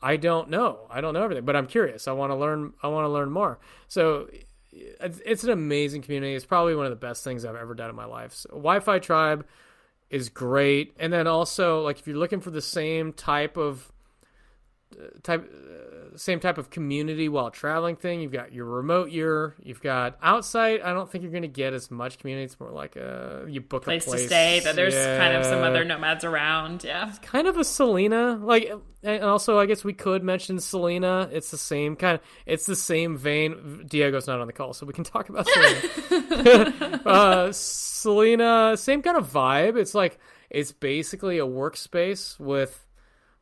I 0.00 0.16
don't 0.16 0.48
know. 0.48 0.86
I 0.90 1.00
don't 1.00 1.12
know 1.12 1.24
everything, 1.24 1.44
but 1.44 1.56
I'm 1.56 1.66
curious. 1.66 2.06
I 2.06 2.12
want 2.12 2.30
to 2.30 2.36
learn. 2.36 2.72
I 2.84 2.86
want 2.86 3.04
to 3.04 3.08
learn 3.08 3.32
more. 3.32 3.58
So 3.88 4.28
it's 5.00 5.44
an 5.44 5.50
amazing 5.50 6.02
community. 6.02 6.34
It's 6.34 6.44
probably 6.44 6.74
one 6.74 6.86
of 6.86 6.90
the 6.90 6.96
best 6.96 7.24
things 7.24 7.44
I've 7.44 7.56
ever 7.56 7.74
done 7.74 7.90
in 7.90 7.96
my 7.96 8.04
life. 8.04 8.34
So, 8.34 8.50
Wi-Fi 8.50 8.98
Tribe 8.98 9.46
is 10.10 10.28
great, 10.28 10.94
and 10.98 11.12
then 11.12 11.26
also 11.26 11.82
like 11.82 11.98
if 11.98 12.06
you're 12.06 12.16
looking 12.16 12.40
for 12.40 12.50
the 12.50 12.62
same 12.62 13.12
type 13.12 13.56
of 13.56 13.92
uh, 14.92 15.06
type 15.22 15.50
same 16.18 16.40
type 16.40 16.58
of 16.58 16.70
community 16.70 17.28
while 17.28 17.50
traveling 17.50 17.96
thing. 17.96 18.20
You've 18.20 18.32
got 18.32 18.52
your 18.52 18.64
remote 18.64 19.10
year. 19.10 19.54
You've 19.62 19.80
got 19.80 20.18
outside. 20.22 20.80
I 20.80 20.92
don't 20.92 21.10
think 21.10 21.22
you're 21.22 21.30
going 21.30 21.42
to 21.42 21.48
get 21.48 21.72
as 21.72 21.90
much 21.90 22.18
community. 22.18 22.44
It's 22.44 22.58
more 22.58 22.70
like 22.70 22.96
a 22.96 23.46
you 23.48 23.60
book 23.60 23.84
place 23.84 24.04
a 24.04 24.10
place 24.10 24.22
to 24.22 24.26
stay. 24.26 24.60
That 24.60 24.76
there's 24.76 24.94
yeah. 24.94 25.18
kind 25.18 25.36
of 25.36 25.44
some 25.44 25.62
other 25.62 25.84
nomads 25.84 26.24
around. 26.24 26.84
Yeah, 26.84 27.08
it's 27.08 27.18
kind 27.20 27.46
of 27.46 27.56
a 27.56 27.64
Selina. 27.64 28.36
Like, 28.36 28.72
and 29.02 29.22
also 29.22 29.58
I 29.58 29.66
guess 29.66 29.84
we 29.84 29.92
could 29.92 30.22
mention 30.22 30.58
Selina. 30.60 31.28
It's 31.32 31.50
the 31.50 31.58
same 31.58 31.96
kind 31.96 32.16
of. 32.16 32.20
It's 32.46 32.66
the 32.66 32.76
same 32.76 33.16
vein. 33.16 33.84
Diego's 33.86 34.26
not 34.26 34.40
on 34.40 34.46
the 34.46 34.52
call, 34.52 34.72
so 34.74 34.86
we 34.86 34.92
can 34.92 35.04
talk 35.04 35.28
about 35.28 35.46
Selina. 36.08 37.02
uh, 37.06 37.52
Selina, 37.52 38.76
same 38.76 39.02
kind 39.02 39.16
of 39.16 39.30
vibe. 39.30 39.78
It's 39.78 39.94
like 39.94 40.18
it's 40.50 40.72
basically 40.72 41.38
a 41.38 41.46
workspace 41.46 42.38
with 42.40 42.84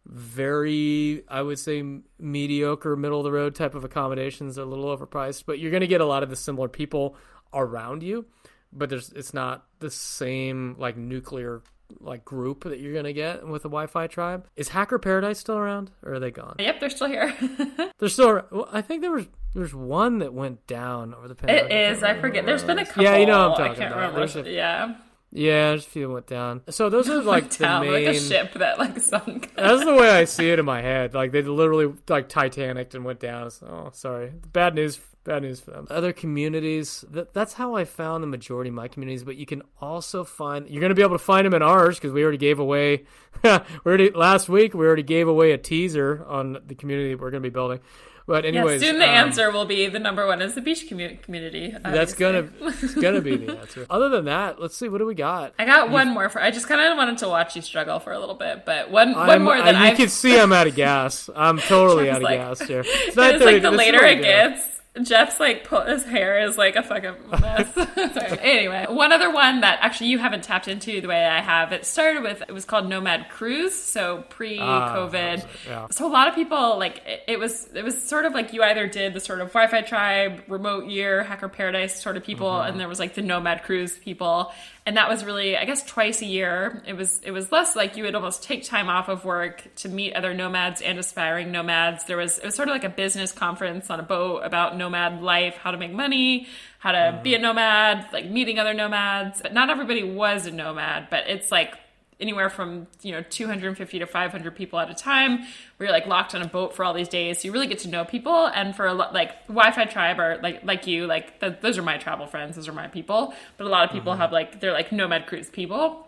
very, 0.06 1.24
I 1.28 1.42
would 1.42 1.58
say, 1.58 1.82
mediocre, 2.18 2.96
middle 2.96 3.18
of 3.18 3.24
the 3.24 3.32
road 3.32 3.54
type 3.54 3.74
of 3.74 3.84
accommodations. 3.84 4.56
a 4.56 4.64
little 4.64 4.96
overpriced, 4.96 5.44
but 5.46 5.58
you're 5.58 5.70
going 5.70 5.80
to 5.82 5.86
get 5.86 6.00
a 6.00 6.06
lot 6.06 6.22
of 6.22 6.30
the 6.30 6.36
similar 6.36 6.68
people 6.68 7.16
around 7.52 8.02
you. 8.02 8.26
But 8.72 8.90
there's, 8.90 9.12
it's 9.12 9.32
not 9.32 9.66
the 9.78 9.90
same 9.90 10.76
like 10.78 10.96
nuclear 10.96 11.62
like 12.00 12.24
group 12.24 12.64
that 12.64 12.80
you're 12.80 12.92
gonna 12.92 13.12
get 13.12 13.46
with 13.46 13.62
the 13.62 13.68
Wi-Fi 13.68 14.06
tribe. 14.08 14.46
Is 14.56 14.68
Hacker 14.68 14.98
Paradise 14.98 15.38
still 15.38 15.56
around, 15.56 15.92
or 16.02 16.14
are 16.14 16.20
they 16.20 16.30
gone? 16.30 16.56
Yep, 16.58 16.80
they're 16.80 16.90
still 16.90 17.06
here. 17.06 17.34
they're 17.98 18.08
still. 18.08 18.42
Well, 18.50 18.68
I 18.72 18.82
think 18.82 19.02
there 19.02 19.12
was 19.12 19.26
there's 19.54 19.74
one 19.74 20.18
that 20.18 20.34
went 20.34 20.66
down 20.66 21.14
over 21.14 21.28
the 21.28 21.34
pandemic. 21.34 21.72
It 21.72 21.92
is. 21.96 22.02
I, 22.02 22.18
forget. 22.20 22.44
There's 22.44 22.64
been 22.64 22.78
a 22.78 22.84
couple. 22.84 23.04
Yeah, 23.04 23.16
you 23.16 23.26
know 23.26 23.50
what 23.50 23.60
I'm 23.60 23.66
talking 23.68 23.82
I 23.82 23.88
can't 23.88 23.94
about. 23.94 24.14
remember. 24.14 24.50
A, 24.50 24.52
yeah. 24.52 24.94
Yeah, 25.36 25.74
just 25.74 25.88
a 25.88 25.90
few 25.90 26.10
went 26.10 26.26
down. 26.26 26.62
So 26.70 26.88
those 26.88 27.08
are 27.10 27.22
like 27.22 27.50
the 27.58 27.64
down, 27.64 27.82
main. 27.82 27.92
Like 27.92 28.16
a 28.16 28.18
ship 28.18 28.54
that 28.54 28.78
like 28.78 28.98
sunk. 29.00 29.52
That's 29.54 29.84
the 29.84 29.94
way 29.94 30.08
I 30.10 30.24
see 30.24 30.50
it 30.50 30.58
in 30.58 30.64
my 30.64 30.80
head. 30.90 31.14
Like 31.14 31.32
they 31.32 31.42
literally 31.42 31.92
like 32.08 32.28
Titanic 32.28 32.94
and 32.94 33.04
went 33.04 33.20
down. 33.20 33.50
So, 33.50 33.66
oh, 33.66 33.90
sorry. 33.92 34.32
Bad 34.52 34.74
news. 34.74 34.98
Bad 35.26 35.42
news 35.42 35.58
for 35.58 35.72
them. 35.72 35.88
Other 35.90 36.12
communities. 36.12 37.04
That, 37.10 37.34
that's 37.34 37.54
how 37.54 37.74
I 37.74 37.84
found 37.84 38.22
the 38.22 38.28
majority 38.28 38.68
of 38.68 38.74
my 38.74 38.86
communities. 38.86 39.24
But 39.24 39.36
you 39.36 39.44
can 39.44 39.62
also 39.80 40.22
find. 40.22 40.68
You're 40.70 40.80
going 40.80 40.90
to 40.90 40.94
be 40.94 41.02
able 41.02 41.18
to 41.18 41.24
find 41.24 41.44
them 41.44 41.54
in 41.54 41.62
ours 41.62 41.96
because 41.96 42.12
we 42.12 42.22
already 42.22 42.38
gave 42.38 42.60
away. 42.60 43.04
we 43.42 43.50
already 43.84 44.10
last 44.10 44.48
week 44.48 44.72
we 44.72 44.86
already 44.86 45.02
gave 45.02 45.26
away 45.26 45.50
a 45.50 45.58
teaser 45.58 46.24
on 46.28 46.58
the 46.64 46.76
community 46.76 47.16
we're 47.16 47.30
going 47.32 47.42
to 47.42 47.48
be 47.48 47.52
building. 47.52 47.80
But 48.26 48.44
anyways, 48.44 48.82
yeah, 48.82 48.90
soon 48.90 48.98
the 48.98 49.04
um, 49.04 49.10
answer 49.10 49.52
will 49.52 49.66
be 49.66 49.88
the 49.88 50.00
number 50.00 50.26
one 50.26 50.42
is 50.42 50.54
the 50.54 50.60
beach 50.60 50.88
commu- 50.90 51.22
community. 51.22 51.66
Obviously. 51.66 51.92
That's 51.92 52.14
gonna 52.14 52.50
it's 52.60 52.94
gonna 52.94 53.20
be 53.20 53.36
the 53.36 53.56
answer. 53.56 53.86
Other 53.90 54.08
than 54.08 54.24
that, 54.24 54.60
let's 54.60 54.76
see 54.76 54.88
what 54.88 54.98
do 54.98 55.06
we 55.06 55.14
got. 55.14 55.54
I 55.60 55.64
got 55.64 55.90
one 55.90 56.12
more 56.12 56.28
for. 56.28 56.42
I 56.42 56.50
just 56.50 56.66
kind 56.66 56.80
of 56.80 56.96
wanted 56.96 57.18
to 57.18 57.28
watch 57.28 57.54
you 57.54 57.62
struggle 57.62 58.00
for 58.00 58.12
a 58.12 58.18
little 58.18 58.34
bit, 58.34 58.64
but 58.66 58.90
one 58.90 59.14
I'm, 59.14 59.28
one 59.28 59.42
more 59.42 59.56
that 59.56 59.76
I, 59.76 59.84
you 59.84 59.90
I've... 59.92 59.96
can 59.96 60.08
see 60.08 60.36
I'm 60.36 60.52
out 60.52 60.66
of 60.66 60.74
gas. 60.74 61.30
I'm 61.36 61.58
totally 61.68 62.10
out 62.10 62.16
of 62.16 62.22
like, 62.22 62.40
gas 62.40 62.62
here. 62.62 62.80
It's, 62.80 63.16
it's 63.16 63.16
like 63.16 63.62
the 63.62 63.70
later 63.70 64.04
it 64.04 64.22
gets 64.22 64.75
Jeff's 65.02 65.38
like 65.38 65.64
pull, 65.64 65.82
his 65.82 66.04
hair 66.04 66.40
is 66.40 66.56
like 66.56 66.76
a 66.76 66.82
fucking 66.82 67.14
mess. 67.40 67.70
anyway, 68.40 68.86
one 68.88 69.12
other 69.12 69.30
one 69.30 69.60
that 69.60 69.78
actually 69.82 70.08
you 70.08 70.18
haven't 70.18 70.44
tapped 70.44 70.68
into 70.68 71.00
the 71.00 71.08
way 71.08 71.24
I 71.24 71.40
have. 71.40 71.72
It 71.72 71.84
started 71.84 72.22
with 72.22 72.42
it 72.48 72.52
was 72.52 72.64
called 72.64 72.88
Nomad 72.88 73.28
Cruise, 73.28 73.74
so 73.74 74.24
pre-COVID. 74.28 75.44
Uh, 75.44 75.46
yeah. 75.68 75.86
So 75.90 76.06
a 76.06 76.12
lot 76.12 76.28
of 76.28 76.34
people 76.34 76.78
like 76.78 77.02
it, 77.06 77.22
it, 77.28 77.38
was 77.38 77.68
it 77.74 77.84
was 77.84 78.02
sort 78.02 78.24
of 78.24 78.32
like 78.32 78.52
you 78.52 78.62
either 78.62 78.86
did 78.86 79.14
the 79.14 79.20
sort 79.20 79.40
of 79.40 79.48
Wi-Fi 79.48 79.82
tribe, 79.82 80.42
remote 80.48 80.86
year, 80.86 81.22
hacker 81.24 81.48
paradise 81.48 82.00
sort 82.00 82.16
of 82.16 82.24
people, 82.24 82.48
mm-hmm. 82.48 82.70
and 82.70 82.80
there 82.80 82.88
was 82.88 82.98
like 82.98 83.14
the 83.14 83.22
Nomad 83.22 83.64
Cruise 83.64 83.98
people, 83.98 84.52
and 84.86 84.96
that 84.96 85.08
was 85.08 85.24
really 85.24 85.56
i 85.56 85.64
guess 85.64 85.82
twice 85.84 86.22
a 86.22 86.26
year. 86.26 86.82
It 86.86 86.94
was 86.94 87.20
it 87.22 87.32
was 87.32 87.50
less 87.52 87.76
like 87.76 87.96
you 87.96 88.04
would 88.04 88.14
almost 88.14 88.42
take 88.42 88.64
time 88.64 88.88
off 88.88 89.08
of 89.08 89.24
work 89.24 89.64
to 89.76 89.88
meet 89.88 90.14
other 90.14 90.32
nomads 90.32 90.80
and 90.80 90.98
aspiring 90.98 91.50
nomads. 91.50 92.04
There 92.04 92.16
was 92.16 92.38
it 92.38 92.44
was 92.44 92.54
sort 92.54 92.68
of 92.68 92.72
like 92.72 92.84
a 92.84 92.88
business 92.88 93.32
conference 93.32 93.90
on 93.90 93.98
a 93.98 94.04
boat 94.04 94.42
about 94.44 94.76
nomad 94.76 95.22
life 95.22 95.56
how 95.56 95.72
to 95.72 95.78
make 95.78 95.92
money 95.92 96.46
how 96.78 96.92
to 96.92 96.98
mm-hmm. 96.98 97.22
be 97.22 97.34
a 97.34 97.38
nomad 97.38 98.06
like 98.12 98.30
meeting 98.30 98.58
other 98.58 98.74
nomads. 98.74 99.42
But 99.42 99.52
not 99.52 99.70
everybody 99.70 100.02
was 100.02 100.46
a 100.46 100.50
nomad 100.52 101.08
but 101.10 101.28
it's 101.28 101.50
like 101.50 101.74
anywhere 102.18 102.48
from 102.48 102.86
you 103.02 103.12
know 103.12 103.22
250 103.28 103.98
to 103.98 104.06
500 104.06 104.56
people 104.56 104.78
at 104.78 104.90
a 104.90 104.94
time. 104.94 105.40
Where 105.76 105.88
you're 105.88 105.92
like 105.92 106.06
locked 106.06 106.34
on 106.34 106.42
a 106.42 106.48
boat 106.48 106.74
for 106.74 106.84
all 106.84 106.94
these 106.94 107.08
days. 107.08 107.40
So 107.40 107.46
you 107.46 107.52
really 107.52 107.66
get 107.66 107.80
to 107.80 107.88
know 107.88 108.04
people. 108.04 108.46
And 108.46 108.74
for 108.74 108.86
a 108.86 108.94
lot 108.94 109.12
like 109.12 109.46
wi-fi 109.48 109.84
tribe 109.84 110.18
or 110.18 110.38
like 110.42 110.64
like 110.64 110.86
you 110.86 111.06
like 111.06 111.40
the, 111.40 111.56
those 111.60 111.78
are 111.78 111.82
my 111.82 111.98
travel 111.98 112.26
friends. 112.26 112.56
Those 112.56 112.68
are 112.68 112.72
my 112.72 112.88
people. 112.88 113.34
But 113.56 113.66
a 113.66 113.70
lot 113.70 113.84
of 113.84 113.90
people 113.90 114.12
mm-hmm. 114.12 114.22
have 114.22 114.32
like 114.32 114.60
they're 114.60 114.72
like 114.72 114.92
nomad 114.92 115.26
cruise 115.26 115.50
people 115.50 116.05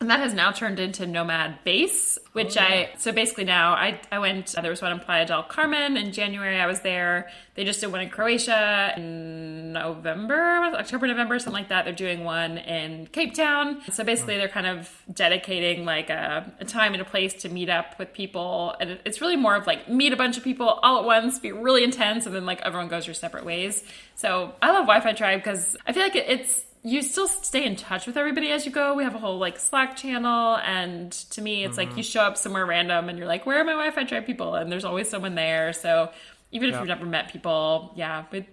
and 0.00 0.10
that 0.10 0.20
has 0.20 0.32
now 0.32 0.52
turned 0.52 0.78
into 0.78 1.06
Nomad 1.06 1.64
Base, 1.64 2.18
which 2.32 2.56
oh, 2.56 2.60
I 2.60 2.90
so 2.98 3.10
basically 3.10 3.44
now 3.44 3.72
I 3.72 4.00
I 4.12 4.20
went 4.20 4.56
uh, 4.56 4.60
there 4.60 4.70
was 4.70 4.80
one 4.80 4.92
in 4.92 5.00
Playa 5.00 5.26
del 5.26 5.42
Carmen 5.42 5.96
in 5.96 6.12
January. 6.12 6.60
I 6.60 6.66
was 6.66 6.80
there. 6.80 7.28
They 7.54 7.64
just 7.64 7.80
did 7.80 7.90
one 7.90 8.02
in 8.02 8.08
Croatia 8.08 8.92
in 8.96 9.72
November, 9.72 10.60
October, 10.74 11.08
November, 11.08 11.40
something 11.40 11.60
like 11.60 11.70
that. 11.70 11.84
They're 11.84 11.92
doing 11.94 12.22
one 12.22 12.58
in 12.58 13.08
Cape 13.08 13.34
Town. 13.34 13.80
So 13.90 14.04
basically, 14.04 14.36
they're 14.36 14.48
kind 14.48 14.68
of 14.68 14.88
dedicating 15.12 15.84
like 15.84 16.10
a, 16.10 16.52
a 16.60 16.64
time 16.64 16.92
and 16.92 17.02
a 17.02 17.04
place 17.04 17.34
to 17.42 17.48
meet 17.48 17.68
up 17.68 17.98
with 17.98 18.12
people, 18.12 18.76
and 18.80 19.00
it's 19.04 19.20
really 19.20 19.36
more 19.36 19.56
of 19.56 19.66
like 19.66 19.88
meet 19.88 20.12
a 20.12 20.16
bunch 20.16 20.36
of 20.36 20.44
people 20.44 20.68
all 20.68 21.00
at 21.00 21.04
once, 21.06 21.40
be 21.40 21.50
really 21.50 21.82
intense, 21.82 22.24
and 22.24 22.34
then 22.36 22.46
like 22.46 22.60
everyone 22.60 22.86
goes 22.86 23.04
your 23.04 23.14
separate 23.14 23.44
ways. 23.44 23.82
So 24.14 24.54
I 24.62 24.68
love 24.68 24.86
Wi-Fi 24.86 25.12
Tribe 25.14 25.40
because 25.40 25.76
I 25.88 25.92
feel 25.92 26.04
like 26.04 26.14
it's 26.14 26.67
you 26.82 27.02
still 27.02 27.28
stay 27.28 27.64
in 27.64 27.76
touch 27.76 28.06
with 28.06 28.16
everybody 28.16 28.50
as 28.50 28.64
you 28.64 28.72
go. 28.72 28.94
We 28.94 29.04
have 29.04 29.14
a 29.14 29.18
whole 29.18 29.38
like 29.38 29.58
Slack 29.58 29.96
channel, 29.96 30.56
and 30.56 31.10
to 31.10 31.42
me, 31.42 31.64
it's 31.64 31.76
mm-hmm. 31.76 31.88
like 31.88 31.96
you 31.96 32.02
show 32.02 32.22
up 32.22 32.36
somewhere 32.36 32.64
random 32.64 33.08
and 33.08 33.18
you're 33.18 33.26
like, 33.26 33.46
"Where 33.46 33.60
are 33.60 33.64
my 33.64 33.72
Wi-Fi 33.72 34.04
tribe 34.04 34.26
people?" 34.26 34.54
And 34.54 34.70
there's 34.70 34.84
always 34.84 35.08
someone 35.08 35.34
there. 35.34 35.72
So 35.72 36.10
even 36.50 36.70
if 36.70 36.76
you've 36.76 36.88
never 36.88 37.04
met 37.04 37.30
people, 37.30 37.92
yeah, 37.94 38.24
we, 38.32 38.46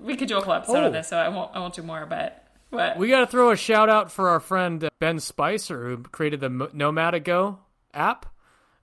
we 0.00 0.16
could 0.16 0.28
do 0.28 0.38
a 0.38 0.40
whole 0.40 0.54
episode 0.54 0.84
oh. 0.84 0.86
of 0.86 0.92
this, 0.92 1.08
so 1.08 1.18
I 1.18 1.28
won't 1.28 1.54
I 1.54 1.58
won't 1.58 1.74
do 1.74 1.82
more. 1.82 2.06
But 2.06 2.44
What? 2.70 2.96
We 2.96 3.08
got 3.08 3.20
to 3.20 3.26
throw 3.26 3.50
a 3.50 3.56
shout 3.56 3.88
out 3.88 4.12
for 4.12 4.28
our 4.28 4.40
friend 4.40 4.82
uh, 4.84 4.90
Ben 5.00 5.18
Spicer 5.18 5.88
who 5.88 5.98
created 5.98 6.40
the 6.40 6.70
Nomad 6.72 7.14
Ago 7.14 7.58
app. 7.92 8.26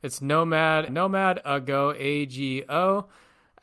It's 0.03 0.21
Nomad 0.21 0.91
Nomad 0.91 1.41
Ago 1.45 1.93
A 1.97 2.25
G 2.25 2.63
O 2.67 3.05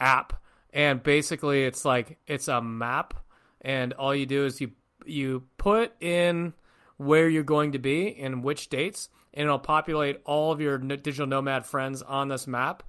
app, 0.01 0.43
and 0.73 1.03
basically 1.03 1.65
it's 1.65 1.85
like 1.85 2.19
it's 2.27 2.49
a 2.49 2.61
map, 2.63 3.15
and 3.61 3.93
all 3.93 4.15
you 4.15 4.27
do 4.27 4.47
is 4.47 4.61
you 4.61 4.73
you 5.07 5.45
put 5.59 5.93
in 6.01 6.55
where 6.97 7.29
you're 7.29 7.43
going 7.43 7.73
to 7.73 7.79
be 7.79 8.17
and 8.17 8.43
which 8.43 8.69
dates, 8.69 9.09
and 9.33 9.45
it'll 9.45 9.59
populate 9.59 10.21
all 10.25 10.53
of 10.53 10.61
your 10.61 10.79
digital 10.79 11.27
nomad 11.27 11.67
friends 11.67 12.03
on 12.03 12.29
this 12.29 12.47
map 12.47 12.83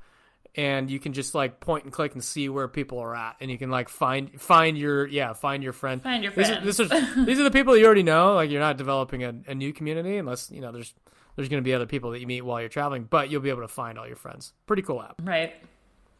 and 0.55 0.89
you 0.89 0.99
can 0.99 1.13
just 1.13 1.35
like 1.35 1.59
point 1.59 1.83
and 1.83 1.91
click 1.91 2.13
and 2.13 2.23
see 2.23 2.47
where 2.49 2.67
people 2.67 2.99
are 2.99 3.15
at, 3.15 3.35
and 3.41 3.51
you 3.51 3.57
can 3.57 3.69
like 3.69 3.89
find 3.89 4.39
find 4.39 4.77
your 4.77 5.05
yeah 5.07 5.33
find 5.33 5.63
your 5.63 5.73
friend. 5.73 6.01
Find 6.01 6.23
your 6.23 6.31
These 6.31 6.79
are, 6.79 6.87
these 7.25 7.39
are 7.39 7.43
the 7.43 7.51
people 7.51 7.75
you 7.77 7.85
already 7.85 8.03
know. 8.03 8.35
Like 8.35 8.49
you're 8.49 8.61
not 8.61 8.77
developing 8.77 9.23
a, 9.23 9.33
a 9.47 9.55
new 9.55 9.73
community 9.73 10.17
unless 10.17 10.49
you 10.51 10.61
know 10.61 10.71
there's 10.71 10.93
there's 11.35 11.49
going 11.49 11.61
to 11.61 11.67
be 11.67 11.73
other 11.73 11.85
people 11.85 12.11
that 12.11 12.21
you 12.21 12.27
meet 12.27 12.41
while 12.41 12.61
you're 12.61 12.69
traveling, 12.69 13.03
but 13.03 13.29
you'll 13.29 13.41
be 13.41 13.49
able 13.49 13.61
to 13.61 13.67
find 13.67 13.99
all 13.99 14.07
your 14.07 14.15
friends. 14.15 14.53
Pretty 14.65 14.81
cool 14.81 15.01
app. 15.01 15.21
Right. 15.21 15.53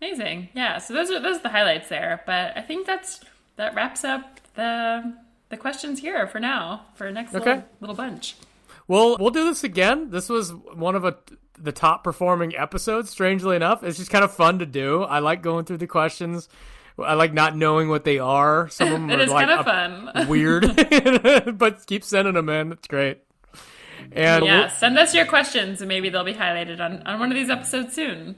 Amazing. 0.01 0.49
Yeah. 0.53 0.79
So 0.79 0.93
those 0.93 1.09
are 1.11 1.21
those 1.21 1.37
are 1.37 1.43
the 1.43 1.49
highlights 1.49 1.87
there. 1.87 2.21
But 2.25 2.57
I 2.57 2.61
think 2.61 2.85
that's 2.85 3.21
that 3.55 3.73
wraps 3.73 4.03
up 4.03 4.41
the 4.55 5.15
the 5.49 5.57
questions 5.57 5.99
here 5.99 6.27
for 6.27 6.39
now 6.39 6.85
for 6.95 7.11
next 7.11 7.33
Okay. 7.35 7.45
little, 7.55 7.63
little 7.81 7.95
bunch. 7.95 8.35
Well, 8.87 9.17
we'll 9.19 9.31
do 9.31 9.45
this 9.45 9.63
again. 9.63 10.09
This 10.11 10.29
was 10.29 10.53
one 10.53 10.95
of 10.95 11.05
a, 11.05 11.17
the 11.59 11.71
top 11.71 12.03
performing 12.03 12.55
episodes. 12.55 13.09
Strangely 13.09 13.55
enough, 13.55 13.83
it's 13.83 13.97
just 13.97 14.11
kind 14.11 14.23
of 14.23 14.33
fun 14.33 14.59
to 14.59 14.65
do. 14.65 15.03
I 15.03 15.19
like 15.19 15.41
going 15.41 15.65
through 15.65 15.77
the 15.77 15.87
questions. 15.87 16.47
I 16.97 17.13
like 17.15 17.33
not 17.33 17.57
knowing 17.57 17.89
what 17.89 18.03
they 18.05 18.19
are. 18.19 18.69
Some 18.69 18.87
of 18.87 18.93
them 19.01 19.09
It 19.09 19.21
are 19.21 19.25
like 19.27 19.47
kind 19.47 19.59
of 19.59 19.65
fun. 19.65 20.27
weird, 20.29 20.63
but 21.57 21.85
keep 21.87 22.03
sending 22.03 22.35
them 22.35 22.47
in. 22.49 22.71
It's 22.71 22.87
great. 22.87 23.19
And 24.11 24.45
yeah. 24.45 24.59
we'll- 24.61 24.69
Send 24.69 24.97
us 24.99 25.15
your 25.15 25.25
questions 25.25 25.81
and 25.81 25.87
maybe 25.89 26.09
they'll 26.09 26.23
be 26.23 26.33
highlighted 26.33 26.79
on, 26.79 27.01
on 27.07 27.19
one 27.19 27.31
of 27.31 27.35
these 27.35 27.49
episodes 27.49 27.93
soon. 27.95 28.35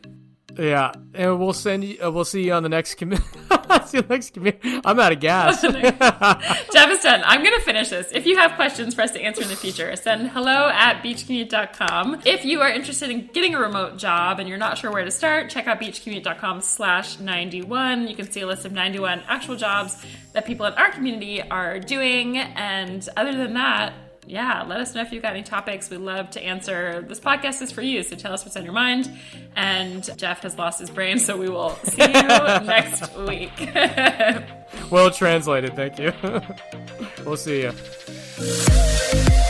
Yeah, 0.57 0.91
and 1.13 1.39
we'll 1.39 1.53
send 1.53 1.83
you. 1.83 1.97
Uh, 2.03 2.11
we'll 2.11 2.25
see 2.25 2.45
you 2.45 2.53
on 2.53 2.63
the 2.63 2.69
next 2.69 2.95
committee. 2.95 3.23
see 3.85 3.97
you 3.97 4.03
next 4.09 4.33
committee. 4.33 4.81
I'm 4.85 4.99
out 4.99 5.11
of 5.11 5.19
gas. 5.19 5.61
Jeff 5.61 6.89
is 6.89 6.99
done. 6.99 7.21
I'm 7.25 7.43
to 7.43 7.59
finish 7.61 7.89
this. 7.89 8.11
If 8.11 8.25
you 8.25 8.37
have 8.37 8.53
questions 8.53 8.93
for 8.93 9.01
us 9.01 9.11
to 9.11 9.21
answer 9.21 9.41
in 9.41 9.47
the 9.47 9.55
future, 9.55 9.95
send 9.95 10.29
hello 10.29 10.69
at 10.69 11.01
beachcommute.com. 11.01 12.21
If 12.25 12.45
you 12.45 12.61
are 12.61 12.69
interested 12.69 13.09
in 13.09 13.27
getting 13.27 13.55
a 13.55 13.59
remote 13.59 13.97
job 13.97 14.39
and 14.39 14.47
you're 14.47 14.57
not 14.57 14.77
sure 14.77 14.91
where 14.91 15.05
to 15.05 15.11
start, 15.11 15.49
check 15.49 15.67
out 15.67 15.79
beachcommute.com 15.79 16.61
slash 16.61 17.19
91. 17.19 18.07
You 18.07 18.15
can 18.15 18.29
see 18.31 18.41
a 18.41 18.47
list 18.47 18.65
of 18.65 18.71
91 18.71 19.23
actual 19.27 19.55
jobs 19.55 20.05
that 20.33 20.45
people 20.45 20.65
in 20.65 20.73
our 20.73 20.91
community 20.91 21.41
are 21.41 21.79
doing. 21.79 22.37
And 22.37 23.07
other 23.15 23.35
than 23.35 23.53
that, 23.53 23.93
yeah, 24.27 24.63
let 24.63 24.81
us 24.81 24.93
know 24.93 25.01
if 25.01 25.11
you've 25.13 25.23
got 25.23 25.33
any 25.33 25.43
topics. 25.43 25.89
We'd 25.89 25.97
love 25.97 26.29
to 26.31 26.41
answer. 26.41 27.03
This 27.07 27.19
podcast 27.19 27.61
is 27.61 27.71
for 27.71 27.81
you, 27.81 28.03
so 28.03 28.15
tell 28.15 28.33
us 28.33 28.43
what's 28.43 28.57
on 28.57 28.63
your 28.65 28.73
mind. 28.73 29.09
And 29.55 30.07
Jeff 30.17 30.43
has 30.43 30.57
lost 30.57 30.79
his 30.79 30.89
brain, 30.89 31.17
so 31.17 31.37
we 31.37 31.49
will 31.49 31.75
see 31.83 32.01
you 32.01 32.07
next 32.11 33.15
week. 33.17 33.53
well 34.91 35.09
translated. 35.11 35.75
Thank 35.75 35.97
you. 35.97 36.11
we'll 37.25 37.37
see 37.37 37.61
you. 37.61 39.43